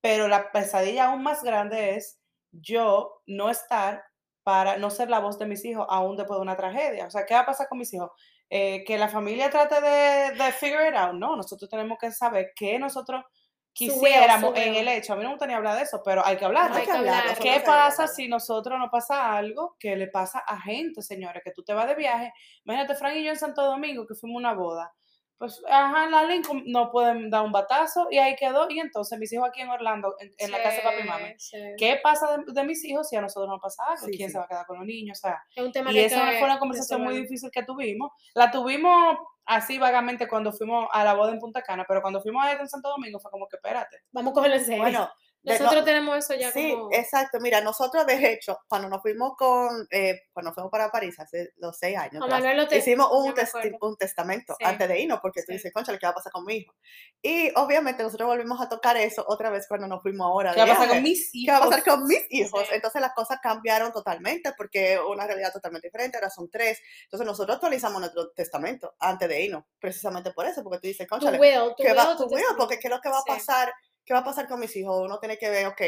pero 0.00 0.28
la 0.28 0.50
pesadilla 0.52 1.06
aún 1.10 1.22
más 1.22 1.42
grande 1.42 1.96
es 1.96 2.18
yo 2.50 3.22
no 3.26 3.50
estar 3.50 4.02
para 4.42 4.78
no 4.78 4.88
ser 4.90 5.10
la 5.10 5.18
voz 5.20 5.38
de 5.38 5.46
mis 5.46 5.64
hijos 5.64 5.86
aún 5.90 6.16
después 6.16 6.38
de 6.38 6.42
una 6.42 6.56
tragedia. 6.56 7.06
O 7.06 7.10
sea, 7.10 7.26
¿qué 7.26 7.34
va 7.34 7.40
a 7.40 7.46
pasar 7.46 7.68
con 7.68 7.78
mis 7.78 7.92
hijos? 7.92 8.10
Eh, 8.48 8.82
que 8.86 8.96
la 8.98 9.08
familia 9.08 9.50
trate 9.50 9.80
de, 9.80 10.32
de 10.42 10.52
figure 10.52 10.88
it 10.88 10.94
out. 10.96 11.12
No, 11.14 11.36
nosotros 11.36 11.68
tenemos 11.70 11.98
que 11.98 12.10
saber 12.10 12.52
qué 12.56 12.78
nosotros 12.78 13.22
quisiéramos 13.72 14.56
en 14.56 14.74
el 14.74 14.88
hecho. 14.88 15.12
A 15.12 15.16
mí 15.16 15.22
no 15.22 15.30
me 15.30 15.34
gustaría 15.34 15.56
hablar 15.56 15.76
de 15.76 15.82
eso, 15.82 16.02
pero 16.04 16.24
hay 16.24 16.36
que 16.36 16.44
hablar. 16.44 16.72
Hay 16.72 16.84
que 16.84 16.90
hablar. 16.90 17.38
¿Qué 17.38 17.62
pasa 17.64 18.06
si 18.06 18.28
nosotros 18.28 18.78
nos 18.78 18.90
pasa 18.90 19.36
algo 19.36 19.76
que 19.78 19.96
le 19.96 20.08
pasa 20.08 20.40
a 20.40 20.60
gente, 20.60 21.02
señores? 21.02 21.42
Que 21.44 21.52
tú 21.52 21.62
te 21.62 21.72
vas 21.72 21.86
de 21.86 21.94
viaje. 21.94 22.32
Imagínate, 22.64 22.94
Frank 22.94 23.16
y 23.16 23.24
yo 23.24 23.30
en 23.30 23.38
Santo 23.38 23.62
Domingo, 23.62 24.06
que 24.06 24.14
fuimos 24.14 24.36
a 24.36 24.48
una 24.48 24.54
boda. 24.54 24.92
Pues, 25.40 25.58
ajá, 25.70 26.06
la 26.10 26.24
Lincoln 26.24 26.64
no 26.66 26.90
pueden 26.90 27.30
dar 27.30 27.40
un 27.40 27.50
batazo 27.50 28.08
y 28.10 28.18
ahí 28.18 28.36
quedó. 28.36 28.68
Y 28.68 28.78
entonces 28.78 29.18
mis 29.18 29.32
hijos 29.32 29.48
aquí 29.48 29.62
en 29.62 29.70
Orlando, 29.70 30.14
en, 30.18 30.30
en 30.36 30.50
la 30.50 30.62
casa 30.62 30.76
de 30.76 30.82
papi 30.82 31.00
y 31.00 31.04
mami. 31.04 31.34
Sí. 31.38 31.56
¿Qué 31.78 31.98
pasa 32.02 32.36
de, 32.36 32.52
de 32.52 32.64
mis 32.64 32.84
hijos 32.84 33.08
si 33.08 33.16
a 33.16 33.22
nosotros 33.22 33.48
nos 33.48 33.58
pasa 33.58 33.82
algo? 33.88 34.04
Sí, 34.04 34.18
¿Quién 34.18 34.30
se 34.30 34.36
va 34.36 34.44
a 34.44 34.48
quedar 34.48 34.66
con 34.66 34.76
los 34.76 34.86
niños? 34.86 35.18
O 35.18 35.22
sea, 35.22 35.42
Es 35.56 35.64
un 35.64 35.72
tema 35.72 35.92
y 35.92 35.94
que 35.94 36.04
esa 36.04 36.26
fue 36.32 36.44
una 36.44 36.58
conversación 36.58 37.02
muy 37.02 37.16
difícil 37.16 37.50
que 37.50 37.62
tuvimos. 37.62 38.12
La 38.34 38.50
tuvimos 38.50 39.16
así 39.50 39.78
vagamente 39.78 40.28
cuando 40.28 40.52
fuimos 40.52 40.88
a 40.92 41.02
la 41.02 41.14
boda 41.14 41.32
en 41.32 41.40
Punta 41.40 41.60
Cana, 41.60 41.84
pero 41.86 42.00
cuando 42.00 42.22
fuimos 42.22 42.44
a 42.44 42.52
en 42.52 42.68
Santo 42.68 42.88
Domingo 42.88 43.18
fue 43.18 43.32
como 43.32 43.48
que 43.48 43.56
espérate. 43.56 43.98
Vamos 44.12 44.30
a 44.30 44.34
cogerlo 44.34 44.56
en 44.56 44.64
serio. 44.64 44.82
Bueno, 44.82 45.10
de- 45.42 45.52
no- 45.54 45.58
Nosotros 45.60 45.84
tenemos 45.86 46.18
eso 46.18 46.34
ya 46.34 46.50
Sí, 46.52 46.72
como... 46.72 46.88
exacto. 46.92 47.40
Mira, 47.40 47.60
nosotros 47.62 48.06
de 48.06 48.32
hecho, 48.32 48.58
cuando 48.68 48.88
nos 48.88 49.00
fuimos 49.00 49.32
con, 49.38 49.86
eh, 49.90 50.22
cuando 50.32 50.52
fuimos 50.52 50.70
para 50.70 50.90
París 50.90 51.18
hace 51.18 51.52
los 51.56 51.78
seis 51.78 51.96
años, 51.96 52.22
atrás, 52.22 52.68
te- 52.68 52.78
hicimos 52.78 53.08
un, 53.10 53.32
testi- 53.34 53.76
un 53.80 53.96
testamento 53.96 54.54
Sí. 54.58 54.64
antes 54.66 54.86
de 54.88 55.00
irnos, 55.00 55.20
porque 55.20 55.40
tú 55.40 55.46
Sí. 55.48 55.52
dices, 55.54 55.72
concha, 55.72 55.96
¿qué 55.96 56.06
va 56.06 56.10
a 56.10 56.14
pasar 56.14 56.30
con 56.32 56.44
mi 56.44 56.56
hijo? 56.56 56.74
Y 57.22 57.50
obviamente 57.56 58.02
nosotros 58.02 58.26
volvimos 58.28 58.60
a 58.60 58.68
tocar 58.68 58.96
eso 58.98 59.24
otra 59.28 59.48
vez 59.50 59.66
cuando 59.66 59.86
nos 59.86 60.02
fuimos 60.02 60.26
ahora. 60.26 60.52
¿Qué 60.52 60.60
va 60.60 60.64
a 60.66 60.68
pasar 60.74 60.88
con 60.88 61.02
mis 61.02 61.34
hijos? 61.34 61.46
¿Qué 61.46 61.50
va 61.52 61.56
a 61.66 61.68
pasar 61.70 61.84
con 61.84 62.06
mis 62.06 62.26
hijos? 62.30 62.62
Sí. 62.68 62.74
Entonces 62.74 63.00
las 63.00 63.14
cosas 63.14 63.38
cambiaron 63.42 63.92
totalmente 63.92 64.52
porque 64.56 64.98
una 65.00 65.26
realidad 65.26 65.52
totalmente 65.52 65.88
diferente, 65.88 66.18
ahora 66.18 66.30
son 66.30 66.50
tres. 66.50 66.78
Entonces 67.04 67.26
nosotros 67.26 67.54
actualizamos 67.56 68.00
nuestro 68.00 68.30
testamento 68.32 68.94
antes 68.98 69.28
de 69.28 69.42
irnos, 69.42 69.64
precisamente 69.78 70.32
por 70.32 70.46
eso, 70.46 70.62
porque 70.62 70.78
tú 70.80 70.86
dices, 70.88 71.06
concha, 71.08 71.30
¿qué 71.32 71.38
va, 71.38 72.08
will, 72.08 72.16
tu 72.16 72.28
tu 72.28 72.34
will? 72.34 72.44
Porque 72.58 72.78
¿qué 72.78 72.88
es 72.88 72.90
lo 72.94 73.00
que 73.00 73.08
va 73.08 73.18
a 73.18 73.24
pasar? 73.24 73.72
¿Qué 74.04 74.12
va 74.14 74.20
a 74.20 74.24
pasar 74.24 74.48
con 74.48 74.60
mis 74.60 74.74
hijos? 74.76 75.00
Uno 75.04 75.18
tiene 75.18 75.36
que 75.38 75.48
ver, 75.50 75.66
ok, 75.66 75.80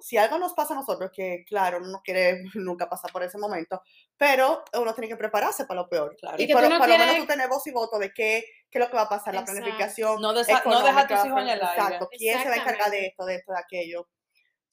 si 0.00 0.16
algo 0.16 0.38
nos 0.38 0.54
pasa 0.54 0.74
a 0.74 0.76
nosotros, 0.76 1.10
que 1.14 1.44
claro, 1.46 1.78
uno 1.78 1.88
no 1.88 2.00
quiere 2.02 2.42
nunca 2.54 2.88
pasar 2.88 3.10
por 3.12 3.22
ese 3.22 3.38
momento, 3.38 3.80
pero 4.16 4.64
uno 4.74 4.94
tiene 4.94 5.08
que 5.08 5.16
prepararse 5.16 5.64
para 5.66 5.82
lo 5.82 5.88
peor. 5.88 6.16
Claro. 6.16 6.36
Y, 6.38 6.44
Y 6.44 6.46
que 6.46 6.52
por, 6.52 6.62
tú 6.64 6.68
no 6.70 6.78
por 6.78 6.88
lo 6.88 6.92
menos 6.94 7.06
quieres- 7.08 7.22
tú 7.22 7.32
tener 7.32 7.48
voz 7.48 7.66
y 7.66 7.70
voto 7.72 7.98
de 7.98 8.12
qué, 8.12 8.44
qué 8.70 8.78
es 8.78 8.84
lo 8.84 8.90
que 8.90 8.96
va 8.96 9.02
a 9.02 9.08
pasar, 9.08 9.34
la 9.34 9.40
Exacto. 9.40 9.60
planificación. 9.60 10.20
No 10.20 10.32
desa- 10.34 10.62
no 10.64 10.82
deja 10.82 11.00
a 11.00 11.06
tus 11.06 11.24
hijos 11.26 11.40
en 11.42 11.48
el 11.48 11.62
aire. 11.62 11.64
Exacto. 11.82 12.08
¿Quién 12.16 12.42
se 12.42 12.48
va 12.48 12.54
a 12.54 12.58
encargar 12.58 12.90
de 12.90 13.06
esto, 13.06 13.24
de 13.24 13.34
esto, 13.36 13.52
de 13.52 13.58
aquello? 13.58 14.00
O 14.02 14.08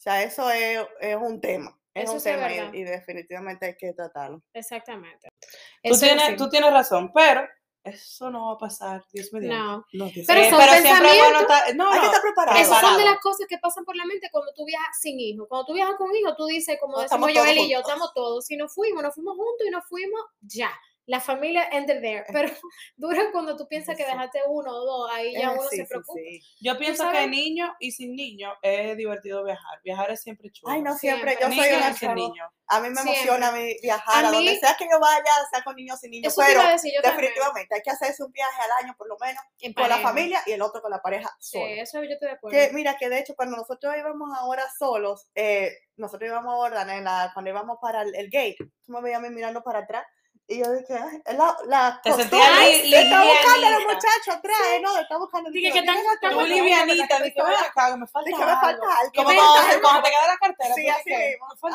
sea, 0.04 0.24
eso 0.24 0.50
es, 0.50 0.80
es 1.00 1.16
un 1.16 1.40
tema. 1.40 1.78
Es 1.94 2.06
Eso 2.06 2.14
un 2.14 2.24
tema 2.24 2.52
y, 2.52 2.80
y 2.80 2.84
definitivamente 2.86 3.66
hay 3.66 3.76
que 3.78 3.92
tratarlo. 3.94 4.42
Exactamente. 4.54 5.28
Tú 5.30 5.58
Eso 5.84 6.00
tienes, 6.06 6.26
sí. 6.26 6.36
tú 6.38 6.50
tienes 6.50 6.72
razón, 6.72 7.12
pero 7.14 7.46
Eso 7.84 8.30
no 8.30 8.46
va 8.48 8.54
a 8.54 8.58
pasar, 8.60 9.04
Dios 9.12 9.34
me 9.34 9.40
No. 9.42 9.84
No, 9.94 10.06
Dios 10.10 10.26
Pero 10.28 10.50
son 10.50 10.60
pero 10.60 10.72
siempre 10.74 11.12
es 11.12 11.24
bueno 11.24 11.40
estar- 11.40 11.76
no, 11.76 11.92
Hay 11.92 12.00
que 12.00 12.06
estar 12.06 12.22
preparado. 12.22 12.60
Esas 12.60 12.80
son 12.80 12.98
de 12.98 13.06
las 13.06 13.20
cosas 13.20 13.48
que 13.50 13.58
pasan 13.58 13.86
por 13.86 13.96
la 13.96 14.06
mente 14.06 14.30
cuando 14.32 14.54
tú 14.54 14.66
viajas 14.66 15.00
sin 15.00 15.20
hijos. 15.20 15.48
Cuando 15.50 15.66
tú 15.66 15.74
viajas 15.74 15.96
con 15.96 16.16
hijos, 16.16 16.36
tú 16.38 16.46
dices, 16.46 16.78
como 16.80 16.98
No, 16.98 17.02
decimos 17.02 17.30
estamos 17.30 17.34
todos 17.34 17.46
Joel 17.56 17.66
y 17.66 17.72
yo, 17.72 17.80
estamos 17.80 18.14
todos. 18.14 18.46
Si 18.46 18.56
nos 18.56 18.72
fuimos, 18.74 19.02
nos 19.02 19.16
fuimos 19.16 19.36
juntos 19.36 19.68
y 19.68 19.72
nos 19.72 19.86
fuimos 19.88 20.22
ya. 20.42 20.72
La 21.12 21.20
familia 21.20 21.68
ended 21.72 22.00
there. 22.02 22.24
Pero 22.32 22.48
dura 22.96 23.22
cuando 23.34 23.58
tú 23.58 23.68
piensas 23.68 23.98
que 23.98 24.04
Sí. 24.06 24.10
dejaste 24.12 24.40
uno 24.48 24.72
o 24.72 24.86
dos, 24.86 25.12
ahí 25.12 25.34
ya 25.34 25.52
Eh, 25.52 25.54
uno 25.54 25.64
sí, 25.70 25.76
se 25.78 25.84
sí, 25.84 25.90
preocupa. 25.90 26.20
sí. 26.24 26.42
Yo 26.62 26.78
pienso 26.78 27.12
que 27.12 27.28
niño 27.28 27.76
y 27.80 27.92
sin 27.92 28.16
niño 28.16 28.54
es 28.62 28.96
divertido 28.96 29.44
viajar. 29.44 29.80
Viajar 29.84 30.12
es 30.12 30.22
siempre 30.22 30.50
chulo. 30.52 30.72
Ay, 30.74 30.82
no, 30.82 30.98
siempre. 30.98 31.36
Siempre. 31.36 31.56
Yo 31.58 31.64
soy 31.64 31.74
una 31.78 31.94
sin 31.94 32.14
niño. 32.16 32.50
A 32.68 32.80
mí 32.80 32.88
me 32.90 32.96
Siempre. 32.96 33.14
emociona 33.14 33.48
a 33.50 33.52
mí 33.52 33.76
viajar 33.82 34.24
a, 34.24 34.30
A 34.30 34.32
donde 34.32 34.58
sea 34.58 34.76
que 34.80 34.86
yo 34.90 34.98
vaya, 35.02 35.24
sea 35.52 35.62
con 35.62 35.76
niños 35.76 36.00
sin 36.00 36.12
niños, 36.12 36.34
pero 36.38 36.64
decir 36.70 36.94
también. 37.02 37.18
definitivamente 37.26 37.76
hay 37.76 37.82
que 37.82 37.90
hacerse 37.92 38.24
un 38.24 38.32
viaje 38.32 38.62
al 38.62 38.86
año 38.86 38.96
por 38.98 39.10
lo 39.10 39.18
menos 39.20 39.44
En 39.60 39.74
con 39.74 39.90
la 39.90 39.98
familia 39.98 40.42
y 40.46 40.54
el 40.54 40.62
otro 40.62 40.82
con 40.82 40.90
la 40.90 41.02
pareja 41.02 41.30
Sí, 41.38 41.58
solo. 41.60 41.66
eso 41.68 42.02
yo 42.04 42.12
estoy 42.14 42.30
de 42.30 42.36
acuerdo. 42.36 42.58
Que 42.58 42.72
mira, 42.74 42.96
que 42.98 43.10
de 43.10 43.20
hecho 43.20 43.36
cuando 43.36 43.58
nosotros 43.58 43.94
íbamos 44.00 44.30
ahora 44.38 44.64
solos, 44.80 45.28
eh, 45.36 45.70
nosotros 45.98 46.30
íbamos 46.30 46.54
ahora 46.54 46.84
en 46.96 47.04
la, 47.04 47.32
cuando 47.34 47.52
íbamos 47.52 47.78
para 47.82 48.04
el, 48.04 48.16
el 48.16 48.30
gate, 48.30 48.56
tú 48.86 48.94
me 48.94 49.02
veías 49.02 49.20
a 49.20 49.22
mí 49.22 49.30
mirando 49.36 49.62
para 49.64 49.80
atrás 49.80 50.06
y 50.54 50.60
yo 50.60 50.72
dije, 50.74 50.94
"Ay, 50.98 51.36
la, 51.38 51.56
la 51.66 52.02
Te 52.04 52.12
sentías 52.14 52.60
li- 52.60 52.94
estar 52.94 53.26
buscando 53.26 53.68
a 53.68 53.70
los 53.72 53.84
muchachos 53.84 54.28
atrás, 54.36 54.58
eh, 54.72 54.80
no, 54.82 54.98
estar 55.00 55.18
buscando 55.18 55.50
Dije 55.50 55.68
dije, 55.68 55.80
que 55.80 55.86
tan- 55.86 55.98
"Mira, 55.98 56.20
tan 56.22 56.50
livianita, 56.50 57.20
dije, 57.20 57.42
me 57.42 58.08
falta 58.08 58.30
Dije, 58.30 58.40
me 58.46 58.46
falta 58.46 58.68
algo. 58.70 59.12
Como 59.16 59.24
cuando, 59.26 59.42
falta 59.42 59.64
se- 59.64 59.70
algo". 59.72 59.82
cuando 59.82 60.02
te 60.04 60.10
queda 60.10 60.28
la 60.28 60.38
cartera. 60.38 60.76
Sí, 60.76 60.88
así 60.90 61.10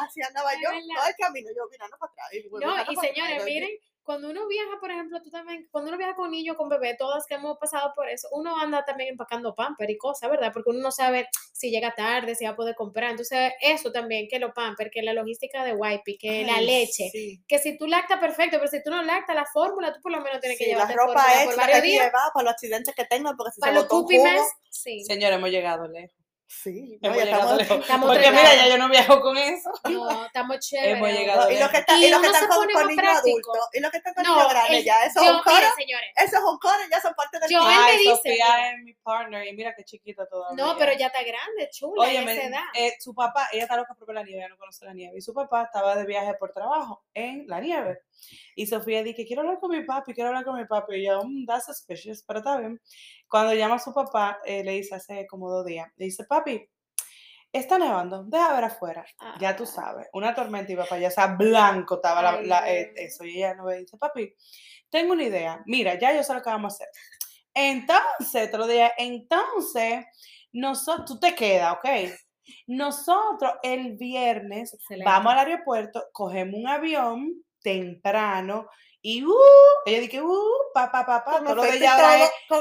Así 0.07 0.23
andaba 0.23 0.55
yo 0.55 0.71
todo 0.71 1.07
el 1.09 1.17
camino, 1.17 1.51
yo 1.57 1.63
mirando 1.71 1.97
para 1.99 2.13
atrás. 2.13 2.29
No, 2.61 2.93
y 2.93 2.97
señores, 2.97 3.45
miren, 3.45 3.71
cuando 4.07 4.31
uno 4.31 4.47
viaja, 4.49 4.79
por 4.81 4.91
ejemplo, 4.91 5.21
tú 5.23 5.31
también, 5.31 5.69
cuando 5.71 5.91
uno 5.91 5.99
viaja 5.99 6.15
con 6.15 6.31
niño, 6.31 6.57
con 6.57 6.69
bebé, 6.71 6.95
todas 6.99 7.27
que 7.27 7.35
hemos 7.35 7.59
pasado 7.59 7.93
por 7.95 8.09
eso, 8.09 8.29
uno 8.33 8.57
anda 8.59 8.85
también 8.85 9.11
empacando 9.11 9.55
pamper 9.55 9.91
y 9.91 9.99
cosas, 9.99 10.31
¿verdad? 10.31 10.53
Porque 10.55 10.71
uno 10.71 10.81
no 10.81 10.93
sabe 10.93 11.29
si 11.53 11.71
llega 11.71 11.95
tarde, 11.95 12.35
si 12.37 12.45
va 12.45 12.53
a 12.53 12.57
poder 12.57 12.75
comprar. 12.77 13.11
Entonces, 13.11 13.53
eso 13.61 13.93
también, 13.93 14.29
que 14.31 14.39
los 14.39 14.53
pamper, 14.53 14.91
que 14.91 15.03
la 15.03 15.13
logística 15.13 15.65
de 15.65 15.75
wipey, 15.75 16.17
que 16.19 16.45
la 16.45 16.55
"Ay, 16.55 16.67
leche, 16.67 17.11
sí". 17.11 17.43
que 17.49 17.59
si 17.59 17.77
tú 17.77 17.87
lactas, 17.89 18.21
perfecto, 18.21 18.59
pero 18.59 18.71
si 18.71 18.83
tú 18.83 18.91
no 18.91 19.03
lactas, 19.03 19.35
la 19.37 19.47
fórmula, 19.47 19.93
tú 19.93 20.01
por 20.01 20.13
lo 20.13 20.21
menos 20.23 20.41
tienes 20.41 20.59
que 20.59 20.67
Sí, 20.67 20.71
la 20.73 20.87
ropa 20.87 21.15
por 21.45 21.55
extra 21.55 21.57
varios 21.57 21.81
que 21.81 21.87
días. 21.87 22.07
llevar 22.07 22.31
para 22.33 22.45
los 22.45 22.53
accidentes 22.53 22.95
que 22.95 23.05
tengan, 23.07 23.37
porque 23.37 23.53
si 23.55 23.61
Para 23.61 23.73
se 23.73 23.75
los 23.75 23.85
botó 23.85 23.97
un 23.97 24.03
puppy 24.05 24.17
jugo, 24.19 24.29
sí. 24.71 25.03
Señores, 25.05 25.37
hemos 25.39 25.51
llegado 25.51 25.89
lejos. 25.89 26.26
Sí, 26.49 26.97
no, 27.03 27.09
Hemos 27.09 27.19
ya 27.19 27.25
llegado 27.25 27.59
estamos- 27.61 27.83
estamos 27.83 28.09
Porque 28.09 28.31
mira, 28.31 28.55
ya 28.55 28.69
yo 28.69 28.79
no 28.79 28.89
viajo 28.89 29.21
con 29.21 29.37
eso. 29.37 29.69
No, 29.91 30.27
estamos 30.27 30.59
chéveres. 30.61 30.97
Hemos 30.97 31.09
llegado 31.11 31.51
y 31.51 31.59
los 31.59 31.69
que 31.71 31.79
están, 31.79 31.99
Y 32.01 32.07
y 32.07 32.11
los 32.11 32.21
que 32.21 32.29
uno 32.29 32.37
están 32.39 32.49
con, 32.49 32.69
con 32.73 32.87
niños 32.87 33.19
adultos, 33.19 33.59
y 33.73 33.81
los 33.81 33.91
que 33.91 33.97
están 33.97 34.15
con 34.15 34.23
No, 34.25 34.37
niños 34.37 34.51
grandes, 34.51 34.85
ya, 34.85 35.05
eso 35.05 35.21
es 35.21 35.27
yo, 35.27 35.37
un 35.37 35.43
coro, 35.43 35.57
mire, 35.57 35.69
señores, 35.77 36.09
eso 36.17 36.37
es 36.37 36.43
un 36.45 36.59
coro, 36.59 36.79
ya 36.89 37.01
son 37.01 37.15
parte 37.15 37.41
del 37.41 37.51
Yo- 37.51 37.69
él 37.69 37.77
me 37.85 37.99
dice, 37.99 38.11
Sofía 38.17 38.33
mira. 38.33 38.71
es 38.71 38.83
mi 38.85 38.95
partner 38.95 39.47
y 39.49 39.53
mira 39.57 39.75
qué 39.77 39.83
chiquita 39.85 40.27
todavía. 40.29 40.65
no, 40.65 40.77
pero 40.79 40.93
ya 40.97 41.07
está 41.09 41.23
grande, 41.25 41.69
chula, 41.73 42.05
Oye, 42.05 42.15
ya 42.15 42.23
esa 42.23 42.43
edad. 42.47 42.63
eh, 42.75 42.95
su 43.01 43.13
papá, 43.13 43.49
ella 43.53 43.63
está 43.65 43.77
loca 43.77 43.95
por 43.95 44.15
la 44.15 44.23
nieve, 44.23 44.39
ella 44.39 44.49
no 44.49 44.57
conoce 44.57 44.85
la 44.85 44.95
nieve. 44.95 45.19
Y 45.19 45.21
su 45.23 45.35
papá 45.35 45.65
estaba 45.65 45.97
de 45.97 46.05
viaje 46.07 46.35
por 46.35 46.53
trabajo 46.53 47.05
en 47.13 47.45
la 47.49 47.61
nieve. 47.61 48.03
Y 48.55 48.67
Sofía 48.69 49.03
dice, 49.03 49.27
quiero 49.27 49.43
hablar 49.43 49.59
con 49.59 49.71
mi 49.71 49.83
papi, 49.85 50.15
quiero 50.15 50.29
hablar 50.29 50.45
con 50.45 50.57
mi 50.57 50.65
papi. 50.65 50.95
Y 50.95 51.07
yo, 51.07 51.23
mm, 51.25 51.45
that's 51.45 51.67
suspicious, 51.67 52.23
pero 52.23 52.39
está 52.39 52.57
bien. 52.57 52.81
Cuando 53.29 53.55
llama 53.55 53.77
a 53.77 53.79
su 53.79 53.93
papá, 53.93 54.39
eh, 54.45 54.63
le 54.65 54.73
dice 54.73 54.95
hace 54.95 55.27
como 55.27 55.51
dos 55.51 55.65
días, 55.67 55.89
le 55.97 56.05
dice, 56.07 56.25
papi, 56.25 56.69
está 57.53 57.79
nevando, 57.79 58.25
deja 58.25 58.55
ver 58.55 58.65
afuera. 58.65 59.05
Ya 59.41 59.57
tú 59.57 59.65
Ah. 59.65 59.67
sabes, 59.67 60.09
una 60.13 60.35
tormenta 60.35 60.75
para 60.77 60.97
allá, 60.97 61.09
o 61.09 61.11
sea, 61.11 61.27
blanco 61.29 61.97
estaba 61.97 62.23
la- 62.23 62.31
Ay, 62.39 62.47
la- 62.47 62.71
eh, 62.73 62.93
eso. 62.97 63.25
Y 63.25 63.39
ella 63.39 63.55
no 63.55 63.65
ve, 63.65 63.79
dice, 63.79 63.97
papi, 63.97 64.35
tengo 64.91 65.13
una 65.15 65.25
idea, 65.25 65.63
mira, 65.67 65.99
ya 65.99 66.15
yo 66.15 66.23
sé 66.23 66.35
lo 66.35 66.43
que 66.43 66.51
vamos 66.51 66.73
a 66.73 66.77
hacer. 66.77 66.89
Entonces, 67.55 68.51
te 68.51 68.59
lo 68.59 68.67
dije, 68.67 68.93
entonces, 68.99 70.05
nosotros, 70.53 71.07
tú 71.07 71.19
te 71.21 71.35
quedas, 71.35 71.73
¿ok? 71.75 71.89
Nosotros 72.67 73.53
el 73.63 73.97
viernes 73.97 74.75
Excelente. 74.75 75.05
vamos 75.11 75.33
al 75.33 75.39
aeropuerto, 75.41 76.05
cogemos 76.13 76.55
un 76.61 76.69
avión 76.69 77.33
temprano 77.63 78.69
y 79.09 79.25
uh, 79.25 79.33
ella 79.85 80.01
dice, 80.01 80.21
uh, 80.21 80.73
pa, 80.75 80.91
pa, 80.91 81.07
pa, 81.07 81.25
pa, 81.25 81.39
todo 81.39 81.55
lo 81.55 81.63
de 81.63 81.77
ella 81.77 81.95
ahora 81.95 82.25
es, 82.25 82.31
con 82.49 82.61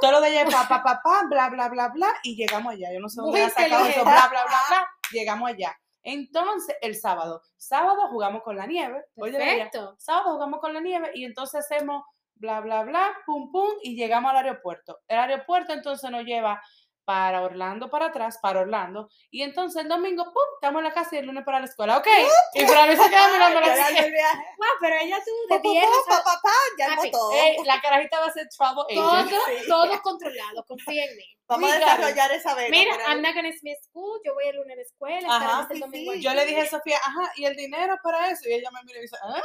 todo. 0.00 0.12
lo 0.12 0.20
de 0.20 0.28
ella 0.28 0.42
es 0.42 0.54
pa, 0.54 0.68
pa, 0.68 0.80
pa, 0.80 1.00
pa, 1.02 1.24
bla, 1.28 1.48
bla, 1.48 1.68
bla, 1.68 1.88
bla, 1.88 2.06
y 2.22 2.36
llegamos 2.36 2.72
allá. 2.72 2.92
Yo 2.92 3.00
no 3.00 3.08
sé 3.08 3.20
dónde 3.20 3.42
ha 3.42 3.50
sacado 3.50 3.84
eso, 3.84 4.04
bla, 4.04 4.28
bla, 4.28 4.44
bla, 4.44 4.60
bla, 4.68 4.88
llegamos 5.10 5.50
allá. 5.50 5.76
Entonces, 6.04 6.76
el 6.80 6.94
sábado, 6.94 7.42
sábado 7.56 8.08
jugamos 8.10 8.44
con 8.44 8.56
la 8.56 8.64
nieve, 8.68 9.06
Perfecto. 9.16 9.96
sábado 9.98 10.34
jugamos 10.34 10.60
con 10.60 10.72
la 10.72 10.78
nieve 10.78 11.10
y 11.14 11.24
entonces 11.24 11.64
hacemos 11.64 12.04
bla, 12.36 12.60
bla, 12.60 12.84
bla, 12.84 13.12
pum, 13.26 13.50
pum, 13.50 13.70
y 13.82 13.96
llegamos 13.96 14.30
al 14.30 14.36
aeropuerto. 14.36 15.00
El 15.08 15.18
aeropuerto 15.18 15.72
entonces 15.72 16.08
nos 16.12 16.22
lleva 16.22 16.62
para 17.06 17.42
Orlando, 17.42 17.88
para 17.88 18.06
atrás, 18.06 18.38
para 18.42 18.60
Orlando, 18.60 19.08
y 19.30 19.42
entonces 19.42 19.80
el 19.80 19.88
domingo, 19.88 20.24
pum, 20.24 20.42
estamos 20.56 20.80
en 20.80 20.84
la 20.84 20.92
casa 20.92 21.14
y 21.14 21.18
el 21.20 21.26
lunes 21.26 21.44
para 21.44 21.60
la 21.60 21.66
escuela, 21.66 21.98
¿ok? 21.98 22.06
Y 22.54 22.60
mí 22.62 22.66
se 22.66 23.10
queda 23.10 23.28
mirando 23.32 23.60
la 23.60 23.74
viaje. 23.74 24.10
Wow, 24.58 24.66
pero 24.80 24.96
ella 24.96 25.18
tuvo 25.24 25.42
de 25.42 25.48
Pa, 25.48 25.62
pa, 25.62 25.70
viernes 25.70 25.98
pa, 26.08 26.16
a- 26.16 26.24
pa, 26.24 26.40
pa, 26.42 26.52
ya 26.76 26.86
armó 26.86 27.10
todo. 27.12 27.32
Ey, 27.32 27.56
la 27.64 27.80
carajita 27.80 28.18
va 28.18 28.26
a 28.26 28.32
ser 28.32 28.48
travel 28.48 28.84
todo, 28.94 29.10
agent. 29.12 29.66
Todo 29.68 30.02
controlado, 30.02 30.64
confía 30.66 31.04
en 31.04 31.16
mí. 31.16 31.24
Vamos 31.46 31.70
a 31.72 31.78
desarrollar 31.78 32.32
esa 32.32 32.54
vena. 32.54 32.70
Mira. 32.70 32.96
I'm 33.06 33.22
not 33.22 33.34
gonna 33.34 33.52
miss 33.62 33.78
school, 33.84 34.20
yo 34.24 34.34
voy 34.34 34.48
el 34.48 34.56
lunes 34.56 34.72
a 34.72 34.76
la 34.76 34.82
escuela, 34.82 35.28
Ajá, 35.30 35.68
sí, 35.70 35.80
sí. 35.92 36.20
Yo 36.20 36.34
le 36.34 36.44
dije 36.44 36.62
a 36.62 36.66
Sofía, 36.68 36.98
ajá, 36.98 37.30
¿y 37.36 37.44
el 37.44 37.54
dinero 37.54 37.96
para 38.02 38.30
eso? 38.30 38.48
Y 38.48 38.54
ella 38.54 38.68
me 38.72 38.82
mira 38.82 38.98
y 38.98 39.02
dice, 39.02 39.16
ah, 39.22 39.40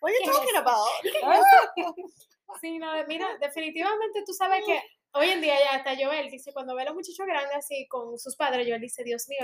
What 0.00 0.10
are 0.10 0.18
you 0.18 0.24
¿qué 0.24 0.30
es 0.30 0.36
talking 0.36 0.56
about? 0.56 0.88
Sí, 2.60 2.78
no, 2.78 2.92
mira, 3.08 3.26
definitivamente 3.40 4.22
tú 4.24 4.32
sabes 4.32 4.62
que 4.64 4.80
hoy 5.14 5.28
en 5.30 5.40
día 5.40 5.54
ya 5.58 5.76
hasta 5.76 5.94
Joel 5.96 6.30
dice, 6.30 6.52
cuando 6.52 6.74
ve 6.74 6.82
a 6.82 6.86
los 6.86 6.94
muchachos 6.94 7.26
grandes 7.26 7.56
así 7.56 7.86
con 7.88 8.18
sus 8.18 8.36
padres, 8.36 8.66
Joel 8.68 8.80
dice, 8.80 9.02
Dios 9.04 9.26
mío, 9.28 9.40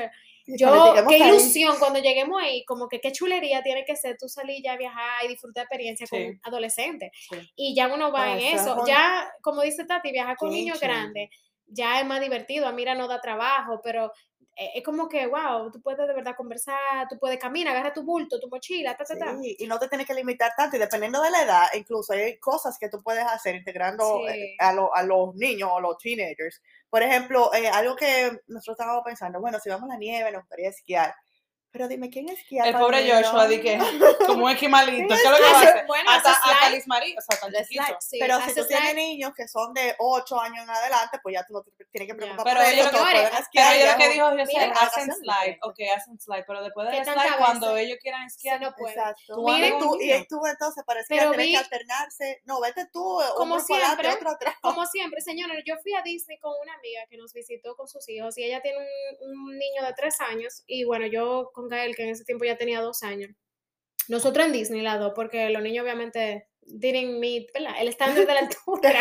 yo, 0.47 0.95
qué 1.09 1.15
ahí. 1.17 1.23
ilusión 1.31 1.77
cuando 1.79 2.01
lleguemos 2.01 2.41
ahí, 2.43 2.65
como 2.65 2.89
que 2.89 3.01
qué 3.01 3.13
chulería 3.13 3.63
tiene 3.63 3.85
que 3.85 3.97
ser 3.97 4.17
tú 4.19 4.29
salir 4.29 4.63
ya 4.63 4.73
a 4.73 4.77
viajar 4.77 5.25
y 5.25 5.29
disfrutar 5.29 5.65
experiencia 5.65 6.07
Sí. 6.07 6.17
con 6.17 6.41
adolescentes. 6.43 7.11
Sí. 7.31 7.37
Y 7.57 7.75
ya 7.75 7.93
uno 7.93 8.13
va 8.13 8.25
Ah, 8.25 8.39
en 8.39 8.57
eso 8.59 8.85
Ya, 8.87 9.31
como 9.43 9.63
dice 9.63 9.85
Tati, 9.85 10.13
viajar 10.13 10.37
con 10.37 10.51
niños 10.51 10.81
grandes 10.81 11.31
ya 11.73 12.01
es 12.01 12.07
más 12.07 12.21
divertido. 12.21 12.67
A 12.67 12.73
Mira 12.73 12.97
no 12.97 13.07
da 13.07 13.21
trabajo, 13.21 13.81
pero 13.85 14.11
es 14.57 14.85
como 14.85 15.09
que, 15.09 15.27
wow, 15.27 15.71
tú 15.71 15.81
puedes 15.81 16.07
de 16.07 16.13
verdad 16.15 16.35
conversar, 16.37 17.09
tú 17.09 17.19
puedes 17.19 17.39
caminar, 17.39 17.75
agarra 17.75 17.93
tu 17.95 18.03
bulto, 18.03 18.39
tu 18.39 18.49
mochila, 18.49 18.97
ta, 18.97 19.05
ta, 19.05 19.17
ta. 19.19 19.37
Sí, 19.41 19.57
y 19.59 19.67
no 19.67 19.79
te 19.79 19.89
tienes 19.89 20.07
que 20.07 20.15
limitar 20.15 20.53
tanto, 20.57 20.77
y 20.77 20.79
dependiendo 20.79 21.23
de 21.23 21.31
la 21.31 21.43
edad, 21.43 21.67
incluso 21.75 22.13
hay 22.13 22.39
cosas 22.39 22.77
que 22.79 22.89
tú 22.89 23.03
puedes 23.03 23.25
hacer 23.25 23.55
integrando 23.55 24.29
eh, 24.29 24.33
Sí. 24.35 24.57
a, 24.59 24.73
lo- 24.73 24.95
a 24.95 25.03
los 25.03 25.35
niños 25.35 25.71
o 25.73 25.81
los 25.81 25.97
teenagers. 25.99 26.61
Por 26.91 27.03
ejemplo, 27.03 27.53
eh, 27.55 27.69
algo 27.69 27.97
que 27.97 28.31
nosotros 28.49 28.79
estábamos 28.81 29.05
pensando, 29.05 29.41
bueno, 29.41 29.59
si 29.61 29.69
vamos 29.71 29.89
a 29.89 29.95
la 29.95 29.99
nieve, 29.99 30.31
nos 30.33 30.43
gustaría 30.43 30.69
esquiar. 30.71 31.15
Pero 31.73 31.87
dime, 31.87 32.11
¿quién 32.11 32.29
esquía? 32.29 32.65
el 32.65 32.73
para 32.73 32.85
pobre? 32.85 33.09
Joshua, 33.11 33.47
di 33.47 33.61
que 33.61 33.79
como 34.27 34.47
un 34.47 34.51
esquimalito, 34.51 35.15
¿qué 35.15 35.23
es 35.23 35.31
lo 35.31 35.37
que 35.37 35.43
va 35.43 35.49
a 35.49 35.61
Hace- 35.61 35.69
hacer? 35.69 35.87
bueno, 35.87 36.11
Hasta. 36.11 36.71
Liz 36.71 36.87
Marie, 36.89 37.17
o 37.17 37.21
sea, 37.21 37.39
tan 37.41 37.55
El 37.55 37.63
chiquito. 37.63 37.85
slide. 37.85 37.97
Sí, 38.01 38.17
pero 38.21 38.41
si 38.41 38.55
tú 38.55 38.67
tienes 38.67 38.95
niños 38.95 39.33
que 39.37 39.47
son 39.49 39.73
de 39.73 39.95
8 39.99 40.41
años 40.41 40.65
en 40.65 40.71
adelante, 40.71 41.19
pues 41.23 41.35
ya 41.35 41.45
tú 41.47 41.53
no 41.55 41.63
te 41.63 41.71
tienes 41.93 42.09
que 42.09 42.15
preocupar 42.15 42.45
Pero 42.45 42.57
por 42.61 42.65
ellos 42.67 42.75
ellos, 42.75 42.87
lo 42.87 42.91
que 42.91 42.97
que- 42.97 43.11
pueden 43.13 43.29
pero 43.31 43.43
esquiar. 43.43 43.67
Pero 43.71 43.81
yo 43.81 43.91
lo 43.93 43.97
que 43.97 44.05
es 44.43 44.49
dijo 44.49 44.65
José, 44.69 44.73
hacen 44.81 45.15
slide, 45.15 45.59
ok, 45.63 45.79
hacen 45.97 46.19
slide, 46.21 46.45
pero 46.47 46.63
después 46.63 46.89
¿Qué 46.91 46.97
del 46.97 47.05
slide, 47.05 47.37
cuando 47.39 47.77
ellos 47.77 47.99
quieran 48.03 48.27
esquiar, 48.27 48.61
no 48.61 48.75
puede. 48.75 48.95
Exacto. 48.95 49.35
Tú 49.35 49.49
y, 49.49 49.55
andas 49.55 49.79
tú, 49.79 49.99
y 50.01 50.27
tú 50.29 50.47
entonces 50.47 50.85
para 50.85 51.01
esquiar 51.01 51.31
tienes 51.31 51.47
que 51.51 51.57
alternarse. 51.57 52.43
No, 52.47 52.61
vete 52.61 52.87
tú, 52.93 53.19
Como 53.37 53.61
siempre, 53.61 54.09
otro 54.09 54.31
atrás. 54.31 54.55
Como 54.61 54.87
siempre, 54.87 55.21
señores, 55.21 55.63
yo 55.67 55.77
fui 55.83 55.95
a 55.95 56.03
Disney 56.03 56.39
con 56.41 56.53
una 56.63 56.75
amiga 56.75 57.03
que 57.09 57.17
nos 57.17 57.33
visitó 57.33 57.77
con 57.77 57.87
sus 57.89 58.09
hijos 58.09 58.37
y 58.39 58.45
ella 58.45 58.61
tiene 58.61 58.79
un, 59.21 59.31
un 59.31 59.59
niño 59.59 59.85
de 59.85 59.93
tres 59.95 60.21
años 60.21 60.63
y 60.67 60.85
bueno, 60.85 61.07
yo 61.07 61.51
con 61.61 61.69
Gael, 61.69 61.95
que 61.95 62.05
en 62.05 62.11
ese 62.11 62.25
tiempo 62.25 62.45
ya 62.45 62.57
tenía 62.57 62.81
dos 62.81 63.03
años. 63.03 63.31
Nosotros 64.09 64.47
en 64.47 64.53
Disney 64.53 64.83
las 64.83 64.99
dos, 64.99 65.13
porque 65.15 65.51
los 65.51 65.63
niños 65.63 65.85
obviamente 65.85 66.49
didn't 66.63 67.19
meet, 67.21 67.53
¿verdad? 67.55 67.75
El 67.81 67.89
estándar 67.89 68.27
de 68.27 68.35
la 68.35 68.41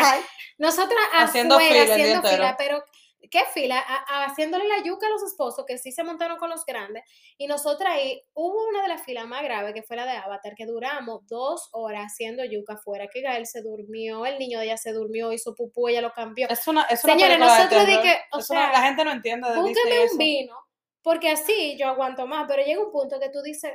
Nosotras 0.58 0.98
Haciendo 1.12 1.56
afuera, 1.56 1.82
fila 1.82 1.94
haciendo 1.94 2.28
fila, 2.28 2.54
pero 2.58 2.82
¿qué 3.30 3.42
fila? 3.52 3.78
A- 3.78 4.04
a- 4.08 4.24
haciéndole 4.26 4.66
la 4.68 4.82
yuca 4.82 5.06
a 5.06 5.10
los 5.10 5.22
esposos 5.22 5.64
que 5.66 5.78
sí 5.78 5.90
se 5.92 6.02
montaron 6.04 6.38
con 6.38 6.48
los 6.50 6.64
grandes. 6.64 7.02
Y 7.38 7.46
nosotras 7.48 7.92
ahí, 7.94 8.22
hubo 8.34 8.68
una 8.68 8.82
de 8.82 8.88
las 8.88 9.02
filas 9.04 9.26
más 9.26 9.42
graves 9.42 9.74
que 9.74 9.82
fue 9.82 9.96
la 9.96 10.06
de 10.06 10.12
Avatar, 10.12 10.54
que 10.54 10.66
duramos 10.66 11.26
dos 11.26 11.68
horas 11.72 12.04
haciendo 12.06 12.44
yuca 12.44 12.74
afuera, 12.74 13.08
que 13.12 13.20
Gael 13.20 13.46
se 13.46 13.62
durmió, 13.62 14.26
el 14.26 14.38
niño 14.38 14.58
de 14.58 14.66
ella 14.66 14.76
se 14.76 14.92
durmió, 14.92 15.32
hizo 15.32 15.54
pupú, 15.54 15.88
ella 15.88 16.00
lo 16.02 16.12
cambió. 16.12 16.48
es 16.48 16.66
una, 16.68 16.82
es 16.84 17.02
una 17.04 17.14
Señores, 17.14 17.34
de 17.38 17.44
nosotros 17.44 17.84
terror. 17.86 18.02
que, 18.02 18.16
o 18.32 18.38
Es 18.38 18.50
una- 18.50 18.60
sea, 18.60 18.72
la 18.72 18.86
gente 18.86 19.04
no 19.04 19.12
entiende 19.12 19.48
de 19.50 19.56
Búsqueme 19.60 20.02
eso. 20.04 20.12
un 20.12 20.18
vino, 20.18 20.56
porque 21.02 21.30
así 21.30 21.76
yo 21.78 21.88
aguanto 21.88 22.26
más, 22.26 22.46
pero 22.48 22.62
llega 22.62 22.82
un 22.82 22.92
punto 22.92 23.18
que 23.20 23.28
tú 23.30 23.42
dices, 23.42 23.72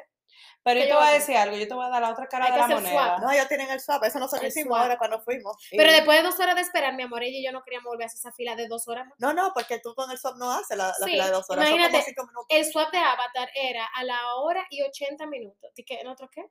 Pero 0.63 0.79
yo 0.81 0.87
te 0.87 0.93
voy 0.93 1.07
a 1.07 1.11
decir 1.11 1.37
algo, 1.37 1.55
yo 1.55 1.67
te 1.67 1.73
voy 1.73 1.85
a 1.85 1.89
dar 1.89 2.01
la 2.01 2.09
otra 2.11 2.27
cara 2.27 2.51
de 2.51 2.57
la 2.57 2.67
moneda. 2.67 2.91
swap. 2.91 3.19
No, 3.19 3.31
ellos 3.31 3.47
tienen 3.47 3.69
el 3.69 3.79
swap, 3.79 4.03
eso 4.03 4.19
nosotros 4.19 4.47
hicimos 4.49 4.69
swap. 4.71 4.81
ahora 4.81 4.97
cuando 4.97 5.21
fuimos. 5.21 5.55
pero 5.71 5.89
Y- 5.89 5.93
después 5.93 6.17
de 6.17 6.23
dos 6.23 6.39
horas 6.39 6.55
de 6.55 6.61
esperar, 6.61 6.93
mi 6.95 7.03
amor, 7.03 7.23
ella 7.23 7.37
y 7.37 7.45
yo 7.45 7.51
no 7.51 7.63
queríamos 7.63 7.89
volver 7.89 8.03
a 8.03 8.07
hacer 8.07 8.17
esa 8.19 8.31
fila 8.33 8.55
de 8.55 8.67
dos 8.67 8.87
horas 8.87 9.07
más. 9.07 9.15
No, 9.19 9.33
no, 9.33 9.51
porque 9.53 9.79
tú 9.79 9.93
con 9.95 10.09
el 10.11 10.17
swap 10.17 10.35
no 10.37 10.51
haces 10.51 10.77
la, 10.77 10.87
la 10.87 11.05
Sí, 11.05 11.11
fila 11.11 11.25
de 11.27 11.31
dos 11.31 11.49
horas, 11.49 11.67
son 11.69 11.77
imagínate, 11.79 11.91
como 11.91 12.05
cinco 12.05 12.25
minutos. 12.27 12.47
El 12.49 12.65
swap 12.71 12.91
de 12.91 12.97
Avatar 12.97 13.49
era 13.55 13.85
a 13.95 14.03
la 14.03 14.35
hora 14.35 14.65
y 14.71 14.81
80 14.81 15.25
minutos. 15.27 15.71
¿Y 15.75 15.83
qué? 15.85 15.99
¿En 16.01 16.07
otro 16.07 16.29
qué? 16.31 16.43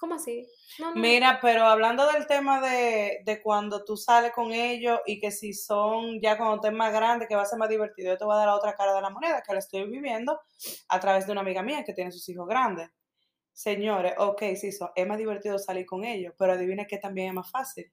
¿Cómo 0.00 0.14
así? 0.14 0.46
Mira, 0.94 1.38
pero 1.40 1.64
hablando 1.66 2.10
del 2.12 2.26
tema 2.26 2.60
de, 2.60 3.20
de 3.24 3.42
cuando 3.42 3.84
tú 3.84 3.96
sales 3.96 4.32
con 4.32 4.52
ellos 4.52 5.00
y 5.06 5.20
que 5.20 5.30
si 5.30 5.52
son 5.52 6.20
ya 6.20 6.36
cuando 6.36 6.56
estés 6.56 6.72
más 6.72 6.92
grande, 6.92 7.26
que 7.28 7.36
va 7.36 7.42
a 7.42 7.44
ser 7.46 7.58
más 7.58 7.68
divertido, 7.68 8.12
yo 8.12 8.18
te 8.18 8.24
voy 8.24 8.34
a 8.34 8.38
dar 8.38 8.46
la 8.48 8.54
otra 8.56 8.74
cara 8.74 8.94
de 8.94 9.00
la 9.02 9.10
moneda 9.10 9.42
que 9.42 9.52
la 9.52 9.58
estoy 9.60 9.84
viviendo 9.88 10.40
a 10.88 11.00
través 11.00 11.26
de 11.26 11.32
una 11.32 11.40
amiga 11.42 11.62
mía 11.62 11.84
que 11.84 11.92
tiene 11.94 12.10
sus 12.12 12.28
hijos 12.28 12.48
grandes. 12.48 12.90
Señores, 13.52 14.14
ok, 14.18 14.42
sí, 14.56 14.72
so- 14.72 14.92
es 14.96 15.06
más 15.06 15.18
divertido 15.18 15.58
salir 15.58 15.86
con 15.86 16.04
ellos, 16.04 16.34
pero 16.38 16.54
adivina 16.54 16.86
que 16.86 16.98
también 16.98 17.28
es 17.28 17.34
más 17.34 17.50
fácil 17.50 17.92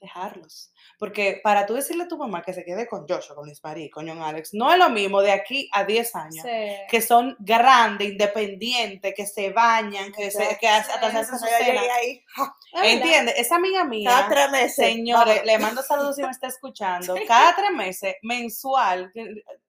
dejarlos. 0.00 0.72
Porque 0.98 1.40
para 1.42 1.64
tú 1.64 1.74
decirle 1.74 2.04
a 2.04 2.08
tu 2.08 2.18
mamá 2.18 2.42
que 2.42 2.52
se 2.52 2.64
quede 2.64 2.86
con 2.86 3.06
Joshua, 3.08 3.34
con 3.34 3.50
Marí, 3.62 3.88
con 3.88 4.06
John 4.06 4.20
Alex, 4.20 4.50
no 4.52 4.70
es 4.72 4.78
lo 4.78 4.90
mismo 4.90 5.20
de 5.22 5.32
aquí 5.32 5.68
a 5.72 5.84
10 5.84 6.14
años. 6.16 6.44
Sí. 6.44 6.74
Que 6.90 7.00
son 7.00 7.36
grandes, 7.38 8.10
independientes, 8.10 9.14
que 9.14 9.26
se 9.26 9.50
bañan, 9.50 10.12
que, 10.12 10.30
se, 10.30 10.58
que 10.58 10.68
hasta 10.68 11.10
se 11.10 11.18
hacen 11.18 11.38
su 11.38 11.46
cena. 11.46 11.82
¿Entiendes? 12.82 13.34
Esa 13.38 13.56
amiga 13.56 13.78
cada 13.78 13.84
mía, 13.84 14.26
tres 14.28 14.50
meses. 14.50 14.74
señores, 14.74 15.44
le 15.44 15.58
mando 15.58 15.82
saludos 15.82 16.16
si 16.16 16.22
me 16.22 16.30
está 16.30 16.46
escuchando. 16.48 17.14
Cada 17.26 17.54
tres 17.54 17.70
meses, 17.70 18.16
mensual, 18.22 19.12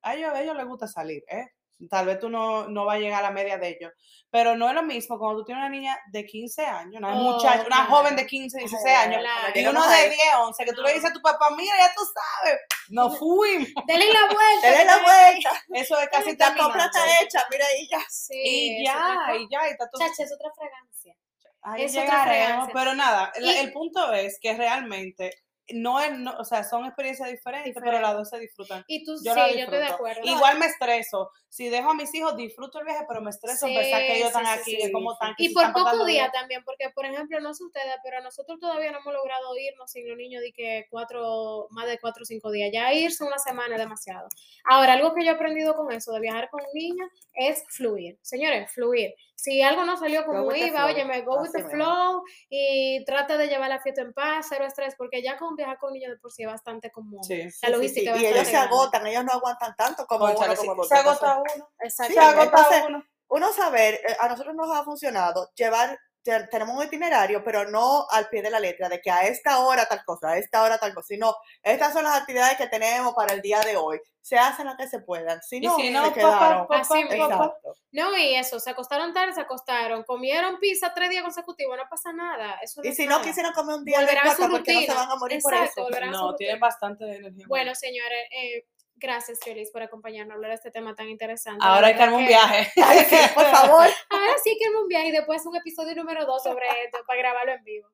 a 0.01 0.15
ellos, 0.15 0.33
a 0.33 0.41
ellos 0.41 0.55
les 0.55 0.65
gusta 0.65 0.87
salir, 0.87 1.23
¿eh? 1.27 1.47
Tal 1.89 2.05
vez 2.07 2.19
tú 2.19 2.29
no, 2.29 2.67
no 2.67 2.85
vas 2.85 2.95
a 2.97 2.99
llegar 2.99 3.19
a 3.23 3.27
la 3.27 3.31
media 3.31 3.57
de 3.57 3.69
ellos. 3.69 3.91
Pero 4.31 4.55
no 4.55 4.67
es 4.67 4.75
lo 4.75 4.83
mismo 4.83 5.17
cuando 5.17 5.39
tú 5.39 5.45
tienes 5.45 5.61
una 5.61 5.69
niña 5.69 5.97
de 6.11 6.25
15 6.25 6.65
años, 6.65 6.95
una 6.99 7.13
Oh, 7.17 7.23
muchacha, 7.33 7.61
una 7.65 7.67
claro. 7.85 7.89
joven 7.89 8.15
de 8.15 8.27
15, 8.27 8.57
16 8.59 8.85
Ay, 8.85 9.07
años, 9.07 9.21
Claro. 9.21 9.53
y 9.59 9.65
uno 9.65 9.87
de 9.87 9.95
ahí. 9.95 10.09
10, 10.09 10.19
11, 10.41 10.65
que 10.65 10.73
tú 10.73 10.81
le 10.81 10.93
dices 10.93 11.09
a 11.09 11.13
tu 11.13 11.21
papá, 11.21 11.49
mira, 11.55 11.73
ya 11.77 11.93
tú 11.95 12.01
sabes, 12.03 12.59
nos 12.89 13.17
fuimos. 13.19 13.69
Denle 13.87 14.05
la 14.13 14.25
vuelta. 14.33 14.69
Dele 14.71 14.85
la 14.85 14.97
vuelta. 14.97 15.63
Eso 15.73 15.99
es 15.99 16.09
casi 16.09 16.35
La 16.37 16.55
compra 16.55 16.85
está 16.85 17.21
hecha, 17.21 17.43
mira 17.49 17.65
ahí 17.65 17.87
ya. 17.89 17.99
Sí, 18.09 18.33
Y 18.43 18.85
ya, 18.85 19.25
y 19.37 19.47
ya, 19.49 19.67
y 19.67 19.71
está 19.71 19.89
todo 19.89 20.01
Chacha, 20.05 20.23
es 20.23 20.33
otra 20.33 20.51
fragancia. 20.53 21.15
Ahí 21.61 21.83
Es 21.83 21.97
otra 21.97 22.23
fragancia. 22.23 22.73
pero 22.73 22.93
nada, 22.95 23.31
el, 23.35 23.45
Y- 23.45 23.57
el 23.57 23.71
punto 23.73 24.13
es 24.13 24.37
que 24.41 24.53
realmente 24.55 25.31
no 25.73 25.99
es, 25.99 26.11
no- 26.17 26.35
o 26.37 26.43
sea, 26.43 26.63
son 26.63 26.85
experiencias 26.85 27.29
diferentes, 27.29 27.73
pero 27.83 27.99
las 27.99 28.13
dos 28.13 28.29
se 28.29 28.39
disfrutan. 28.39 28.83
Y 28.87 29.03
tú, 29.03 29.13
Yo 29.23 29.33
sí, 29.33 29.39
yo 29.57 29.63
estoy 29.63 29.79
de 29.79 29.85
acuerdo. 29.87 30.21
Igual 30.23 30.59
me 30.59 30.65
estreso. 30.65 31.31
Si 31.47 31.67
dejo 31.69 31.89
a 31.91 31.93
mis 31.95 32.13
hijos, 32.13 32.37
disfruto 32.37 32.79
el 32.79 32.85
viaje, 32.85 33.05
pero 33.07 33.21
me 33.21 33.31
estreso 33.31 33.65
Sí, 33.67 33.75
pensar 33.75 34.01
que 34.01 34.15
ellos 34.17 34.27
están 34.27 34.45
sí, 34.45 34.51
aquí, 34.59 34.77
que 34.77 34.91
como 34.91 35.17
Y 35.37 35.49
por 35.53 35.73
días 36.05 36.29
bien. 36.29 36.31
también, 36.31 36.63
porque 36.63 36.89
por 36.93 37.05
ejemplo, 37.05 37.39
no 37.39 37.53
sé 37.53 37.63
ustedes, 37.63 37.95
pero 38.03 38.21
nosotros 38.21 38.59
todavía 38.59 38.91
no 38.91 38.99
hemos 38.99 39.13
logrado 39.13 39.57
irnos 39.57 39.91
sin 39.91 40.07
los 40.07 40.17
niños 40.17 40.41
de 40.41 40.51
que 40.53 40.85
cuatro, 40.89 41.67
más 41.71 41.87
de 41.87 41.99
cuatro 41.99 42.21
o 42.23 42.25
cinco 42.25 42.51
días. 42.51 42.69
Ya 42.71 42.93
irse 42.93 43.23
una 43.23 43.39
semana 43.39 43.75
es 43.75 43.81
demasiado. 43.81 44.27
Ahora, 44.65 44.93
algo 44.93 45.13
que 45.15 45.23
yo 45.25 45.31
he 45.31 45.35
aprendido 45.35 45.75
con 45.75 45.91
eso, 45.91 46.11
de 46.13 46.19
viajar 46.19 46.49
con 46.49 46.61
niños, 46.73 47.09
es 47.33 47.63
fluir. 47.69 48.17
Señores, 48.21 48.71
fluir. 48.71 49.13
Si 49.35 49.61
algo 49.61 49.85
no 49.85 49.95
salió 49.97 50.25
como 50.25 50.43
with 50.43 50.55
the 50.59 50.67
iba, 50.67 50.79
flow, 50.81 50.93
oye, 50.93 51.05
me 51.05 51.21
go 51.21 51.41
with 51.41 51.51
the 51.51 51.63
mismo. 51.63 51.71
flow 51.71 52.23
y 52.49 53.05
trata 53.05 53.37
de 53.37 53.47
llevar 53.47 53.69
la 53.69 53.79
fiesta 53.81 54.01
en 54.01 54.13
paz, 54.13 54.47
cero 54.49 54.65
estrés, 54.65 54.95
porque 54.97 55.23
ya 55.23 55.37
con 55.37 55.55
viajar 55.59 55.77
con 55.77 55.93
niños 55.93 56.11
de 56.11 56.17
por 56.17 56.31
sí 56.31 56.43
es 56.43 56.49
bastante 56.49 56.91
común. 56.91 57.23
Sí. 57.23 57.37
La 57.37 57.43
Sí, 57.43 57.57
sí, 57.61 57.71
logística 57.71 58.15
sí. 58.15 58.23
Y 58.23 58.25
ellos 58.27 58.47
se 58.47 58.57
agotan, 58.57 59.05
ellos 59.07 59.23
no 59.23 59.33
aguantan 59.33 59.75
tanto 59.75 60.05
como 60.07 60.25
uno 60.25 60.55
sí, 60.55 60.67
como 60.67 60.83
se 60.83 60.95
agota 60.95 61.37
uno. 61.37 61.69
Exacto. 61.79 62.13
Se 62.13 62.19
agota 62.19 62.43
entonces, 62.43 62.83
uno. 62.87 63.03
uno 63.29 63.53
saber, 63.53 63.95
eh, 63.95 64.17
a 64.19 64.27
nosotros 64.29 64.55
nos 64.55 64.75
ha 64.75 64.83
funcionado 64.83 65.51
llevar, 65.55 65.99
tenemos 66.23 66.75
un 66.77 66.83
itinerario, 66.85 67.43
pero 67.43 67.69
no 67.69 68.05
al 68.09 68.27
pie 68.29 68.41
de 68.41 68.49
la 68.51 68.59
letra, 68.59 68.89
de 68.89 69.01
que 69.01 69.09
a 69.11 69.25
esta 69.27 69.59
hora 69.59 69.85
tal 69.87 70.03
cosa, 70.05 70.29
a 70.31 70.37
esta 70.37 70.61
hora 70.63 70.77
tal 70.77 70.93
cosa, 70.93 71.07
sino 71.07 71.35
estas 71.63 71.93
son 71.93 72.03
las 72.03 72.19
actividades 72.19 72.57
que 72.57 72.67
tenemos 72.67 73.13
para 73.13 73.33
el 73.33 73.41
día 73.41 73.59
de 73.61 73.77
hoy. 73.77 73.99
Se 74.21 74.37
hacen 74.37 74.65
las 74.67 74.75
que 74.77 74.87
se 74.87 74.99
puedan. 74.99 75.41
Si 75.41 75.57
Y 75.57 75.61
no, 75.61 75.75
si 75.77 75.89
no, 75.89 76.03
se 76.05 76.09
pa, 76.11 76.15
quedaron. 76.15 76.67
pa, 76.67 76.67
pa, 76.67 76.79
Así 76.81 76.89
pa, 76.93 77.09
mismo. 77.15 77.29
pa, 77.29 77.37
pa. 77.37 77.45
Exacto. 77.45 77.73
No, 77.91 78.17
y 78.17 78.35
eso, 78.35 78.59
se 78.59 78.69
acostaron 78.69 79.13
tarde, 79.13 79.33
se 79.33 79.41
acostaron, 79.41 80.03
comieron 80.03 80.59
pizza 80.59 80.93
tres 80.93 81.09
días 81.09 81.23
consecutivos, 81.23 81.75
no 81.77 81.83
pasa 81.89 82.13
nada. 82.13 82.59
Eso 82.61 82.81
no 82.83 82.89
Y 82.89 82.93
si 82.93 83.05
no 83.05 83.11
nada. 83.17 83.23
quisieran 83.23 83.53
comer 83.53 83.77
un 83.77 83.85
día, 83.85 83.97
no 83.99 84.05
Volverán 84.05 84.27
a 84.27 84.35
su 84.35 84.41
importa, 84.43 84.57
porque 84.57 84.73
no 84.73 84.81
se 84.81 84.93
van 84.93 85.09
a 85.11 85.15
morir 85.15 85.37
Exacto, 85.37 85.87
por 85.87 86.03
eso. 86.03 86.11
No, 86.11 86.35
tienen 86.35 86.59
bastante 86.59 87.05
energía. 87.15 87.45
Bueno, 87.47 87.73
señores, 87.73 88.19
eh, 88.31 88.65
gracias, 88.99 89.39
Jolis, 89.43 89.71
por 89.71 89.81
acompañarnos 89.81 90.33
a 90.33 90.35
hablar 90.35 90.51
de 90.51 90.55
este 90.55 90.71
tema 90.71 90.95
tan 90.95 91.07
interesante. 91.09 91.59
ahora 91.65 91.87
hay 91.87 91.95
que 91.95 92.03
armar 92.03 92.19
un 92.19 92.27
viaje. 92.27 92.71
Ay, 92.83 92.99
sí, 93.09 93.17
por 93.33 93.45
favor. 93.51 93.87
Ahora 94.09 94.33
sí 94.43 94.57
que 94.59 94.69
un 94.69 94.87
viaje 94.87 95.07
y 95.07 95.11
después 95.11 95.45
un 95.45 95.55
episodio 95.55 95.95
número 95.95 96.25
dos 96.25 96.43
sobre 96.43 96.65
esto 96.85 96.99
para 97.07 97.19
grabarlo 97.19 97.53
en 97.53 97.63
vivo. 97.63 97.87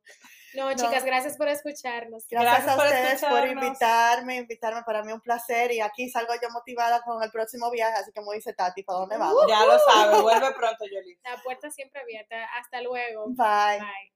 No, 0.56 0.74
chicas, 0.74 1.04
gracias 1.04 1.38
por 1.38 1.50
escucharnos. 1.50 2.26
Gracias, 2.30 2.66
Gracias 2.66 2.74
a 2.74 2.76
por 2.76 2.86
ustedes 2.86 3.26
por 3.26 3.48
invitarme, 3.48 4.36
invitarme 4.38 4.84
para 4.84 5.04
mí 5.04 5.12
un 5.12 5.20
placer 5.20 5.72
y 5.72 5.82
aquí 5.82 6.10
salgo 6.10 6.34
yo 6.42 6.50
motivada 6.52 7.02
con 7.02 7.22
el 7.22 7.30
próximo 7.30 7.70
viaje, 7.72 7.96
así 8.00 8.12
que 8.12 8.20
como 8.22 8.32
dice 8.32 8.54
Tati, 8.54 8.84
¿para 8.84 9.00
dónde 9.00 9.18
vamos? 9.18 9.46
Ya 9.50 9.66
lo 9.66 9.78
sabes, 9.80 10.22
vuelve 10.22 10.52
pronto, 10.54 10.86
Yoli. 10.86 11.18
La 11.24 11.42
puerta 11.44 11.70
siempre 11.70 12.02
abierta. 12.02 12.46
Hasta 12.58 12.82
luego. 12.82 13.26
Bye. 13.28 13.80
Bye. 13.80 14.12